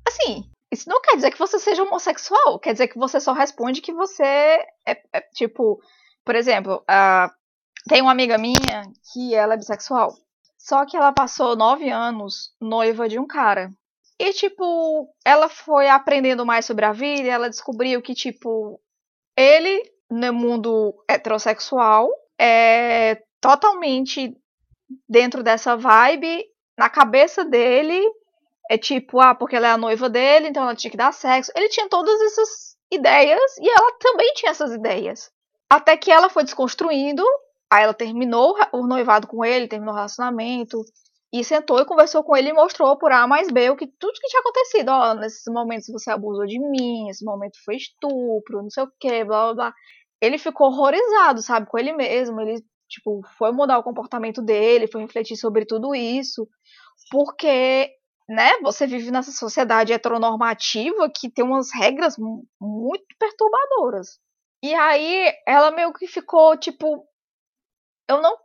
Assim, 0.07 0.49
isso 0.71 0.89
não 0.89 1.01
quer 1.01 1.15
dizer 1.15 1.31
que 1.31 1.39
você 1.39 1.59
seja 1.59 1.83
homossexual, 1.83 2.59
quer 2.59 2.73
dizer 2.73 2.87
que 2.87 2.97
você 2.97 3.19
só 3.19 3.33
responde 3.33 3.81
que 3.81 3.93
você 3.93 4.23
é, 4.85 5.01
é 5.13 5.21
tipo, 5.33 5.79
por 6.25 6.35
exemplo, 6.35 6.83
tem 7.87 8.01
uma 8.01 8.11
amiga 8.11 8.37
minha 8.37 8.83
que 9.13 9.33
ela 9.33 9.53
é 9.53 9.57
bissexual. 9.57 10.13
Só 10.57 10.85
que 10.85 10.97
ela 10.97 11.13
passou 11.13 11.55
nove 11.55 11.89
anos 11.89 12.53
noiva 12.59 13.07
de 13.07 13.17
um 13.17 13.25
cara. 13.25 13.71
E, 14.19 14.33
tipo, 14.33 15.07
ela 15.23 15.47
foi 15.47 15.87
aprendendo 15.87 16.45
mais 16.45 16.65
sobre 16.65 16.83
a 16.83 16.91
vida 16.91 17.29
ela 17.29 17.49
descobriu 17.49 18.01
que, 18.01 18.15
tipo, 18.15 18.81
ele, 19.37 19.81
no 20.09 20.33
mundo 20.33 20.95
heterossexual, 21.07 22.09
é 22.39 23.21
totalmente 23.39 24.35
dentro 25.07 25.43
dessa 25.43 25.77
vibe. 25.77 26.43
Na 26.77 26.89
cabeça 26.89 27.45
dele, 27.45 28.03
é 28.69 28.77
tipo, 28.77 29.19
ah, 29.19 29.35
porque 29.35 29.55
ela 29.55 29.67
é 29.67 29.71
a 29.71 29.77
noiva 29.77 30.09
dele, 30.09 30.47
então 30.47 30.63
ela 30.63 30.75
tinha 30.75 30.91
que 30.91 30.97
dar 30.97 31.13
sexo. 31.13 31.51
Ele 31.55 31.69
tinha 31.69 31.89
todas 31.89 32.19
essas 32.21 32.75
ideias 32.91 33.57
e 33.59 33.69
ela 33.69 33.91
também 33.99 34.33
tinha 34.33 34.51
essas 34.51 34.73
ideias. 34.73 35.31
Até 35.69 35.97
que 35.97 36.11
ela 36.11 36.29
foi 36.29 36.43
desconstruindo 36.43 37.23
Aí 37.69 37.83
ela 37.83 37.93
terminou 37.93 38.55
o 38.71 38.87
noivado 38.87 39.27
com 39.27 39.43
ele, 39.43 39.67
terminou 39.67 39.93
o 39.93 39.97
relacionamento. 39.97 40.83
E 41.33 41.43
sentou 41.43 41.79
e 41.79 41.85
conversou 41.85 42.23
com 42.23 42.37
ele 42.37 42.49
e 42.49 42.53
mostrou 42.53 42.97
por 42.97 43.11
A 43.11 43.27
mais 43.27 43.51
B 43.51 43.69
o 43.69 43.75
que 43.75 43.85
tudo 43.85 44.13
que 44.13 44.27
tinha 44.27 44.39
acontecido. 44.39 44.89
Ó, 44.89 45.13
nesses 45.15 45.43
momentos 45.53 45.87
você 45.89 46.09
abusou 46.09 46.45
de 46.45 46.57
mim, 46.57 47.09
esse 47.09 47.25
momento 47.25 47.57
foi 47.65 47.75
estupro, 47.75 48.61
não 48.61 48.69
sei 48.69 48.83
o 48.83 48.91
que, 48.97 49.25
blá 49.25 49.45
blá 49.45 49.53
blá. 49.53 49.73
Ele 50.21 50.37
ficou 50.37 50.67
horrorizado, 50.67 51.41
sabe, 51.41 51.67
com 51.67 51.77
ele 51.77 51.91
mesmo. 51.93 52.39
Ele, 52.39 52.63
tipo, 52.87 53.21
foi 53.37 53.51
mudar 53.51 53.77
o 53.77 53.83
comportamento 53.83 54.41
dele, 54.41 54.87
foi 54.87 55.01
refletir 55.01 55.35
sobre 55.35 55.65
tudo 55.65 55.93
isso. 55.93 56.47
Porque, 57.11 57.91
né, 58.27 58.57
você 58.61 58.85
vive 58.85 59.09
nessa 59.11 59.31
sociedade 59.31 59.93
heteronormativa 59.93 61.09
que 61.09 61.29
tem 61.29 61.45
umas 61.45 61.71
regras 61.73 62.15
muito 62.59 63.05
perturbadoras. 63.17 64.19
E 64.61 64.73
aí 64.73 65.33
ela 65.45 65.71
meio 65.71 65.93
que 65.93 66.07
ficou, 66.07 66.57
tipo, 66.57 67.07
eu 68.07 68.21
não 68.21 68.37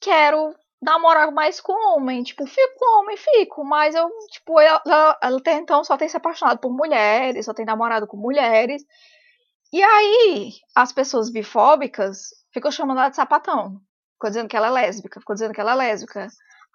quero 0.00 0.54
namorar 0.80 1.30
mais 1.32 1.60
com 1.60 1.72
homem. 1.72 2.22
Tipo, 2.22 2.46
fico 2.46 2.74
com 2.78 3.00
homem, 3.00 3.16
fico. 3.16 3.64
Mas 3.64 3.94
eu, 3.94 4.08
tipo, 4.30 4.60
ela, 4.60 4.82
ela, 4.86 5.18
ela 5.22 5.42
tem, 5.42 5.58
então 5.58 5.84
só 5.84 5.96
tem 5.96 6.08
se 6.08 6.16
apaixonado 6.16 6.58
por 6.58 6.72
mulheres, 6.72 7.46
só 7.46 7.54
tem 7.54 7.64
namorado 7.66 8.06
com 8.06 8.16
mulheres. 8.16 8.82
E 9.72 9.82
aí, 9.82 10.52
as 10.74 10.92
pessoas 10.92 11.30
bifóbicas 11.30 12.30
ficam 12.52 12.70
chamando 12.70 12.98
ela 13.00 13.10
de 13.10 13.16
sapatão. 13.16 13.80
Ficou 14.14 14.30
dizendo 14.30 14.48
que 14.48 14.56
ela 14.56 14.68
é 14.68 14.70
lésbica, 14.70 15.20
ficou 15.20 15.34
dizendo 15.34 15.52
que 15.52 15.60
ela 15.60 15.72
é 15.72 15.76
lésbica. 15.76 16.26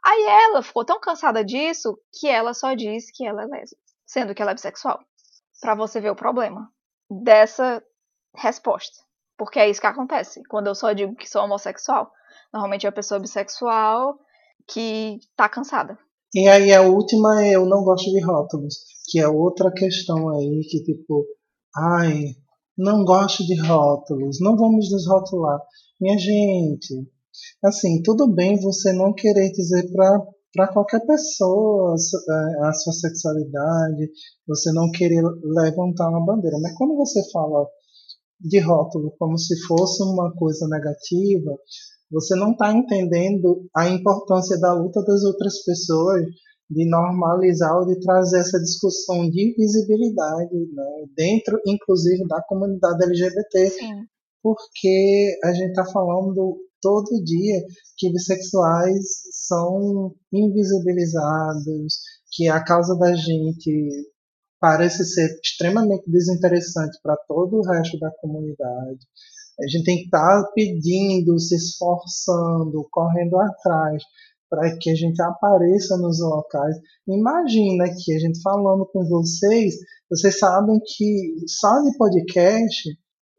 Aí 0.05 0.23
ela 0.23 0.61
ficou 0.61 0.83
tão 0.83 0.99
cansada 0.99 1.43
disso 1.43 1.97
que 2.19 2.27
ela 2.27 2.53
só 2.53 2.73
diz 2.73 3.09
que 3.11 3.25
ela 3.25 3.43
é 3.43 3.45
lésbica, 3.45 3.81
sendo 4.05 4.35
que 4.35 4.41
ela 4.41 4.51
é 4.51 4.53
bissexual. 4.53 4.99
Para 5.61 5.75
você 5.75 6.01
ver 6.01 6.11
o 6.11 6.15
problema 6.15 6.69
dessa 7.09 7.81
resposta. 8.35 8.97
Porque 9.37 9.59
é 9.59 9.69
isso 9.69 9.81
que 9.81 9.87
acontece 9.87 10.43
quando 10.49 10.67
eu 10.67 10.75
só 10.75 10.91
digo 10.93 11.15
que 11.15 11.29
sou 11.29 11.43
homossexual. 11.43 12.11
Normalmente 12.53 12.85
é 12.85 12.89
a 12.89 12.93
pessoa 12.93 13.19
bissexual 13.19 14.19
que 14.67 15.19
tá 15.35 15.47
cansada. 15.47 15.97
E 16.33 16.47
aí 16.47 16.73
a 16.73 16.81
última 16.81 17.43
é 17.43 17.55
eu 17.55 17.65
não 17.65 17.83
gosto 17.83 18.09
de 18.09 18.19
rótulos, 18.21 18.75
que 19.05 19.19
é 19.19 19.27
outra 19.27 19.71
questão 19.71 20.29
aí 20.29 20.61
que 20.69 20.83
tipo, 20.83 21.25
ai, 21.75 22.35
não 22.77 23.05
gosto 23.05 23.45
de 23.45 23.59
rótulos, 23.61 24.39
não 24.41 24.55
vamos 24.57 24.91
nos 24.91 25.07
rotular. 25.07 25.59
Minha 26.01 26.17
gente, 26.17 27.07
assim, 27.63 28.01
tudo 28.03 28.27
bem 28.27 28.59
você 28.59 28.93
não 28.93 29.13
querer 29.13 29.51
dizer 29.51 29.91
para 29.91 30.25
para 30.55 30.71
qualquer 30.71 31.03
pessoa 31.03 31.95
a, 31.95 32.69
a 32.69 32.73
sua 32.73 32.93
sexualidade, 32.93 34.07
você 34.47 34.71
não 34.71 34.91
querer 34.91 35.23
levantar 35.43 36.09
uma 36.09 36.23
bandeira, 36.23 36.59
mas 36.61 36.77
quando 36.77 36.95
você 36.95 37.19
fala 37.31 37.67
de 38.39 38.59
rótulo 38.59 39.15
como 39.17 39.35
se 39.35 39.59
fosse 39.65 40.03
uma 40.03 40.31
coisa 40.35 40.67
negativa, 40.67 41.57
você 42.11 42.35
não 42.35 42.51
está 42.51 42.71
entendendo 42.71 43.65
a 43.75 43.89
importância 43.89 44.59
da 44.59 44.73
luta 44.73 45.03
das 45.03 45.23
outras 45.23 45.63
pessoas 45.63 46.23
de 46.69 46.89
normalizar 46.89 47.75
ou 47.77 47.85
de 47.87 47.99
trazer 47.99 48.39
essa 48.39 48.59
discussão 48.59 49.29
de 49.29 49.55
visibilidade 49.57 50.55
né, 50.73 51.05
dentro, 51.15 51.59
inclusive, 51.65 52.27
da 52.27 52.41
comunidade 52.43 53.03
LGBT. 53.03 53.69
Sim. 53.69 54.05
Porque 54.41 55.39
a 55.43 55.53
gente 55.53 55.69
está 55.69 55.85
falando 55.85 56.57
todo 56.83 57.23
dia 57.23 57.63
que 57.97 58.11
bissexuais 58.11 59.05
são 59.47 60.13
invisibilizados, 60.31 61.95
que 62.33 62.49
a 62.49 62.61
causa 62.63 62.95
da 62.99 63.15
gente 63.15 63.89
parece 64.59 65.05
ser 65.05 65.39
extremamente 65.41 66.03
desinteressante 66.09 66.99
para 67.01 67.15
todo 67.27 67.57
o 67.57 67.63
resto 67.63 67.97
da 67.99 68.11
comunidade. 68.21 68.99
A 69.59 69.67
gente 69.67 69.83
tem 69.85 69.97
que 69.97 70.05
estar 70.05 70.43
tá 70.43 70.51
pedindo, 70.53 71.39
se 71.39 71.55
esforçando, 71.55 72.87
correndo 72.91 73.39
atrás 73.39 74.03
para 74.49 74.77
que 74.77 74.91
a 74.91 74.95
gente 74.95 75.21
apareça 75.21 75.97
nos 75.97 76.19
locais. 76.19 76.75
Imagina 77.07 77.85
que 77.85 78.13
a 78.13 78.19
gente 78.19 78.41
falando 78.41 78.85
com 78.85 79.03
vocês, 79.03 79.75
vocês 80.09 80.37
sabem 80.37 80.79
que 80.79 81.35
só 81.47 81.81
de 81.81 81.97
podcast, 81.97 82.89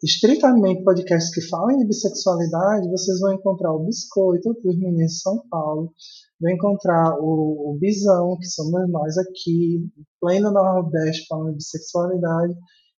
estritamente 0.04 0.84
podcasts 0.84 1.32
que 1.32 1.40
falam 1.48 1.78
de 1.78 1.86
bissexualidade, 1.86 2.90
vocês 2.90 3.18
vão 3.20 3.32
encontrar 3.32 3.72
o 3.72 3.84
Biscoito, 3.86 4.52
dos 4.62 4.78
meninos 4.78 5.12
de 5.12 5.20
São 5.20 5.42
Paulo, 5.48 5.92
vão 6.38 6.52
encontrar 6.52 7.18
o, 7.18 7.72
o 7.72 7.78
Bisão, 7.80 8.36
que 8.38 8.46
somos 8.46 8.90
nós 8.90 9.16
aqui, 9.16 9.88
pleno 10.20 10.52
Nordeste 10.52 11.26
falando 11.26 11.52
de 11.52 11.56
bissexualidade, 11.56 12.54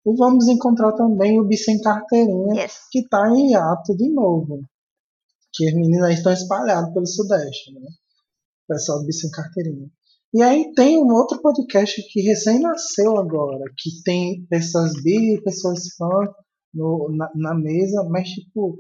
e 0.06 0.16
vamos 0.18 0.48
encontrar 0.48 0.94
também 0.94 1.40
o 1.40 1.46
Bi 1.46 1.58
Sem 1.58 1.80
Carteirinha, 1.80 2.64
yes. 2.64 2.74
que 2.92 3.00
está 3.00 3.30
em 3.30 3.52
hiato 3.52 3.96
de 3.96 4.12
novo. 4.12 4.62
Que 5.54 5.68
as 5.68 5.74
meninas 5.74 6.16
estão 6.16 6.34
espalhadas 6.34 6.92
pelo 6.94 7.08
Sudeste, 7.08 7.74
né? 7.74 7.88
O 8.68 8.74
pessoal 8.74 9.00
do 9.00 9.06
Bi 9.06 9.14
Sem 9.14 9.30
Carteirinha. 9.30 9.90
E 10.34 10.42
aí 10.44 10.74
tem 10.76 10.98
um 10.98 11.12
outro 11.14 11.42
podcast 11.42 12.02
que 12.12 12.22
recém 12.22 12.60
nasceu 12.60 13.18
agora, 13.18 13.64
que 13.78 13.90
tem 14.04 14.46
pessoas 14.48 14.92
bi, 15.02 15.42
pessoas 15.44 15.96
fã 15.98 16.10
no, 16.76 17.10
na, 17.16 17.32
na 17.36 17.56
mesa, 17.56 18.04
mas 18.04 18.30
tipo, 18.30 18.80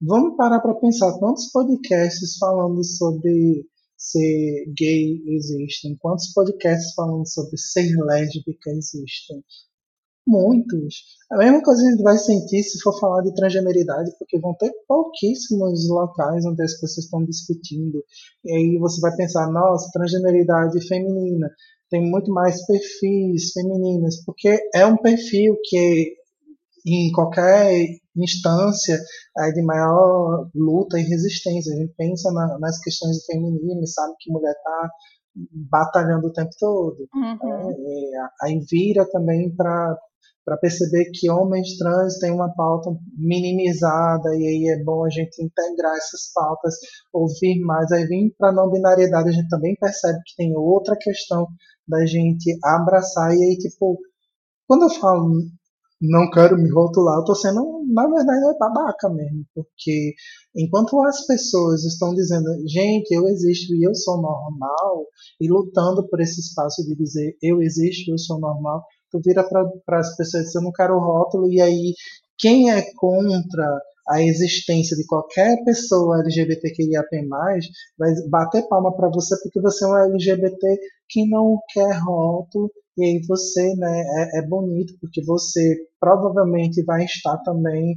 vamos 0.00 0.36
parar 0.36 0.60
para 0.60 0.74
pensar 0.74 1.18
quantos 1.18 1.50
podcasts 1.52 2.36
falando 2.38 2.82
sobre 2.82 3.66
ser 3.96 4.72
gay 4.76 5.22
existem, 5.28 5.96
quantos 5.98 6.32
podcasts 6.32 6.94
falando 6.94 7.26
sobre 7.28 7.56
ser 7.56 7.94
lésbica 8.04 8.70
existem, 8.70 9.42
Muitos. 10.26 11.04
A 11.30 11.36
mesma 11.36 11.62
coisa 11.62 11.82
a 11.82 11.90
gente 11.90 12.02
vai 12.02 12.16
sentir 12.16 12.62
se 12.62 12.80
for 12.80 12.98
falar 12.98 13.20
de 13.22 13.34
transgeneridade, 13.34 14.10
porque 14.18 14.38
vão 14.38 14.54
ter 14.54 14.72
pouquíssimos 14.88 15.86
locais 15.90 16.46
onde 16.46 16.62
as 16.62 16.72
pessoas 16.80 17.04
estão 17.04 17.24
discutindo. 17.24 18.02
E 18.42 18.52
aí 18.52 18.78
você 18.78 19.00
vai 19.02 19.14
pensar, 19.16 19.50
nossa, 19.52 19.90
transgeneridade 19.92 20.80
feminina. 20.86 21.50
Tem 21.90 22.00
muito 22.10 22.32
mais 22.32 22.64
perfis 22.66 23.52
femininas, 23.52 24.24
porque 24.24 24.58
é 24.74 24.86
um 24.86 24.96
perfil 24.96 25.58
que 25.62 26.14
em 26.86 27.10
qualquer 27.12 27.86
instância 28.16 29.00
é 29.38 29.50
de 29.52 29.62
maior 29.62 30.48
luta 30.54 30.98
e 30.98 31.02
resistência. 31.02 31.72
A 31.72 31.76
gente 31.76 31.94
pensa 31.96 32.30
na, 32.32 32.58
nas 32.58 32.78
questões 32.80 33.16
do 33.16 33.24
feminismo 33.24 33.82
e 33.82 33.86
sabe 33.86 34.14
que 34.20 34.30
mulher 34.30 34.52
está 34.52 34.90
batalhando 35.70 36.28
o 36.28 36.32
tempo 36.32 36.50
todo. 36.58 37.08
Uhum. 37.14 37.70
É, 37.70 38.46
aí 38.46 38.60
vira 38.70 39.04
também 39.10 39.54
para 39.54 39.96
para 40.44 40.58
perceber 40.58 41.10
que 41.10 41.30
homens 41.30 41.78
trans 41.78 42.18
têm 42.18 42.30
uma 42.30 42.52
pauta 42.54 42.90
minimizada 43.16 44.28
e 44.36 44.46
aí 44.46 44.78
é 44.78 44.84
bom 44.84 45.02
a 45.02 45.08
gente 45.08 45.42
integrar 45.42 45.96
essas 45.96 46.30
pautas, 46.34 46.74
ouvir 47.12 47.60
mais. 47.60 47.90
Aí 47.90 48.04
vem 48.06 48.30
para 48.36 48.50
a 48.50 48.52
não 48.52 48.70
binariedade, 48.70 49.30
a 49.30 49.32
gente 49.32 49.48
também 49.48 49.74
percebe 49.74 50.18
que 50.18 50.36
tem 50.36 50.54
outra 50.54 50.96
questão 51.00 51.46
da 51.88 52.04
gente 52.04 52.58
abraçar 52.62 53.34
e 53.34 53.42
aí 53.42 53.56
tipo, 53.56 53.98
quando 54.66 54.82
eu 54.82 54.90
falo 54.90 55.32
não 56.00 56.30
quero 56.30 56.56
me 56.56 56.70
rotular, 56.70 57.18
eu 57.18 57.24
tô 57.24 57.34
sendo, 57.34 57.84
na 57.92 58.06
verdade, 58.06 58.44
é 58.54 58.58
babaca 58.58 59.08
mesmo, 59.08 59.44
porque 59.54 60.14
enquanto 60.56 61.00
as 61.02 61.26
pessoas 61.26 61.84
estão 61.84 62.14
dizendo, 62.14 62.46
gente, 62.68 63.12
eu 63.12 63.26
existo 63.28 63.74
e 63.74 63.86
eu 63.86 63.94
sou 63.94 64.20
normal, 64.20 65.06
e 65.40 65.48
lutando 65.48 66.06
por 66.08 66.20
esse 66.20 66.40
espaço 66.40 66.82
de 66.84 66.94
dizer 66.96 67.36
eu 67.42 67.62
existo, 67.62 68.10
eu 68.10 68.18
sou 68.18 68.38
normal, 68.38 68.82
tu 69.10 69.20
vira 69.24 69.48
para 69.48 69.98
as 69.98 70.16
pessoas 70.16 70.54
e 70.54 70.58
eu 70.58 70.62
não 70.62 70.72
quero 70.72 70.98
rótulo, 70.98 71.50
e 71.50 71.60
aí 71.60 71.94
quem 72.38 72.70
é 72.70 72.82
contra 72.96 73.80
a 74.08 74.22
existência 74.22 74.96
de 74.96 75.06
qualquer 75.06 75.56
pessoa 75.64 76.20
LGBTQIAP+, 76.20 77.28
vai 77.98 78.12
bater 78.28 78.68
palma 78.68 78.94
para 78.94 79.08
você 79.08 79.34
porque 79.42 79.60
você 79.60 79.84
é 79.84 79.88
um 79.88 79.96
LGBT 79.96 80.78
que 81.08 81.28
não 81.28 81.58
quer 81.72 81.98
rótulo, 82.00 82.70
e 82.98 83.04
aí 83.04 83.26
você 83.26 83.74
né, 83.76 84.02
é, 84.34 84.38
é 84.38 84.42
bonito 84.46 84.94
porque 85.00 85.24
você 85.24 85.76
provavelmente 85.98 86.84
vai 86.84 87.04
estar 87.04 87.38
também 87.38 87.96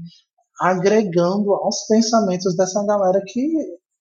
agregando 0.60 1.54
aos 1.54 1.86
pensamentos 1.88 2.56
dessa 2.56 2.84
galera 2.86 3.22
que 3.26 3.48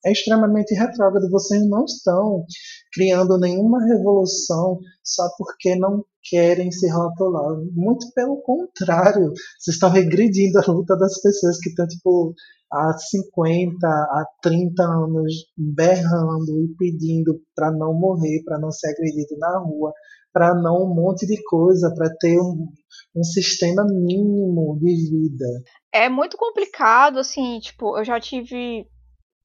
é 0.04 0.12
extremamente 0.12 0.74
retrógrado. 0.74 1.30
Vocês 1.30 1.66
não 1.68 1.84
estão 1.84 2.44
criando 2.92 3.38
nenhuma 3.38 3.84
revolução 3.86 4.78
só 5.02 5.28
porque 5.38 5.76
não 5.76 6.04
querem 6.28 6.70
se 6.70 6.88
rotular. 6.90 7.56
Muito 7.72 8.06
pelo 8.14 8.40
contrário, 8.42 9.32
vocês 9.58 9.74
estão 9.74 9.90
regredindo 9.90 10.58
a 10.58 10.72
luta 10.72 10.96
das 10.96 11.20
pessoas 11.20 11.58
que 11.58 11.70
estão, 11.70 11.86
tipo, 11.86 12.34
há 12.72 12.92
50, 12.92 13.86
há 13.86 14.24
30 14.42 14.82
anos 14.82 15.32
berrando 15.56 16.64
e 16.64 16.74
pedindo 16.76 17.40
para 17.54 17.70
não 17.70 17.94
morrer, 17.94 18.42
para 18.44 18.58
não 18.58 18.70
ser 18.70 18.88
agredido 18.88 19.38
na 19.38 19.58
rua, 19.58 19.92
para 20.32 20.54
não 20.54 20.84
um 20.84 20.94
monte 20.94 21.26
de 21.26 21.42
coisa, 21.44 21.92
para 21.94 22.10
ter 22.18 22.38
um, 22.38 22.68
um 23.14 23.24
sistema 23.24 23.84
mínimo 23.84 24.78
de 24.80 24.94
vida. 25.10 25.46
É 25.92 26.08
muito 26.08 26.36
complicado, 26.36 27.18
assim, 27.18 27.58
tipo, 27.60 27.96
eu 27.96 28.04
já 28.04 28.20
tive 28.20 28.86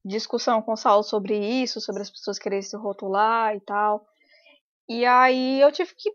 discussão 0.04 0.60
com 0.62 0.72
o 0.72 0.76
Saulo 0.76 1.02
sobre 1.02 1.36
isso, 1.62 1.80
sobre 1.80 2.02
as 2.02 2.10
pessoas 2.10 2.38
quererem 2.38 2.62
se 2.62 2.76
rotular 2.76 3.54
e 3.56 3.60
tal. 3.60 4.06
E 4.88 5.06
aí 5.06 5.60
eu 5.60 5.70
tive 5.72 5.94
que 5.96 6.10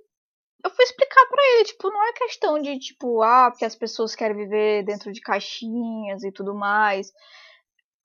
eu 0.64 0.72
fui 0.72 0.84
explicar 0.84 1.26
para 1.28 1.44
ele, 1.44 1.66
tipo, 1.66 1.90
não 1.90 2.04
é 2.04 2.14
questão 2.14 2.62
de 2.62 2.78
tipo, 2.80 3.22
ah, 3.22 3.50
porque 3.52 3.64
as 3.64 3.76
pessoas 3.76 4.16
querem 4.16 4.36
viver 4.36 4.84
dentro 4.84 5.12
de 5.12 5.22
caixinhas 5.22 6.24
e 6.24 6.32
tudo 6.32 6.54
mais. 6.54 7.12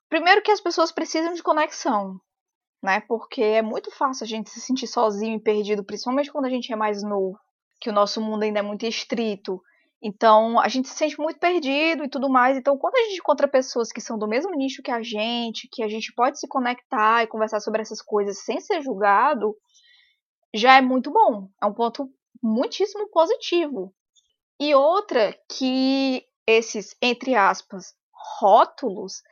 Primeiro 0.08 0.42
que 0.42 0.50
as 0.50 0.60
pessoas 0.60 0.92
precisam 0.92 1.32
de 1.32 1.42
conexão, 1.42 2.20
né? 2.82 3.00
Porque 3.08 3.42
é 3.42 3.62
muito 3.62 3.90
fácil 3.90 4.24
a 4.24 4.28
gente 4.28 4.50
se 4.50 4.60
sentir 4.60 4.86
sozinho 4.86 5.36
e 5.36 5.42
perdido, 5.42 5.84
principalmente 5.84 6.30
quando 6.30 6.44
a 6.44 6.50
gente 6.50 6.72
é 6.72 6.76
mais 6.76 7.02
novo, 7.02 7.38
que 7.80 7.88
o 7.88 7.92
nosso 7.92 8.20
mundo 8.20 8.42
ainda 8.42 8.58
é 8.58 8.62
muito 8.62 8.84
estrito. 8.84 9.60
Então, 10.02 10.58
a 10.58 10.66
gente 10.66 10.88
se 10.88 10.96
sente 10.96 11.16
muito 11.16 11.38
perdido 11.38 12.04
e 12.04 12.08
tudo 12.08 12.28
mais. 12.28 12.56
Então, 12.56 12.76
quando 12.76 12.96
a 12.96 13.02
gente 13.04 13.18
encontra 13.18 13.46
pessoas 13.46 13.92
que 13.92 14.00
são 14.00 14.18
do 14.18 14.26
mesmo 14.26 14.50
nicho 14.56 14.82
que 14.82 14.90
a 14.90 15.00
gente, 15.00 15.68
que 15.70 15.82
a 15.82 15.88
gente 15.88 16.12
pode 16.12 16.40
se 16.40 16.48
conectar 16.48 17.22
e 17.22 17.28
conversar 17.28 17.60
sobre 17.60 17.82
essas 17.82 18.02
coisas 18.02 18.44
sem 18.44 18.60
ser 18.60 18.82
julgado, 18.82 19.56
já 20.52 20.76
é 20.76 20.80
muito 20.80 21.12
bom. 21.12 21.48
É 21.62 21.66
um 21.66 21.72
ponto 21.72 22.10
muitíssimo 22.42 23.08
positivo. 23.10 23.94
E 24.60 24.74
outra 24.74 25.38
que 25.48 26.24
esses, 26.46 26.96
entre 27.00 27.36
aspas, 27.36 27.94
rótulos, 28.40 29.22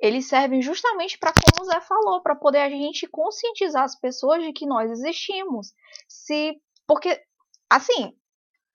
eles 0.00 0.28
servem 0.28 0.60
justamente 0.60 1.18
para, 1.18 1.32
como 1.32 1.62
o 1.62 1.72
Zé 1.72 1.80
falou, 1.80 2.20
para 2.20 2.34
poder 2.34 2.62
a 2.62 2.68
gente 2.68 3.06
conscientizar 3.06 3.84
as 3.84 3.98
pessoas 3.98 4.42
de 4.42 4.52
que 4.52 4.66
nós 4.66 4.90
existimos. 4.90 5.72
Se, 6.08 6.60
porque, 6.86 7.22
assim, 7.70 8.12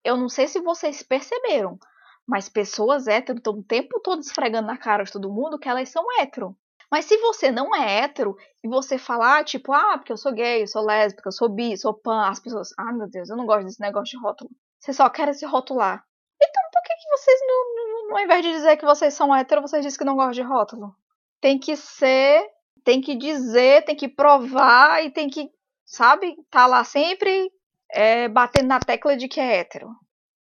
eu 0.04 0.18
não 0.18 0.30
sei 0.30 0.48
se 0.48 0.60
vocês 0.62 1.04
perceberam, 1.04 1.80
mas 2.28 2.50
pessoas 2.50 3.08
hétero 3.08 3.38
estão 3.38 3.54
o 3.54 3.64
tempo 3.64 4.00
todo 4.00 4.22
esfregando 4.22 4.68
na 4.68 4.78
cara 4.78 5.04
de 5.04 5.12
todo 5.12 5.32
mundo 5.32 5.60
que 5.60 5.70
elas 5.70 5.90
são 5.90 6.04
hétero. 6.20 6.56
Mas 6.90 7.06
se 7.06 7.18
você 7.18 7.52
não 7.52 7.74
é 7.74 8.00
hétero 8.00 8.36
e 8.62 8.68
você 8.68 8.98
falar, 8.98 9.46
tipo, 9.46 9.72
ah, 9.72 9.98
porque 9.98 10.12
eu 10.12 10.18
sou 10.18 10.34
gay, 10.34 10.62
eu 10.62 10.68
sou 10.68 10.84
lésbica, 10.84 11.30
eu 11.30 11.32
sou 11.32 11.48
bi, 11.48 11.78
sou 11.78 11.94
pan, 11.94 12.28
as 12.28 12.40
pessoas, 12.40 12.74
ah, 12.78 12.92
meu 12.92 13.10
Deus, 13.10 13.30
eu 13.30 13.38
não 13.38 13.46
gosto 13.46 13.64
desse 13.66 13.80
negócio 13.80 14.18
de 14.18 14.24
rótulo. 14.24 14.50
Você 14.78 14.92
só 14.92 15.10
quer 15.10 15.34
se 15.34 15.46
rotular. 15.46 16.04
Então 16.42 16.64
por 16.74 16.82
que, 16.84 16.94
que 16.96 17.10
vocês, 17.18 17.40
não, 17.48 18.10
não, 18.10 18.18
ao 18.18 18.24
invés 18.24 18.44
de 18.44 18.52
dizer 18.52 18.76
que 18.76 18.86
vocês 18.86 19.14
são 19.14 19.34
hétero, 19.34 19.62
vocês 19.62 19.84
dizem 19.84 19.98
que 19.98 20.04
não 20.04 20.16
gostam 20.16 20.32
de 20.32 20.42
rótulo? 20.42 20.94
Tem 21.40 21.58
que 21.58 21.78
ser, 21.78 22.46
tem 22.84 23.00
que 23.00 23.16
dizer, 23.16 23.86
tem 23.86 23.96
que 23.96 24.10
provar 24.10 25.06
e 25.06 25.12
tem 25.12 25.30
que, 25.30 25.50
sabe, 25.86 26.36
tá 26.50 26.68
lá 26.68 26.84
sempre 26.84 27.50
é, 27.92 28.28
batendo 28.28 28.68
na 28.68 28.80
tecla 28.80 29.16
de 29.16 29.28
que 29.28 29.40
é 29.40 29.58
hétero. 29.58 29.90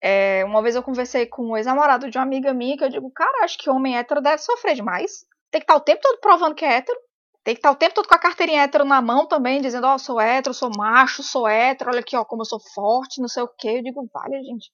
É, 0.01 0.43
uma 0.45 0.61
vez 0.61 0.75
eu 0.75 0.81
conversei 0.81 1.27
com 1.27 1.43
o 1.43 1.57
ex-namorado 1.57 2.09
de 2.09 2.17
uma 2.17 2.23
amiga 2.23 2.53
minha 2.53 2.75
que 2.75 2.83
eu 2.83 2.89
digo, 2.89 3.11
cara, 3.11 3.43
acho 3.43 3.57
que 3.57 3.69
homem 3.69 3.97
hétero 3.97 4.21
deve 4.21 4.39
sofrer 4.39 4.73
demais. 4.73 5.25
Tem 5.51 5.59
que 5.61 5.65
estar 5.65 5.75
o 5.75 5.81
tempo 5.81 6.01
todo 6.01 6.19
provando 6.19 6.55
que 6.55 6.65
é 6.65 6.77
hétero. 6.77 6.97
Tem 7.43 7.55
que 7.55 7.59
estar 7.59 7.71
o 7.71 7.75
tempo 7.75 7.95
todo 7.95 8.07
com 8.07 8.15
a 8.15 8.19
carteirinha 8.19 8.63
hétero 8.63 8.85
na 8.85 9.01
mão 9.01 9.27
também, 9.27 9.61
dizendo, 9.61 9.87
ó, 9.87 9.95
oh, 9.95 9.99
sou 9.99 10.19
hétero, 10.19 10.53
sou 10.53 10.69
macho, 10.75 11.23
sou 11.23 11.47
hétero, 11.47 11.89
olha 11.91 11.99
aqui, 11.99 12.15
ó, 12.15 12.23
como 12.23 12.41
eu 12.41 12.45
sou 12.45 12.59
forte, 12.73 13.19
não 13.19 13.27
sei 13.27 13.43
o 13.43 13.47
quê. 13.47 13.77
Eu 13.77 13.83
digo, 13.83 14.07
vale, 14.13 14.43
gente. 14.43 14.71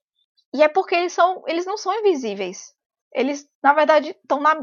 E 0.53 0.61
é 0.61 0.67
porque 0.67 0.95
eles 0.95 1.13
são, 1.13 1.43
eles 1.47 1.65
não 1.65 1.77
são 1.77 1.93
invisíveis. 1.93 2.73
Eles, 3.13 3.47
na 3.63 3.73
verdade, 3.73 4.09
estão 4.09 4.39
na 4.39 4.61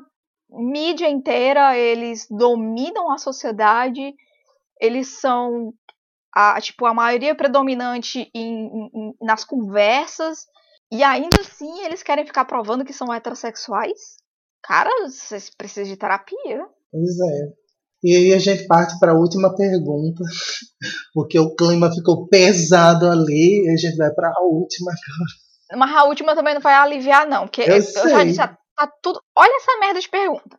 mídia 0.50 1.08
inteira, 1.08 1.76
eles 1.76 2.26
dominam 2.30 3.10
a 3.10 3.18
sociedade, 3.18 4.14
eles 4.80 5.20
são 5.20 5.72
a, 6.34 6.60
tipo, 6.60 6.84
a 6.84 6.92
maioria 6.92 7.34
predominante 7.34 8.28
em, 8.34 8.66
em, 8.92 9.14
nas 9.20 9.44
conversas, 9.44 10.46
e 10.90 11.02
ainda 11.02 11.40
assim 11.40 11.84
eles 11.84 12.02
querem 12.02 12.26
ficar 12.26 12.44
provando 12.44 12.84
que 12.84 12.92
são 12.92 13.12
heterossexuais. 13.12 14.16
Cara, 14.62 14.90
vocês 15.06 15.50
precisam 15.50 15.92
de 15.92 15.96
terapia. 15.96 16.66
Pois 16.90 17.20
é. 17.20 17.64
E 18.02 18.16
aí 18.16 18.34
a 18.34 18.38
gente 18.38 18.66
parte 18.66 18.98
para 18.98 19.12
a 19.12 19.16
última 19.16 19.54
pergunta, 19.54 20.24
porque 21.14 21.38
o 21.38 21.54
clima 21.54 21.92
ficou 21.92 22.26
pesado 22.28 23.06
ali, 23.06 23.64
e 23.64 23.70
a 23.70 23.76
gente 23.76 23.96
vai 23.96 24.12
para 24.12 24.28
a 24.28 24.42
última 24.42 24.90
agora. 24.90 25.78
Mas 25.78 25.96
a 25.96 26.04
última 26.04 26.34
também 26.34 26.54
não 26.54 26.60
vai 26.60 26.74
aliviar, 26.74 27.26
não, 27.26 27.46
porque 27.46 27.62
eu, 27.62 27.76
eu 27.76 27.80
já 27.80 28.24
disse, 28.24 28.38
tá, 28.38 28.58
tá 28.76 28.92
tudo. 29.00 29.20
Olha 29.36 29.56
essa 29.56 29.78
merda 29.78 30.00
de 30.00 30.08
pergunta. 30.08 30.58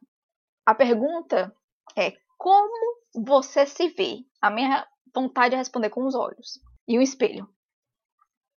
A 0.65 0.73
pergunta 0.73 1.53
é 1.95 2.13
como 2.37 2.97
você 3.13 3.65
se 3.65 3.89
vê? 3.89 4.17
A 4.41 4.49
minha 4.49 4.85
vontade 5.15 5.51
de 5.51 5.55
responder 5.55 5.89
com 5.89 6.05
os 6.05 6.13
olhos 6.13 6.59
e 6.87 6.99
um 6.99 7.01
espelho. 7.01 7.47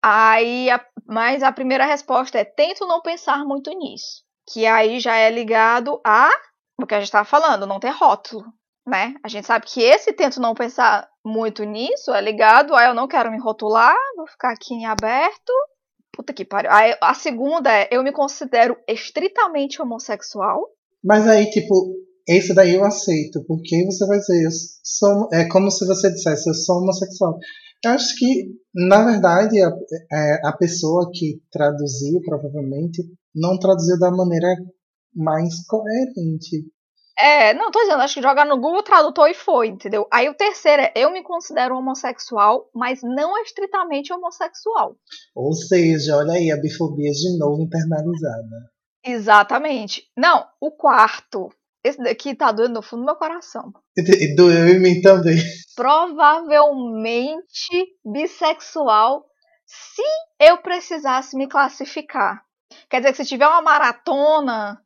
Aí, 0.04 0.70
a, 0.70 0.86
mas 1.06 1.44
a 1.44 1.52
primeira 1.52 1.86
resposta 1.86 2.38
é: 2.38 2.46
tento 2.46 2.86
não 2.86 3.02
pensar 3.02 3.46
muito 3.46 3.72
nisso. 3.72 4.24
Que 4.50 4.66
aí 4.66 5.00
já 5.00 5.16
é 5.16 5.30
ligado 5.30 6.00
a 6.06 6.30
o 6.82 6.86
que 6.86 6.94
a 6.94 7.00
gente 7.00 7.08
estava 7.08 7.26
falando, 7.26 7.66
não 7.66 7.80
ter 7.80 7.90
rótulo, 7.90 8.46
né? 8.86 9.16
A 9.24 9.28
gente 9.28 9.48
sabe 9.48 9.66
que 9.66 9.82
esse 9.82 10.14
tento 10.14 10.40
não 10.40 10.54
pensar 10.54 11.10
muito 11.26 11.64
nisso 11.64 12.14
é 12.14 12.22
ligado 12.22 12.76
a 12.76 12.86
eu 12.86 12.94
não 12.94 13.08
quero 13.08 13.32
me 13.32 13.40
rotular, 13.40 13.96
vou 14.16 14.28
ficar 14.28 14.52
aqui 14.52 14.74
em 14.74 14.86
aberto. 14.86 15.52
Puta 16.14 16.34
que 16.34 16.46
pariu. 16.46 16.72
Aí, 16.72 16.96
a 17.02 17.14
segunda 17.14 17.72
é 17.72 17.90
eu 17.92 18.04
me 18.04 18.12
considero 18.12 18.78
estritamente 18.88 19.82
homossexual. 19.82 20.70
Mas 21.04 21.28
aí, 21.28 21.50
tipo, 21.50 21.96
esse 22.28 22.54
daí 22.54 22.76
eu 22.76 22.84
aceito, 22.84 23.44
porque 23.46 23.86
você 23.86 24.06
vai 24.06 24.20
dizer, 24.20 24.46
eu 24.46 24.52
sou, 24.84 25.30
é 25.32 25.48
como 25.48 25.72
se 25.72 25.86
você 25.86 26.12
dissesse, 26.12 26.50
eu 26.50 26.54
sou 26.54 26.78
homossexual. 26.78 27.38
Eu 27.84 27.92
acho 27.92 28.18
que, 28.18 28.52
na 28.74 29.06
verdade, 29.06 29.62
a, 29.62 29.70
é, 30.12 30.48
a 30.48 30.52
pessoa 30.52 31.10
que 31.14 31.42
traduziu, 31.52 32.20
provavelmente, 32.26 33.04
não 33.34 33.58
traduziu 33.58 33.98
da 34.00 34.12
maneira 34.12 34.48
mais 35.16 35.66
coerente. 35.68 36.66
É, 37.20 37.54
não, 37.54 37.72
tô 37.72 37.80
dizendo, 37.80 38.02
acho 38.02 38.16
que 38.16 38.22
jogar 38.22 38.46
no 38.46 38.60
Google 38.60 38.84
Tradutor 38.84 39.28
e 39.30 39.34
foi, 39.34 39.70
entendeu? 39.70 40.08
Aí 40.12 40.30
o 40.30 40.36
terceiro 40.36 40.84
é, 40.84 40.94
eu 40.96 41.12
me 41.12 41.24
considero 41.24 41.76
homossexual, 41.76 42.70
mas 42.76 43.02
não 43.02 43.42
estritamente 43.42 44.14
homossexual. 44.14 44.96
Ou 45.34 45.54
seja, 45.54 46.18
olha 46.18 46.34
aí, 46.34 46.52
a 46.52 46.58
bifobia 46.58 47.12
de 47.12 47.38
novo 47.40 47.64
internalizada. 47.64 48.72
Exatamente. 49.04 50.04
Não, 50.16 50.46
o 50.62 50.70
quarto, 50.70 51.50
esse 51.88 52.04
daqui 52.04 52.36
tá 52.36 52.52
doendo 52.52 52.76
no 52.76 52.82
fundo 52.82 53.02
do 53.02 53.06
meu 53.06 53.16
coração. 53.16 53.72
Doeu 54.36 54.68
em 54.68 54.80
mim 54.80 55.02
também. 55.02 55.38
Provavelmente 55.76 57.96
bissexual 58.06 59.26
se 59.66 60.04
eu 60.40 60.62
precisasse 60.62 61.36
me 61.36 61.48
classificar. 61.48 62.42
Quer 62.90 63.00
dizer 63.00 63.12
que 63.12 63.18
se 63.18 63.30
tiver 63.30 63.48
uma 63.48 63.62
maratona 63.62 64.80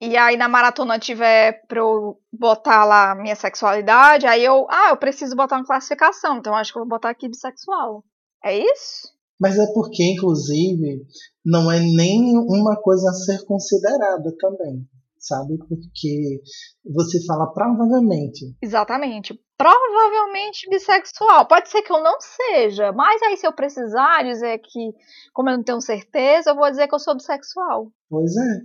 e 0.00 0.16
aí 0.16 0.36
na 0.36 0.48
maratona 0.48 0.98
tiver 0.98 1.64
pra 1.66 1.80
eu 1.80 2.18
botar 2.32 2.84
lá 2.84 3.14
minha 3.14 3.36
sexualidade, 3.36 4.26
aí 4.26 4.44
eu, 4.44 4.66
ah, 4.70 4.90
eu 4.90 4.96
preciso 4.96 5.36
botar 5.36 5.56
uma 5.56 5.66
classificação, 5.66 6.38
então 6.38 6.54
acho 6.54 6.72
que 6.72 6.78
eu 6.78 6.82
vou 6.82 6.88
botar 6.88 7.10
aqui 7.10 7.28
bissexual. 7.28 8.04
É 8.42 8.56
isso? 8.56 9.10
Mas 9.38 9.58
é 9.58 9.66
porque, 9.72 10.04
inclusive, 10.04 11.02
não 11.44 11.70
é 11.70 11.80
nem 11.80 12.36
uma 12.36 12.80
coisa 12.80 13.10
a 13.10 13.12
ser 13.12 13.44
considerada 13.44 14.34
também 14.38 14.86
sabe? 15.20 15.58
Porque 15.58 16.40
você 16.84 17.24
fala 17.26 17.52
provavelmente. 17.52 18.56
Exatamente. 18.62 19.38
Provavelmente 19.56 20.68
bissexual. 20.70 21.46
Pode 21.46 21.68
ser 21.68 21.82
que 21.82 21.92
eu 21.92 22.02
não 22.02 22.16
seja, 22.20 22.92
mas 22.92 23.22
aí 23.22 23.36
se 23.36 23.46
eu 23.46 23.52
precisar 23.52 24.24
dizer 24.24 24.58
que, 24.58 24.92
como 25.32 25.50
eu 25.50 25.58
não 25.58 25.64
tenho 25.64 25.80
certeza, 25.80 26.50
eu 26.50 26.56
vou 26.56 26.70
dizer 26.70 26.88
que 26.88 26.94
eu 26.94 26.98
sou 26.98 27.14
bissexual. 27.14 27.92
Pois 28.08 28.34
é. 28.36 28.60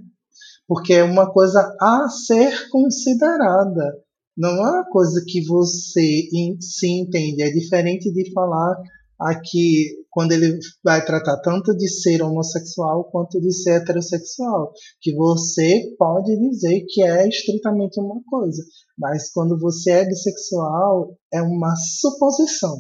Porque 0.68 0.94
é 0.94 1.04
uma 1.04 1.32
coisa 1.32 1.62
a 1.80 2.08
ser 2.08 2.70
considerada. 2.70 4.04
Não 4.38 4.50
é 4.50 4.72
uma 4.72 4.90
coisa 4.90 5.24
que 5.26 5.46
você 5.46 6.28
se 6.60 6.88
entende. 6.88 7.44
É 7.44 7.52
diferente 7.52 8.12
de 8.12 8.34
falar 8.34 8.76
aqui 9.20 10.06
quando 10.10 10.32
ele 10.32 10.58
vai 10.84 11.04
tratar 11.04 11.42
tanto 11.42 11.76
de 11.76 11.88
ser 11.88 12.22
homossexual 12.22 13.10
quanto 13.12 13.40
de 13.40 13.52
ser 13.52 13.82
heterossexual, 13.82 14.72
que 15.02 15.14
você 15.16 15.96
pode 15.98 16.38
dizer 16.38 16.86
que 16.88 17.04
é 17.04 17.28
estritamente 17.28 18.00
uma 18.00 18.22
coisa, 18.30 18.64
mas 18.98 19.32
quando 19.32 19.60
você 19.60 19.92
é 19.92 20.06
bissexual 20.06 21.18
é 21.34 21.42
uma 21.42 21.76
suposição. 21.76 22.76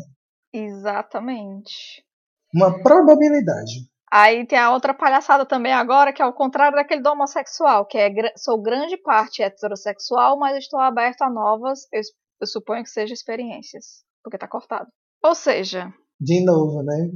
Exatamente. 0.53 2.03
Uma 2.53 2.81
probabilidade. 2.81 3.89
Aí 4.09 4.47
tem 4.47 4.57
a 4.57 4.71
outra 4.71 4.93
palhaçada 4.93 5.45
também 5.45 5.73
agora, 5.73 6.13
que 6.13 6.21
é 6.21 6.25
o 6.25 6.31
contrário 6.31 6.77
daquele 6.77 7.01
do 7.01 7.09
homossexual, 7.09 7.86
que 7.86 7.97
é 7.97 8.09
sou 8.38 8.61
grande 8.61 8.95
parte 8.95 9.43
heterossexual, 9.43 10.39
mas 10.39 10.57
estou 10.57 10.79
aberto 10.79 11.23
a 11.23 11.29
novas, 11.29 11.81
eu, 11.91 12.01
eu 12.39 12.47
suponho 12.47 12.83
que 12.83 12.89
seja 12.89 13.13
experiências, 13.13 14.05
porque 14.23 14.38
tá 14.38 14.47
cortado. 14.47 14.88
Ou 15.21 15.36
seja. 15.36 15.93
De 16.20 16.43
novo, 16.43 16.84
né? 16.84 17.09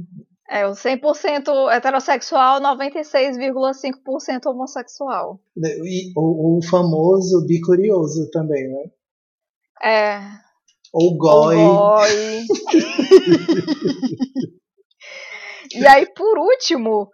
É, 0.50 0.66
o 0.66 0.72
100% 0.72 1.70
heterossexual, 1.70 2.60
96,5% 2.60 4.46
homossexual. 4.46 5.38
E 5.56 6.12
o, 6.16 6.58
o 6.58 6.62
famoso 6.62 7.46
bicurioso 7.46 8.28
também, 8.32 8.68
né? 8.68 8.90
É. 9.82 10.20
Ou 10.92 11.16
goi. 11.16 11.56
Ou 11.56 11.76
goi. 11.76 12.44
e 15.72 15.86
aí, 15.86 16.04
por 16.14 16.38
último, 16.38 17.10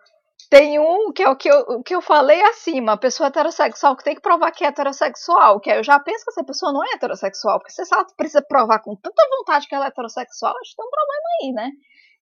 tem 0.48 0.78
um 0.78 1.12
que 1.12 1.22
é 1.22 1.28
o 1.28 1.36
que 1.36 1.48
eu, 1.48 1.58
o 1.60 1.82
que 1.82 1.94
eu 1.94 2.00
falei 2.00 2.40
acima, 2.42 2.92
a 2.92 2.96
pessoa 2.96 3.28
heterossexual 3.28 3.96
que 3.96 4.04
tem 4.04 4.14
que 4.14 4.20
provar 4.20 4.50
que 4.52 4.64
é 4.64 4.68
heterossexual, 4.68 5.60
que 5.60 5.70
eu 5.70 5.82
já 5.82 5.98
penso 5.98 6.24
que 6.24 6.30
essa 6.30 6.44
pessoa 6.44 6.72
não 6.72 6.84
é 6.84 6.92
heterossexual, 6.94 7.58
porque 7.58 7.72
se 7.72 7.82
ela 7.92 8.04
precisa 8.16 8.42
provar 8.42 8.80
com 8.80 8.94
tanta 8.96 9.22
vontade 9.38 9.66
que 9.68 9.74
ela 9.74 9.86
é 9.86 9.88
heterossexual, 9.88 10.54
acho 10.60 10.70
que 10.70 10.76
tem 10.76 10.86
um 10.86 10.90
problema 10.90 11.28
aí, 11.42 11.52
né? 11.52 11.70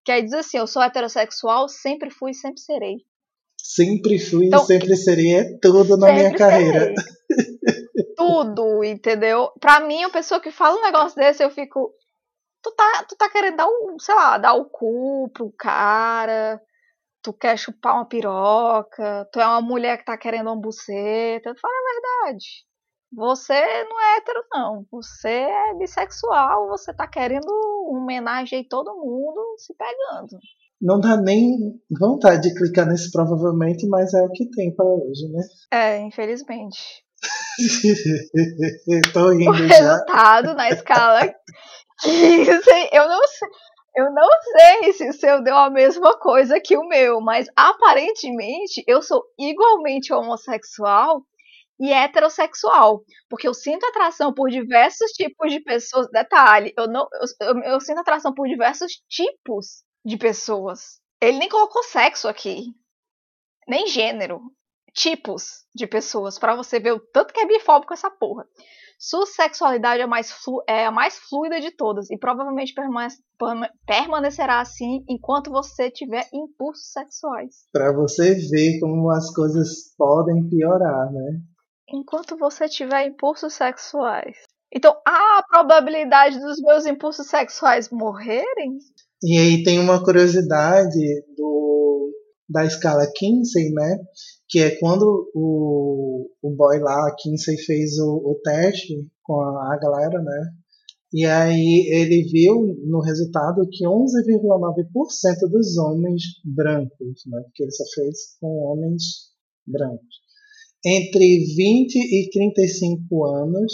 Que 0.05 0.13
aí 0.13 0.23
diz 0.23 0.35
assim, 0.35 0.59
eu 0.59 0.67
sou 0.67 0.83
heterossexual, 0.83 1.69
sempre 1.69 2.11
fui 2.11 2.33
e 2.33 2.35
sempre 2.35 2.61
serei. 2.61 2.97
Sempre 3.63 4.19
fui 4.19 4.47
então, 4.47 4.63
e 4.63 4.67
sempre 4.67 4.97
serei, 4.97 5.35
é 5.37 5.59
tudo 5.59 5.97
na 5.97 6.13
minha 6.13 6.35
carreira. 6.37 6.95
tudo, 8.17 8.85
entendeu? 8.85 9.51
Pra 9.61 9.81
mim, 9.81 10.03
a 10.03 10.11
pessoa 10.11 10.41
que 10.41 10.51
fala 10.51 10.79
um 10.79 10.83
negócio 10.83 11.17
desse, 11.17 11.43
eu 11.43 11.51
fico. 11.51 11.93
Tu 12.63 12.71
tá, 12.73 13.05
tu 13.09 13.17
tá 13.17 13.29
querendo 13.29 13.57
dar 13.57 13.67
o, 13.67 13.97
sei 13.99 14.15
lá, 14.15 14.39
dar 14.39 14.55
o 14.55 14.65
cu 14.65 15.31
pro 15.35 15.53
cara, 15.53 16.61
tu 17.25 17.33
quer 17.33 17.57
chupar 17.57 17.95
uma 17.95 18.07
piroca, 18.07 19.27
tu 19.33 19.41
é 19.41 19.47
uma 19.47 19.63
mulher 19.63 19.97
que 19.97 20.05
tá 20.05 20.17
querendo 20.17 20.49
uma 20.49 20.61
buceta, 20.61 21.55
fala 21.61 21.75
a 21.75 22.23
verdade. 22.27 22.45
Você 23.17 23.55
não 23.85 24.01
é 24.01 24.17
hétero, 24.19 24.45
não. 24.53 24.85
Você 24.93 25.29
é 25.29 25.75
bissexual, 25.79 26.69
você 26.69 26.93
tá 26.93 27.09
querendo 27.09 27.49
homenagem 27.89 28.69
todo 28.69 28.95
mundo 28.95 29.41
se 29.57 29.75
pegando. 29.75 30.39
Não 30.83 31.01
dá 31.01 31.17
nem 31.17 31.57
vontade 31.99 32.43
de 32.43 32.55
clicar 32.55 32.87
nesse 32.87 33.11
provavelmente, 33.11 33.89
mas 33.89 34.13
é 34.13 34.21
o 34.23 34.31
que 34.31 34.51
tem 34.51 34.75
para 34.75 34.85
hoje, 34.85 35.29
né? 35.33 35.43
É, 35.73 36.01
infelizmente. 36.01 37.03
Tô 39.15 39.31
rindo 39.31 39.51
o 39.51 39.57
já. 39.57 39.65
resultado 39.65 40.55
na 40.55 40.69
escala 40.69 41.21
15, 42.03 42.61
eu 42.93 43.09
não 43.09 43.27
sei. 43.29 43.49
Eu 43.95 44.13
não 44.13 44.29
sei 44.43 44.93
se 44.93 45.09
o 45.09 45.13
seu 45.13 45.43
deu 45.43 45.57
a 45.57 45.71
mesma 45.71 46.19
coisa 46.19 46.61
que 46.61 46.77
o 46.77 46.89
meu, 46.89 47.21
mas 47.21 47.47
aparentemente 47.55 48.83
eu 48.89 49.01
sou 49.01 49.23
igualmente 49.39 50.13
homossexual 50.13 51.25
e 51.79 51.93
heterossexual, 51.93 53.05
porque 53.29 53.47
eu 53.47 53.55
sinto 53.55 53.87
atração 53.87 54.33
por 54.33 54.51
diversos 54.51 55.13
tipos 55.13 55.53
de 55.53 55.61
pessoas. 55.61 56.09
Detalhe, 56.11 56.73
eu 56.77 56.89
não, 56.89 57.09
eu, 57.41 57.63
eu, 57.63 57.81
sinto 57.81 58.01
atração 58.01 58.35
por 58.35 58.49
diversos 58.49 58.93
tipos 59.09 59.85
de 60.05 60.17
pessoas. 60.17 61.01
Ele 61.21 61.39
nem 61.39 61.49
colocou 61.49 61.83
sexo 61.85 62.27
aqui, 62.29 62.67
nem 63.69 63.87
gênero, 63.87 64.41
tipos 64.93 65.65
de 65.75 65.87
pessoas 65.87 66.39
para 66.39 66.55
você 66.57 66.81
ver 66.81 66.93
o 66.93 67.01
tanto 67.01 67.33
que 67.33 67.41
é 67.41 67.47
bifóbico 67.47 67.93
essa 67.93 68.11
porra. 68.11 68.47
Sua 68.99 69.27
sexualidade 69.27 70.03
é, 70.03 70.07
mais 70.07 70.31
flu, 70.31 70.63
é 70.69 70.87
a 70.87 70.91
mais 70.91 71.17
fluida 71.17 71.61
de 71.61 71.71
todas 71.71 72.11
e 72.11 72.17
provavelmente 72.17 72.75
permanecerá 73.87 74.61
assim 74.61 75.05
enquanto 75.09 75.51
você 75.51 75.91
tiver 75.91 76.27
impulsos 76.33 76.93
sexuais. 76.93 77.67
Para 77.73 77.93
você 77.93 78.35
ver 78.35 78.79
como 78.81 79.11
as 79.11 79.33
coisas 79.33 79.95
podem 79.97 80.49
piorar, 80.49 81.13
né? 81.13 81.41
enquanto 81.89 82.37
você 82.37 82.69
tiver 82.69 83.07
impulsos 83.07 83.55
sexuais. 83.55 84.37
Então, 84.73 84.93
há 85.07 85.39
a 85.39 85.43
probabilidade 85.49 86.41
dos 86.41 86.61
meus 86.61 86.85
impulsos 86.85 87.29
sexuais 87.29 87.91
morrerem? 87.91 88.79
E 89.23 89.39
aí 89.39 89.63
tem 89.63 89.79
uma 89.79 90.03
curiosidade 90.03 91.25
do, 91.37 92.11
da 92.49 92.65
escala 92.65 93.07
Kinsey, 93.15 93.71
né? 93.73 93.99
Que 94.49 94.61
é 94.61 94.79
quando 94.79 95.31
o, 95.35 96.31
o 96.43 96.51
boy 96.55 96.79
lá, 96.79 97.09
a 97.09 97.15
Kinsey, 97.17 97.57
fez 97.59 97.99
o, 97.99 98.17
o 98.17 98.41
teste 98.43 99.09
com 99.23 99.41
a, 99.41 99.75
a 99.75 99.79
galera, 99.79 100.23
né? 100.23 100.53
E 101.13 101.25
aí 101.25 101.87
ele 101.91 102.25
viu 102.25 102.77
no 102.87 103.01
resultado 103.01 103.67
que 103.71 103.87
11,9% 103.87 105.51
dos 105.51 105.79
homens 105.79 106.23
brancos, 106.45 107.23
né? 107.27 107.41
Porque 107.45 107.63
ele 107.63 107.73
só 107.73 107.85
fez 107.95 108.37
com 108.41 108.49
homens 108.49 109.33
brancos 109.67 110.25
entre 110.85 111.45
20 111.57 111.97
e 111.97 112.31
35 112.31 113.25
anos 113.25 113.73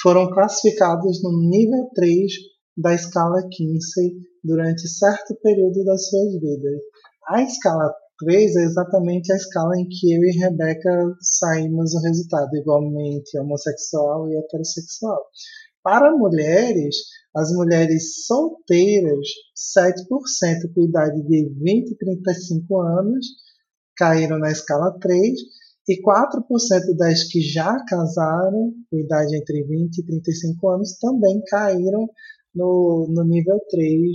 foram 0.00 0.30
classificados 0.30 1.22
no 1.22 1.48
nível 1.48 1.88
3 1.94 2.30
da 2.76 2.94
escala 2.94 3.48
Kinsey 3.50 4.12
durante 4.44 4.86
certo 4.86 5.34
período 5.42 5.82
das 5.84 6.08
suas 6.08 6.34
vidas. 6.34 6.82
A 7.28 7.42
escala 7.42 7.90
3 8.18 8.56
é 8.56 8.64
exatamente 8.64 9.32
a 9.32 9.36
escala 9.36 9.78
em 9.78 9.88
que 9.88 10.14
eu 10.14 10.22
e 10.24 10.38
Rebeca 10.38 11.16
saímos 11.20 11.94
o 11.94 12.00
resultado, 12.00 12.54
igualmente 12.56 13.38
homossexual 13.38 14.28
e 14.28 14.36
heterossexual. 14.36 15.22
Para 15.82 16.16
mulheres, 16.16 16.96
as 17.34 17.52
mulheres 17.52 18.24
solteiras, 18.26 19.26
7% 19.54 20.72
com 20.74 20.82
idade 20.82 21.22
de 21.22 21.48
20 21.60 21.90
e 21.90 21.96
35 21.96 22.80
anos, 22.80 23.26
caíram 23.96 24.38
na 24.38 24.50
escala 24.50 24.98
3, 24.98 25.38
e 25.88 26.02
4% 26.02 26.96
das 26.96 27.24
que 27.24 27.40
já 27.40 27.76
casaram, 27.84 28.72
com 28.90 28.98
idade 28.98 29.36
entre 29.36 29.62
20 29.62 29.98
e 29.98 30.06
35 30.06 30.68
anos, 30.70 30.98
também 30.98 31.40
caíram 31.48 32.08
no, 32.54 33.06
no 33.08 33.24
nível 33.24 33.58
3 33.70 34.10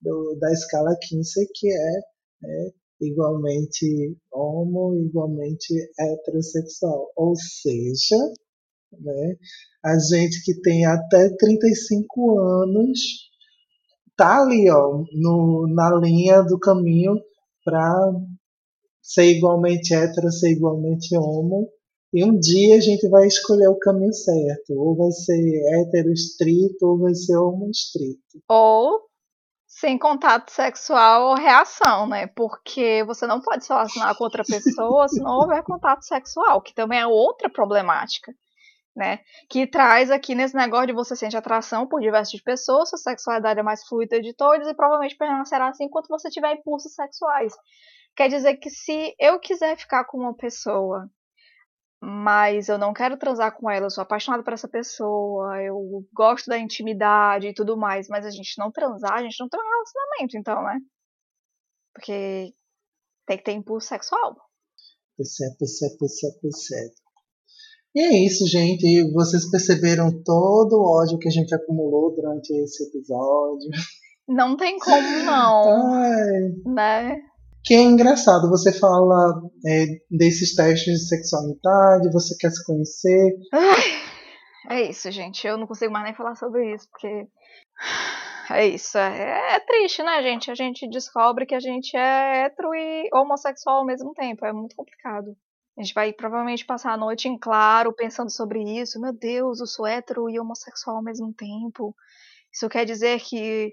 do, 0.00 0.36
da 0.38 0.52
escala 0.52 0.96
Kinsey, 1.02 1.48
que 1.52 1.68
é, 1.68 1.98
é 2.44 2.79
igualmente 3.00 4.16
homo, 4.32 4.94
igualmente 4.96 5.74
heterossexual. 5.98 7.10
Ou 7.16 7.34
seja, 7.36 8.16
né, 8.92 9.36
a 9.84 9.98
gente 9.98 10.42
que 10.44 10.60
tem 10.60 10.84
até 10.84 11.34
35 11.36 12.38
anos 12.40 13.30
tá 14.16 14.42
ali 14.42 14.70
ó, 14.70 15.02
no, 15.12 15.66
na 15.74 15.94
linha 15.96 16.42
do 16.42 16.58
caminho 16.58 17.14
para 17.64 18.12
ser 19.02 19.36
igualmente 19.36 19.94
hétero, 19.94 20.30
ser 20.30 20.50
igualmente 20.50 21.16
homo. 21.16 21.68
E 22.12 22.24
um 22.24 22.38
dia 22.38 22.76
a 22.76 22.80
gente 22.80 23.08
vai 23.08 23.26
escolher 23.26 23.68
o 23.68 23.78
caminho 23.78 24.12
certo. 24.12 24.72
Ou 24.74 24.96
vai 24.96 25.10
ser 25.12 25.40
hétero 25.74 26.12
estrito, 26.12 26.84
ou 26.86 26.98
vai 26.98 27.14
ser 27.14 27.36
homo 27.36 27.70
estrito. 27.70 28.42
Ou 28.48 29.09
sem 29.80 29.98
contato 29.98 30.50
sexual 30.50 31.30
ou 31.30 31.34
reação, 31.34 32.06
né? 32.06 32.26
Porque 32.26 33.02
você 33.04 33.26
não 33.26 33.40
pode 33.40 33.64
se 33.64 33.72
relacionar 33.72 34.14
com 34.14 34.24
outra 34.24 34.44
pessoa 34.44 35.08
se 35.08 35.22
não 35.22 35.38
houver 35.38 35.62
contato 35.62 36.02
sexual, 36.02 36.60
que 36.60 36.74
também 36.74 37.00
é 37.00 37.06
outra 37.06 37.48
problemática, 37.48 38.34
né? 38.94 39.20
Que 39.48 39.66
traz 39.66 40.10
aqui 40.10 40.34
nesse 40.34 40.54
negócio 40.54 40.88
de 40.88 40.92
você 40.92 41.16
sente 41.16 41.34
atração 41.34 41.86
por 41.86 42.02
diversas 42.02 42.38
pessoas, 42.42 42.90
sua 42.90 42.98
sexualidade 42.98 43.58
é 43.58 43.62
mais 43.62 43.82
fluida 43.86 44.20
de 44.20 44.34
todos 44.34 44.68
e 44.68 44.74
provavelmente 44.74 45.16
permanecerá 45.16 45.68
assim 45.68 45.84
enquanto 45.84 46.08
você 46.08 46.28
tiver 46.28 46.52
impulsos 46.52 46.94
sexuais. 46.94 47.54
Quer 48.14 48.28
dizer 48.28 48.56
que 48.56 48.68
se 48.68 49.14
eu 49.18 49.40
quiser 49.40 49.78
ficar 49.78 50.04
com 50.04 50.18
uma 50.18 50.36
pessoa, 50.36 51.08
mas 52.02 52.68
eu 52.68 52.78
não 52.78 52.94
quero 52.94 53.18
transar 53.18 53.54
com 53.56 53.70
ela, 53.70 53.86
eu 53.86 53.90
sou 53.90 54.02
apaixonada 54.02 54.42
por 54.42 54.54
essa 54.54 54.68
pessoa, 54.68 55.62
eu 55.62 56.06
gosto 56.14 56.46
da 56.46 56.58
intimidade 56.58 57.48
e 57.48 57.54
tudo 57.54 57.76
mais, 57.76 58.08
mas 58.08 58.24
a 58.24 58.30
gente 58.30 58.54
não 58.58 58.72
transar, 58.72 59.14
a 59.14 59.22
gente 59.22 59.38
não 59.38 59.48
tem 59.48 59.60
um 59.60 59.70
relacionamento, 59.70 60.38
então, 60.38 60.62
né? 60.62 60.78
Porque 61.94 62.54
tem 63.26 63.36
que 63.36 63.44
ter 63.44 63.52
impulso 63.52 63.88
sexual. 63.88 64.34
Percebe, 65.16 65.56
percebe, 65.58 65.98
percebe, 65.98 66.40
percebe. 66.40 66.94
E 67.94 68.00
é 68.00 68.24
isso, 68.24 68.46
gente. 68.46 69.12
Vocês 69.12 69.50
perceberam 69.50 70.10
todo 70.22 70.74
o 70.74 71.02
ódio 71.02 71.18
que 71.18 71.28
a 71.28 71.30
gente 71.30 71.54
acumulou 71.54 72.14
durante 72.14 72.50
esse 72.54 72.84
episódio? 72.84 73.68
Não 74.28 74.56
tem 74.56 74.78
como 74.78 75.24
não. 75.24 75.92
Ai. 75.92 76.52
Né? 76.64 77.29
Que 77.64 77.74
é 77.74 77.82
engraçado, 77.82 78.48
você 78.48 78.72
fala 78.72 79.42
é, 79.66 79.86
desses 80.10 80.54
testes 80.54 81.00
de 81.00 81.08
sexualidade, 81.08 82.12
você 82.12 82.34
quer 82.38 82.50
se 82.50 82.64
conhecer. 82.64 83.36
É 84.68 84.82
isso, 84.82 85.10
gente. 85.10 85.46
Eu 85.46 85.56
não 85.56 85.66
consigo 85.66 85.92
mais 85.92 86.04
nem 86.04 86.14
falar 86.14 86.36
sobre 86.36 86.74
isso, 86.74 86.88
porque. 86.90 87.26
É 88.50 88.66
isso. 88.66 88.98
É, 88.98 89.54
é 89.54 89.60
triste, 89.60 90.02
né, 90.02 90.22
gente? 90.22 90.50
A 90.50 90.54
gente 90.54 90.88
descobre 90.88 91.46
que 91.46 91.54
a 91.54 91.60
gente 91.60 91.96
é 91.96 92.46
hétero 92.46 92.74
e 92.74 93.08
homossexual 93.12 93.78
ao 93.78 93.86
mesmo 93.86 94.12
tempo. 94.12 94.44
É 94.44 94.52
muito 94.52 94.74
complicado. 94.74 95.36
A 95.78 95.82
gente 95.82 95.94
vai 95.94 96.12
provavelmente 96.12 96.66
passar 96.66 96.92
a 96.92 96.96
noite 96.96 97.28
em 97.28 97.38
claro 97.38 97.92
pensando 97.92 98.30
sobre 98.30 98.62
isso. 98.80 99.00
Meu 99.00 99.12
Deus, 99.12 99.60
eu 99.60 99.66
sou 99.66 99.86
hétero 99.86 100.28
e 100.28 100.38
homossexual 100.38 100.96
ao 100.96 101.02
mesmo 101.02 101.32
tempo. 101.32 101.94
Isso 102.52 102.68
quer 102.68 102.84
dizer 102.84 103.20
que 103.20 103.72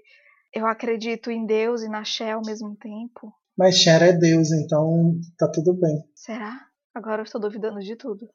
eu 0.54 0.66
acredito 0.66 1.30
em 1.30 1.44
Deus 1.44 1.82
e 1.82 1.88
na 1.88 2.04
Xé 2.04 2.32
ao 2.32 2.42
mesmo 2.42 2.76
tempo. 2.76 3.32
Mas 3.58 3.74
Cher 3.74 4.00
é 4.02 4.12
Deus, 4.12 4.52
então 4.52 5.18
tá 5.36 5.50
tudo 5.50 5.74
bem. 5.74 6.04
Será? 6.14 6.68
Agora 6.94 7.22
eu 7.22 7.24
estou 7.24 7.40
duvidando 7.40 7.80
de 7.80 7.96
tudo. 7.96 8.28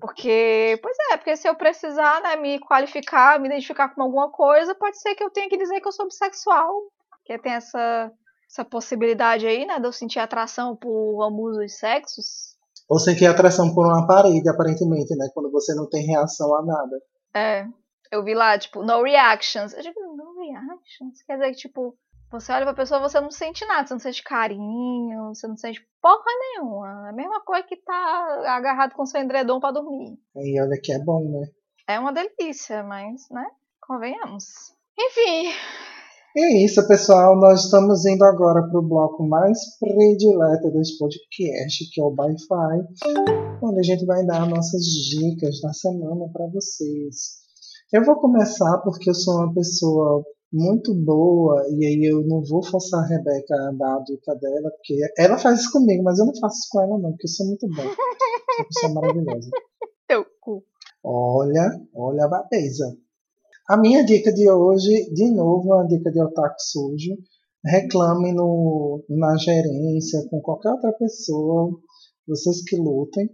porque, 0.00 0.78
pois 0.82 0.96
é, 1.12 1.16
porque 1.16 1.36
se 1.36 1.48
eu 1.48 1.54
precisar, 1.54 2.20
né, 2.20 2.34
me 2.34 2.58
qualificar, 2.58 3.38
me 3.38 3.46
identificar 3.46 3.90
com 3.90 4.02
alguma 4.02 4.28
coisa, 4.30 4.74
pode 4.74 5.00
ser 5.00 5.14
que 5.14 5.22
eu 5.22 5.30
tenha 5.30 5.48
que 5.48 5.56
dizer 5.56 5.80
que 5.80 5.86
eu 5.86 5.92
sou 5.92 6.06
bissexual. 6.06 6.90
Que 7.24 7.38
tem 7.38 7.52
essa, 7.52 8.10
essa 8.50 8.64
possibilidade 8.64 9.46
aí, 9.46 9.64
né, 9.64 9.78
de 9.78 9.86
eu 9.86 9.92
sentir 9.92 10.18
atração 10.18 10.74
por 10.74 11.22
ambos 11.22 11.56
os 11.56 11.78
sexos. 11.78 12.56
Ou 12.88 12.98
sentir 12.98 13.26
atração 13.26 13.72
por 13.72 13.86
uma 13.86 14.04
parede, 14.04 14.48
aparentemente, 14.48 15.14
né, 15.16 15.28
quando 15.32 15.48
você 15.52 15.72
não 15.76 15.88
tem 15.88 16.04
reação 16.04 16.52
a 16.56 16.62
nada. 16.64 17.00
É, 17.34 17.66
eu 18.10 18.24
vi 18.24 18.34
lá, 18.34 18.58
tipo, 18.58 18.82
no 18.82 19.02
reactions. 19.04 19.72
Eu 19.74 19.82
digo, 19.82 20.00
no 20.16 20.40
reactions? 20.40 21.22
Quer 21.22 21.34
dizer 21.34 21.50
que, 21.52 21.56
tipo, 21.58 21.96
você 22.32 22.50
olha 22.50 22.64
pra 22.64 22.74
pessoa, 22.74 22.98
você 22.98 23.20
não 23.20 23.30
sente 23.30 23.64
nada, 23.66 23.86
você 23.86 23.92
não 23.92 24.00
sente 24.00 24.24
carinho, 24.24 25.28
você 25.28 25.46
não 25.46 25.56
sente 25.56 25.86
porra 26.00 26.24
nenhuma. 26.40 27.06
É 27.06 27.10
a 27.10 27.12
mesma 27.12 27.44
coisa 27.44 27.62
que 27.62 27.76
tá 27.76 28.42
agarrado 28.46 28.94
com 28.94 29.04
seu 29.04 29.20
endredom 29.20 29.60
pra 29.60 29.70
dormir. 29.70 30.18
E 30.34 30.60
olha 30.60 30.80
que 30.82 30.92
é 30.92 30.98
bom, 30.98 31.28
né? 31.28 31.46
É 31.86 32.00
uma 32.00 32.12
delícia, 32.12 32.82
mas, 32.82 33.28
né? 33.30 33.46
Convenhamos. 33.86 34.44
Enfim. 34.98 35.52
É 36.34 36.64
isso, 36.64 36.86
pessoal. 36.88 37.36
Nós 37.36 37.64
estamos 37.64 38.06
indo 38.06 38.24
agora 38.24 38.66
para 38.66 38.80
o 38.80 38.88
bloco 38.88 39.28
mais 39.28 39.58
predileto 39.78 40.70
desse 40.70 40.96
podcast, 40.98 41.90
que 41.92 42.00
é 42.00 42.04
o 42.04 42.14
Wi-Fi, 42.16 43.62
onde 43.62 43.78
a 43.78 43.82
gente 43.82 44.06
vai 44.06 44.24
dar 44.24 44.48
nossas 44.48 44.82
dicas 44.82 45.60
da 45.60 45.72
semana 45.74 46.30
para 46.32 46.46
vocês. 46.46 47.42
Eu 47.92 48.02
vou 48.04 48.16
começar 48.16 48.78
porque 48.78 49.10
eu 49.10 49.14
sou 49.14 49.34
uma 49.34 49.52
pessoa 49.52 50.24
muito 50.52 50.94
boa, 50.94 51.64
e 51.70 51.86
aí 51.86 52.04
eu 52.04 52.22
não 52.22 52.42
vou 52.44 52.62
forçar 52.62 53.02
a 53.02 53.06
Rebeca 53.06 53.54
a 53.54 53.72
dar 53.72 53.96
a 53.96 54.02
dica 54.04 54.34
dela, 54.34 54.70
porque 54.70 54.98
ela 55.16 55.38
faz 55.38 55.60
isso 55.60 55.72
comigo, 55.72 56.02
mas 56.02 56.18
eu 56.18 56.26
não 56.26 56.36
faço 56.38 56.58
isso 56.58 56.68
com 56.70 56.82
ela 56.82 56.98
não, 56.98 57.10
porque 57.10 57.26
eu 57.26 57.30
sou 57.30 57.46
muito 57.46 57.66
bom. 57.68 57.82
Uma 57.82 58.66
pessoa 58.66 58.92
maravilhosa. 58.92 59.50
Teu 60.06 60.26
cu. 60.40 60.62
Olha, 61.02 61.70
olha 61.94 62.24
a 62.24 62.28
babeza. 62.28 62.96
A 63.68 63.78
minha 63.78 64.04
dica 64.04 64.30
de 64.32 64.50
hoje, 64.50 65.10
de 65.12 65.30
novo, 65.30 65.72
é 65.72 65.76
uma 65.76 65.86
dica 65.86 66.10
de 66.10 66.20
otaku 66.20 66.56
sujo. 66.58 67.16
Reclame 67.64 68.32
no, 68.32 69.02
na 69.08 69.36
gerência, 69.38 70.26
com 70.28 70.40
qualquer 70.40 70.70
outra 70.72 70.92
pessoa, 70.92 71.70
vocês 72.26 72.62
que 72.64 72.76
lutem. 72.76 73.30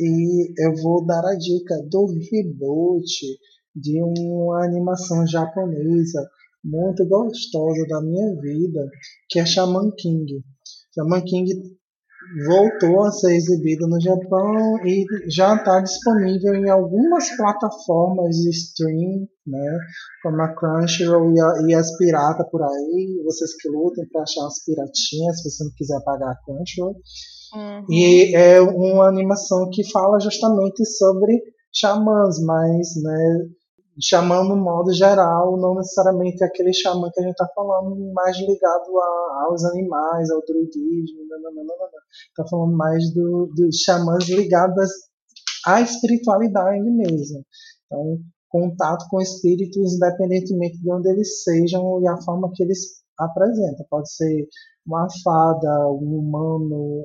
E 0.00 0.52
eu 0.64 0.74
vou 0.82 1.04
dar 1.04 1.24
a 1.24 1.36
dica 1.36 1.76
do 1.88 2.06
reboot 2.06 3.38
de 3.80 4.02
uma 4.02 4.64
animação 4.64 5.26
japonesa 5.26 6.28
muito 6.64 7.06
gostosa 7.06 7.86
da 7.88 8.00
minha 8.02 8.34
vida, 8.40 8.88
que 9.28 9.38
é 9.38 9.46
Shaman 9.46 9.90
King. 9.96 10.42
Shaman 10.94 11.22
King 11.22 11.78
voltou 12.46 13.04
a 13.04 13.10
ser 13.10 13.34
exibido 13.34 13.86
no 13.86 14.00
Japão 14.00 14.76
e 14.84 15.06
já 15.30 15.54
está 15.54 15.80
disponível 15.80 16.54
em 16.54 16.68
algumas 16.68 17.34
plataformas 17.36 18.36
de 18.36 18.50
stream, 18.50 19.28
né, 19.46 19.78
como 20.22 20.42
a 20.42 20.54
Crunchyroll 20.54 21.32
e, 21.32 21.40
a, 21.40 21.52
e 21.68 21.74
as 21.74 21.96
piratas 21.96 22.46
por 22.50 22.62
aí. 22.62 23.22
Vocês 23.24 23.54
que 23.56 23.68
lutem 23.68 24.06
para 24.12 24.22
achar 24.22 24.46
as 24.46 24.62
piratinhas, 24.64 25.40
se 25.40 25.50
você 25.50 25.64
não 25.64 25.70
quiser 25.76 26.00
pagar 26.04 26.32
a 26.32 26.36
Crunchyroll. 26.44 26.96
Uhum. 27.54 27.86
E 27.90 28.34
é 28.36 28.60
uma 28.60 29.08
animação 29.08 29.70
que 29.72 29.90
fala 29.90 30.20
justamente 30.20 30.84
sobre 30.84 31.32
xamãs, 31.72 32.42
mas 32.44 32.88
né, 33.02 33.48
xamã 34.00 34.44
no 34.44 34.56
modo 34.56 34.92
geral, 34.92 35.56
não 35.56 35.74
necessariamente 35.74 36.42
aquele 36.44 36.72
xamã 36.72 37.10
que 37.12 37.20
a 37.20 37.22
gente 37.22 37.32
está 37.32 37.48
falando, 37.54 37.96
mais 38.12 38.36
ligado 38.38 38.98
a, 38.98 39.44
aos 39.46 39.64
animais, 39.64 40.30
ao 40.30 40.42
druidismo, 40.46 41.22
está 41.22 42.48
falando 42.48 42.76
mais 42.76 43.12
dos 43.12 43.54
do 43.54 43.68
xamãs 43.72 44.28
ligados 44.28 44.90
à 45.66 45.80
espiritualidade 45.80 46.90
mesmo. 46.90 47.44
Então, 47.86 48.18
contato 48.48 49.06
com 49.10 49.20
espíritos, 49.20 49.94
independentemente 49.94 50.80
de 50.80 50.90
onde 50.90 51.08
eles 51.10 51.42
sejam 51.42 52.00
e 52.02 52.08
a 52.08 52.20
forma 52.22 52.50
que 52.54 52.62
eles 52.62 53.02
apresentam. 53.18 53.86
Pode 53.90 54.10
ser 54.12 54.48
uma 54.86 55.06
fada, 55.22 55.88
um 55.90 56.18
humano, 56.18 57.02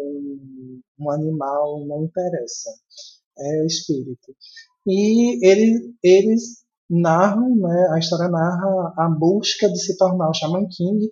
um 0.99 1.11
animal, 1.11 1.85
não 1.85 2.03
interessa. 2.03 2.69
É 3.37 3.61
o 3.63 3.65
espírito. 3.65 4.35
E 4.85 5.45
ele, 5.45 5.93
eles 6.03 6.62
narram, 6.89 7.55
né, 7.55 7.87
a 7.91 7.99
história 7.99 8.29
narra 8.29 8.93
a 8.97 9.09
busca 9.09 9.69
de 9.69 9.79
se 9.79 9.97
tornar 9.97 10.29
o 10.29 10.33
Shaman 10.33 10.67
King, 10.67 11.09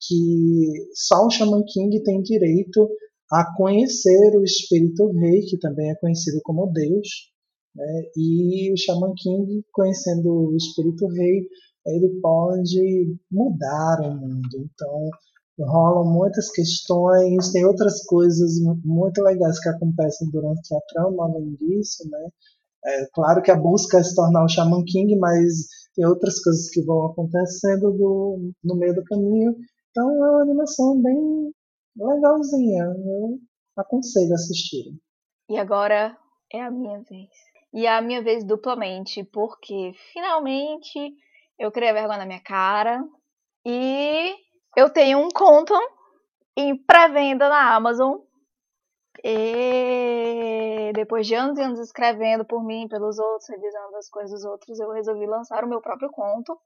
que 0.00 0.88
só 0.94 1.26
o 1.26 1.30
Shaman 1.30 1.64
King 1.66 2.02
tem 2.02 2.22
direito 2.22 2.88
a 3.32 3.54
conhecer 3.56 4.36
o 4.36 4.44
espírito 4.44 5.10
rei, 5.12 5.40
que 5.42 5.58
também 5.58 5.90
é 5.90 5.94
conhecido 5.96 6.40
como 6.44 6.70
Deus, 6.72 7.08
né, 7.74 8.02
e 8.16 8.72
o 8.72 8.76
Shaman 8.76 9.14
King, 9.16 9.64
conhecendo 9.72 10.50
o 10.50 10.56
espírito 10.56 11.06
rei, 11.08 11.48
ele 11.86 12.20
pode 12.20 13.16
mudar 13.30 14.00
o 14.00 14.14
mundo. 14.14 14.48
Então, 14.56 15.10
rolam 15.60 16.04
muitas 16.12 16.50
questões, 16.50 17.52
tem 17.52 17.64
outras 17.64 18.04
coisas 18.06 18.58
muito 18.84 19.22
legais 19.22 19.60
que 19.60 19.68
acontecem 19.68 20.30
durante 20.30 20.74
a 20.74 20.80
trama, 20.88 21.24
além 21.24 21.54
disso, 21.54 22.08
né? 22.10 22.28
É, 22.86 23.06
claro 23.14 23.42
que 23.42 23.50
a 23.50 23.56
busca 23.56 23.98
é 23.98 24.02
se 24.02 24.14
tornar 24.14 24.44
o 24.44 24.48
Shaman 24.48 24.84
King, 24.84 25.16
mas 25.16 25.68
tem 25.94 26.06
outras 26.06 26.42
coisas 26.42 26.68
que 26.70 26.84
vão 26.84 27.06
acontecendo 27.06 27.92
do, 27.92 28.52
no 28.62 28.76
meio 28.76 28.94
do 28.94 29.04
caminho. 29.04 29.54
Então 29.90 30.10
é 30.10 30.30
uma 30.30 30.42
animação 30.42 31.00
bem 31.00 31.52
legalzinha. 31.96 32.84
Eu 32.84 33.38
aconselho 33.76 34.34
assistir. 34.34 34.92
E 35.48 35.56
agora 35.56 36.16
é 36.52 36.60
a 36.60 36.70
minha 36.70 37.00
vez. 37.08 37.30
E 37.72 37.86
é 37.86 37.96
a 37.96 38.02
minha 38.02 38.22
vez 38.22 38.44
duplamente, 38.44 39.24
porque 39.24 39.92
finalmente 40.12 41.14
eu 41.58 41.72
criei 41.72 41.92
vergonha 41.92 42.18
na 42.18 42.26
minha 42.26 42.42
cara 42.42 43.04
e 43.66 44.34
eu 44.76 44.90
tenho 44.90 45.18
um 45.18 45.28
conto 45.28 45.74
em 46.56 46.76
pré-venda 46.76 47.48
na 47.48 47.74
Amazon 47.74 48.18
e 49.22 50.92
depois 50.94 51.26
de 51.26 51.34
anos 51.34 51.58
e 51.58 51.62
anos 51.62 51.80
escrevendo 51.80 52.44
por 52.44 52.64
mim, 52.64 52.88
pelos 52.88 53.18
outros, 53.18 53.48
revisando 53.48 53.96
as 53.96 54.08
coisas 54.08 54.30
dos 54.32 54.44
outros, 54.44 54.80
eu 54.80 54.90
resolvi 54.90 55.26
lançar 55.26 55.64
o 55.64 55.68
meu 55.68 55.80
próprio 55.80 56.10
conto. 56.10 56.58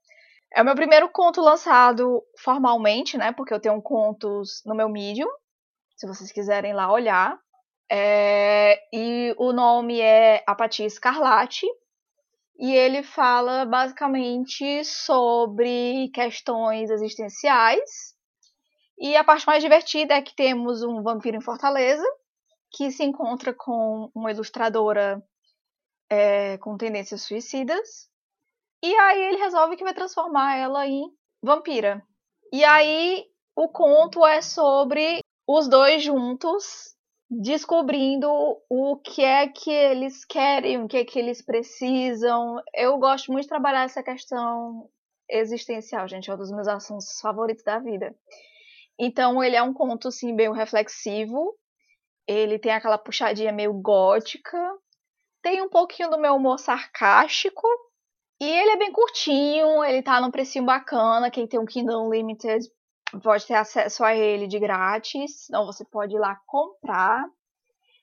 É 0.55 0.63
o 0.63 0.65
meu 0.65 0.75
primeiro 0.75 1.09
conto 1.11 1.41
lançado 1.41 2.23
formalmente, 2.39 3.19
né? 3.19 3.33
Porque 3.33 3.53
eu 3.53 3.61
tenho 3.61 3.81
contos 3.83 4.63
no 4.65 4.75
meu 4.75 4.89
Medium, 4.89 5.29
se 5.97 6.07
vocês 6.07 6.33
quiserem 6.33 6.73
lá 6.73 6.91
olhar. 6.91 7.39
É, 7.91 8.79
e 8.93 9.35
o 9.39 9.53
nome 9.53 10.01
é 10.01 10.43
Apatia 10.47 10.87
Escarlate. 10.87 11.67
E 12.59 12.75
ele 12.75 13.03
fala 13.03 13.65
basicamente 13.65 14.85
sobre 14.85 16.11
questões 16.13 16.91
existenciais. 16.91 18.17
E 18.99 19.17
a 19.17 19.23
parte 19.23 19.47
mais 19.47 19.63
divertida 19.63 20.15
é 20.15 20.23
que 20.23 20.35
temos 20.35 20.83
um 20.83 21.03
vampiro 21.03 21.37
em 21.37 21.41
Fortaleza, 21.41 22.05
que 22.71 22.91
se 22.91 23.05
encontra 23.05 23.55
com 23.55 24.11
uma 24.15 24.31
ilustradora 24.31 25.23
é, 26.11 26.59
com 26.59 26.77
tendências 26.77 27.23
suicidas. 27.23 28.09
E 28.83 28.95
aí 28.95 29.23
ele 29.23 29.39
resolve 29.39 29.77
que 29.77 29.85
vai 29.85 29.95
transformar 29.95 30.57
ela 30.57 30.87
em 30.87 31.11
vampira. 31.43 32.03
E 32.53 32.65
aí 32.65 33.27
o 33.57 33.69
conto 33.69 34.25
é 34.25 34.41
sobre 34.41 35.21
os 35.47 35.69
dois 35.69 36.03
juntos 36.03 36.97
descobrindo 37.31 38.31
o 38.71 38.97
que 38.97 39.23
é 39.23 39.49
que 39.49 39.71
eles 39.71 40.25
querem, 40.25 40.83
o 40.83 40.89
que 40.89 40.99
é 40.99 41.05
que 41.05 41.19
eles 41.19 41.43
precisam. 41.43 42.57
Eu 42.75 42.99
gosto 42.99 43.31
muito 43.31 43.43
de 43.43 43.49
trabalhar 43.49 43.85
essa 43.85 44.03
questão 44.03 44.89
existencial, 45.29 46.09
gente, 46.09 46.31
é 46.31 46.35
um 46.35 46.39
dos 46.39 46.51
meus 46.51 46.69
assuntos 46.69 47.21
favoritos 47.21 47.63
da 47.63 47.79
vida. 47.79 48.15
Então 48.99 49.45
ele 49.45 49.57
é 49.57 49.63
um 49.63 49.75
conto 49.75 50.09
assim 50.09 50.35
bem 50.35 50.53
reflexivo, 50.53 51.55
ele 52.29 52.59
tem 52.59 52.73
aquela 52.73 52.99
puxadinha 52.99 53.51
meio 53.51 53.73
gótica, 53.73 54.59
tem 55.41 55.63
um 55.63 55.69
pouquinho 55.69 56.11
do 56.11 56.19
meu 56.19 56.35
humor 56.35 56.59
sarcástico, 56.59 57.67
e 58.39 58.45
ele 58.45 58.71
é 58.73 58.77
bem 58.77 58.93
curtinho, 58.93 59.83
ele 59.83 60.03
tá 60.03 60.21
num 60.21 60.31
precinho 60.31 60.67
bacana, 60.67 61.31
quem 61.31 61.47
tem 61.47 61.59
um 61.59 61.65
Kindle 61.65 62.07
Unlimited 62.07 62.69
pode 63.23 63.47
ter 63.47 63.55
acesso 63.55 64.05
a 64.05 64.15
ele 64.15 64.47
de 64.47 64.59
grátis, 64.59 65.49
então 65.49 65.65
você 65.65 65.85
pode 65.85 66.15
ir 66.15 66.19
lá 66.19 66.39
comprar. 66.47 67.25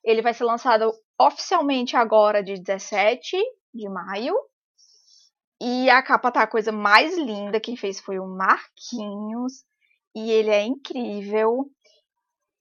Ele 0.03 0.21
vai 0.21 0.33
ser 0.33 0.43
lançado 0.43 0.91
oficialmente 1.19 1.95
agora 1.95 2.43
de 2.43 2.59
17 2.59 3.37
de 3.73 3.87
maio. 3.87 4.35
E 5.61 5.89
a 5.89 6.01
capa 6.01 6.31
tá 6.31 6.41
a 6.41 6.47
coisa 6.47 6.71
mais 6.71 7.17
linda, 7.17 7.59
quem 7.59 7.77
fez 7.77 7.99
foi 7.99 8.19
o 8.19 8.27
Marquinhos, 8.27 9.63
e 10.13 10.31
ele 10.31 10.49
é 10.49 10.63
incrível. 10.63 11.69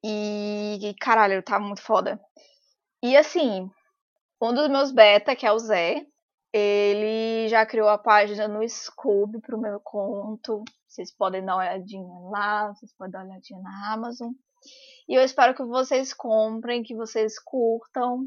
E, 0.07 0.95
caralho, 1.01 1.43
tá 1.43 1.59
muito 1.59 1.81
foda. 1.81 2.21
E 3.03 3.17
assim, 3.17 3.71
um 4.41 4.53
dos 4.53 4.69
meus 4.69 4.93
beta, 4.93 5.35
que 5.35 5.47
é 5.47 5.53
o 5.53 5.59
Zé, 5.59 6.07
ele 6.53 7.49
já 7.49 7.65
criou 7.65 7.89
a 7.89 7.97
página 7.97 8.47
no 8.47 8.69
Scoob 8.69 9.41
pro 9.41 9.59
meu 9.59 9.81
conto. 9.81 10.63
Vocês 10.87 11.11
podem 11.11 11.43
dar 11.43 11.55
uma 11.55 11.63
olhadinha 11.63 12.07
lá, 12.31 12.69
vocês 12.69 12.93
podem 12.93 13.13
dar 13.13 13.21
uma 13.21 13.31
olhadinha 13.31 13.61
na 13.61 13.95
Amazon. 13.95 14.33
E 15.09 15.15
eu 15.15 15.23
espero 15.23 15.55
que 15.55 15.65
vocês 15.65 16.13
comprem, 16.13 16.83
que 16.83 16.95
vocês 16.95 17.39
curtam, 17.39 18.27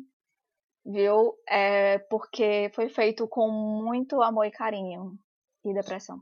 viu? 0.84 1.36
É 1.47 1.99
porque 2.09 2.71
foi 2.73 2.89
feito 2.89 3.28
com 3.28 3.49
muito 3.49 4.19
amor 4.23 4.45
e 4.45 4.51
carinho 4.51 5.13
e 5.63 5.73
depressão. 5.73 6.19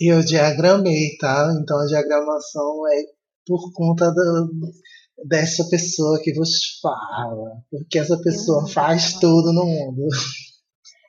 E 0.00 0.12
eu 0.12 0.24
diagramei, 0.24 1.16
tá? 1.20 1.52
Então 1.62 1.78
a 1.78 1.86
diagramação 1.86 2.88
é 2.88 3.21
por 3.46 3.72
conta 3.72 4.10
do, 4.10 4.50
dessa 5.24 5.68
pessoa 5.68 6.20
que 6.22 6.32
vos 6.34 6.80
fala. 6.80 7.62
Porque 7.70 7.98
essa 7.98 8.20
pessoa 8.22 8.68
faz 8.68 9.14
tudo 9.14 9.52
no 9.52 9.64
mundo. 9.64 10.08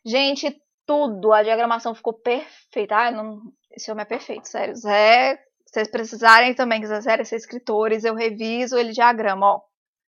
Gente, 0.05 0.55
tudo. 0.85 1.31
A 1.31 1.43
diagramação 1.43 1.95
ficou 1.95 2.13
perfeita. 2.13 2.95
Ah, 2.95 3.11
não, 3.11 3.41
esse 3.71 3.91
homem 3.91 4.03
é 4.03 4.05
perfeito, 4.05 4.47
sério. 4.47 4.75
Zé, 4.75 5.35
se 5.65 5.73
vocês 5.73 5.87
precisarem 5.89 6.53
também, 6.53 6.81
quiserem 6.81 7.25
ser 7.25 7.35
escritores, 7.37 8.03
eu 8.03 8.15
reviso 8.15 8.77
ele 8.77 8.91
diagrama, 8.91 9.55
ó. 9.55 9.61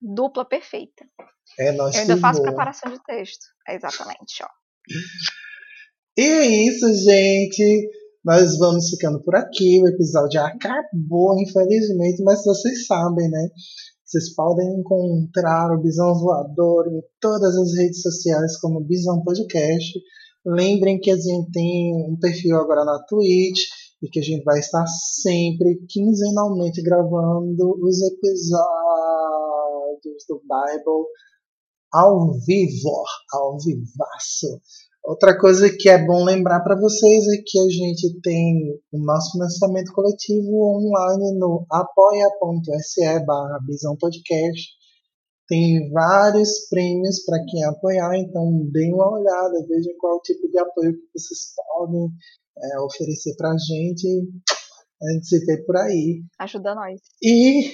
Dupla 0.02 0.46
perfeita. 0.46 1.06
É, 1.58 1.74
nós 1.74 1.94
eu 1.96 2.02
ainda 2.02 2.18
faço 2.18 2.42
preparação 2.42 2.92
de 2.92 3.04
texto. 3.04 3.46
É 3.68 3.76
exatamente, 3.76 4.42
ó. 4.42 4.48
E 6.18 6.22
é 6.22 6.46
isso, 6.46 6.88
gente. 7.04 7.90
Nós 8.30 8.60
vamos 8.60 8.90
ficando 8.92 9.20
por 9.24 9.36
aqui. 9.36 9.82
O 9.82 9.88
episódio 9.88 10.40
acabou, 10.40 11.36
infelizmente, 11.42 12.22
mas 12.22 12.44
vocês 12.46 12.86
sabem, 12.86 13.28
né? 13.28 13.50
Vocês 14.06 14.36
podem 14.36 14.68
encontrar 14.80 15.72
o 15.72 15.82
Bisão 15.82 16.14
Voador 16.14 16.86
em 16.94 17.02
todas 17.20 17.58
as 17.58 17.76
redes 17.76 18.04
sociais 18.04 18.56
como 18.60 18.84
Bisão 18.84 19.24
Podcast. 19.24 20.00
Lembrem 20.46 21.00
que 21.00 21.10
a 21.10 21.16
gente 21.16 21.50
tem 21.52 21.92
um 22.08 22.20
perfil 22.20 22.58
agora 22.58 22.86
na 22.86 23.04
Twitch 23.10 23.64
e 24.00 24.08
que 24.08 24.20
a 24.20 24.24
gente 24.24 24.44
vai 24.44 24.60
estar 24.60 24.86
sempre 24.86 25.84
quinzenalmente 25.90 26.84
gravando 26.84 27.80
os 27.82 28.00
episódios 28.04 28.62
do 30.30 30.40
Bible 30.42 31.08
ao 31.92 32.32
vivo, 32.46 33.04
ao 33.34 33.58
vivaço. 33.58 34.62
Outra 35.04 35.38
coisa 35.40 35.70
que 35.76 35.90
é 35.90 36.06
bom 36.06 36.24
lembrar 36.24 36.62
para 36.62 36.80
vocês 36.80 37.28
é 37.28 37.42
que 37.46 37.60
a 37.60 37.70
gente 37.70 38.20
tem 38.22 38.80
o 38.92 39.00
nosso 39.04 39.32
financiamento 39.32 39.92
coletivo 39.94 40.78
online 40.78 41.38
no 41.40 41.66
apoia.se 41.72 43.26
barra 43.26 43.60
Podcast. 44.00 44.80
Tem 45.48 45.90
vários 45.92 46.68
prêmios 46.70 47.24
para 47.26 47.44
quem 47.46 47.64
apoiar, 47.64 48.16
então 48.18 48.70
deem 48.72 48.94
uma 48.94 49.12
olhada, 49.12 49.66
vejam 49.68 49.94
qual 50.00 50.22
tipo 50.22 50.48
de 50.48 50.60
apoio 50.60 50.94
que 50.94 51.20
vocês 51.20 51.54
podem 51.56 52.08
é, 52.62 52.80
oferecer 52.82 53.36
para 53.36 53.50
a 53.50 53.58
gente. 53.58 54.08
A 55.02 55.14
gente 55.14 55.28
se 55.28 55.46
vê 55.46 55.64
por 55.66 55.78
aí. 55.78 56.22
Ajuda 56.40 56.76
nós. 56.76 57.00
E, 57.24 57.74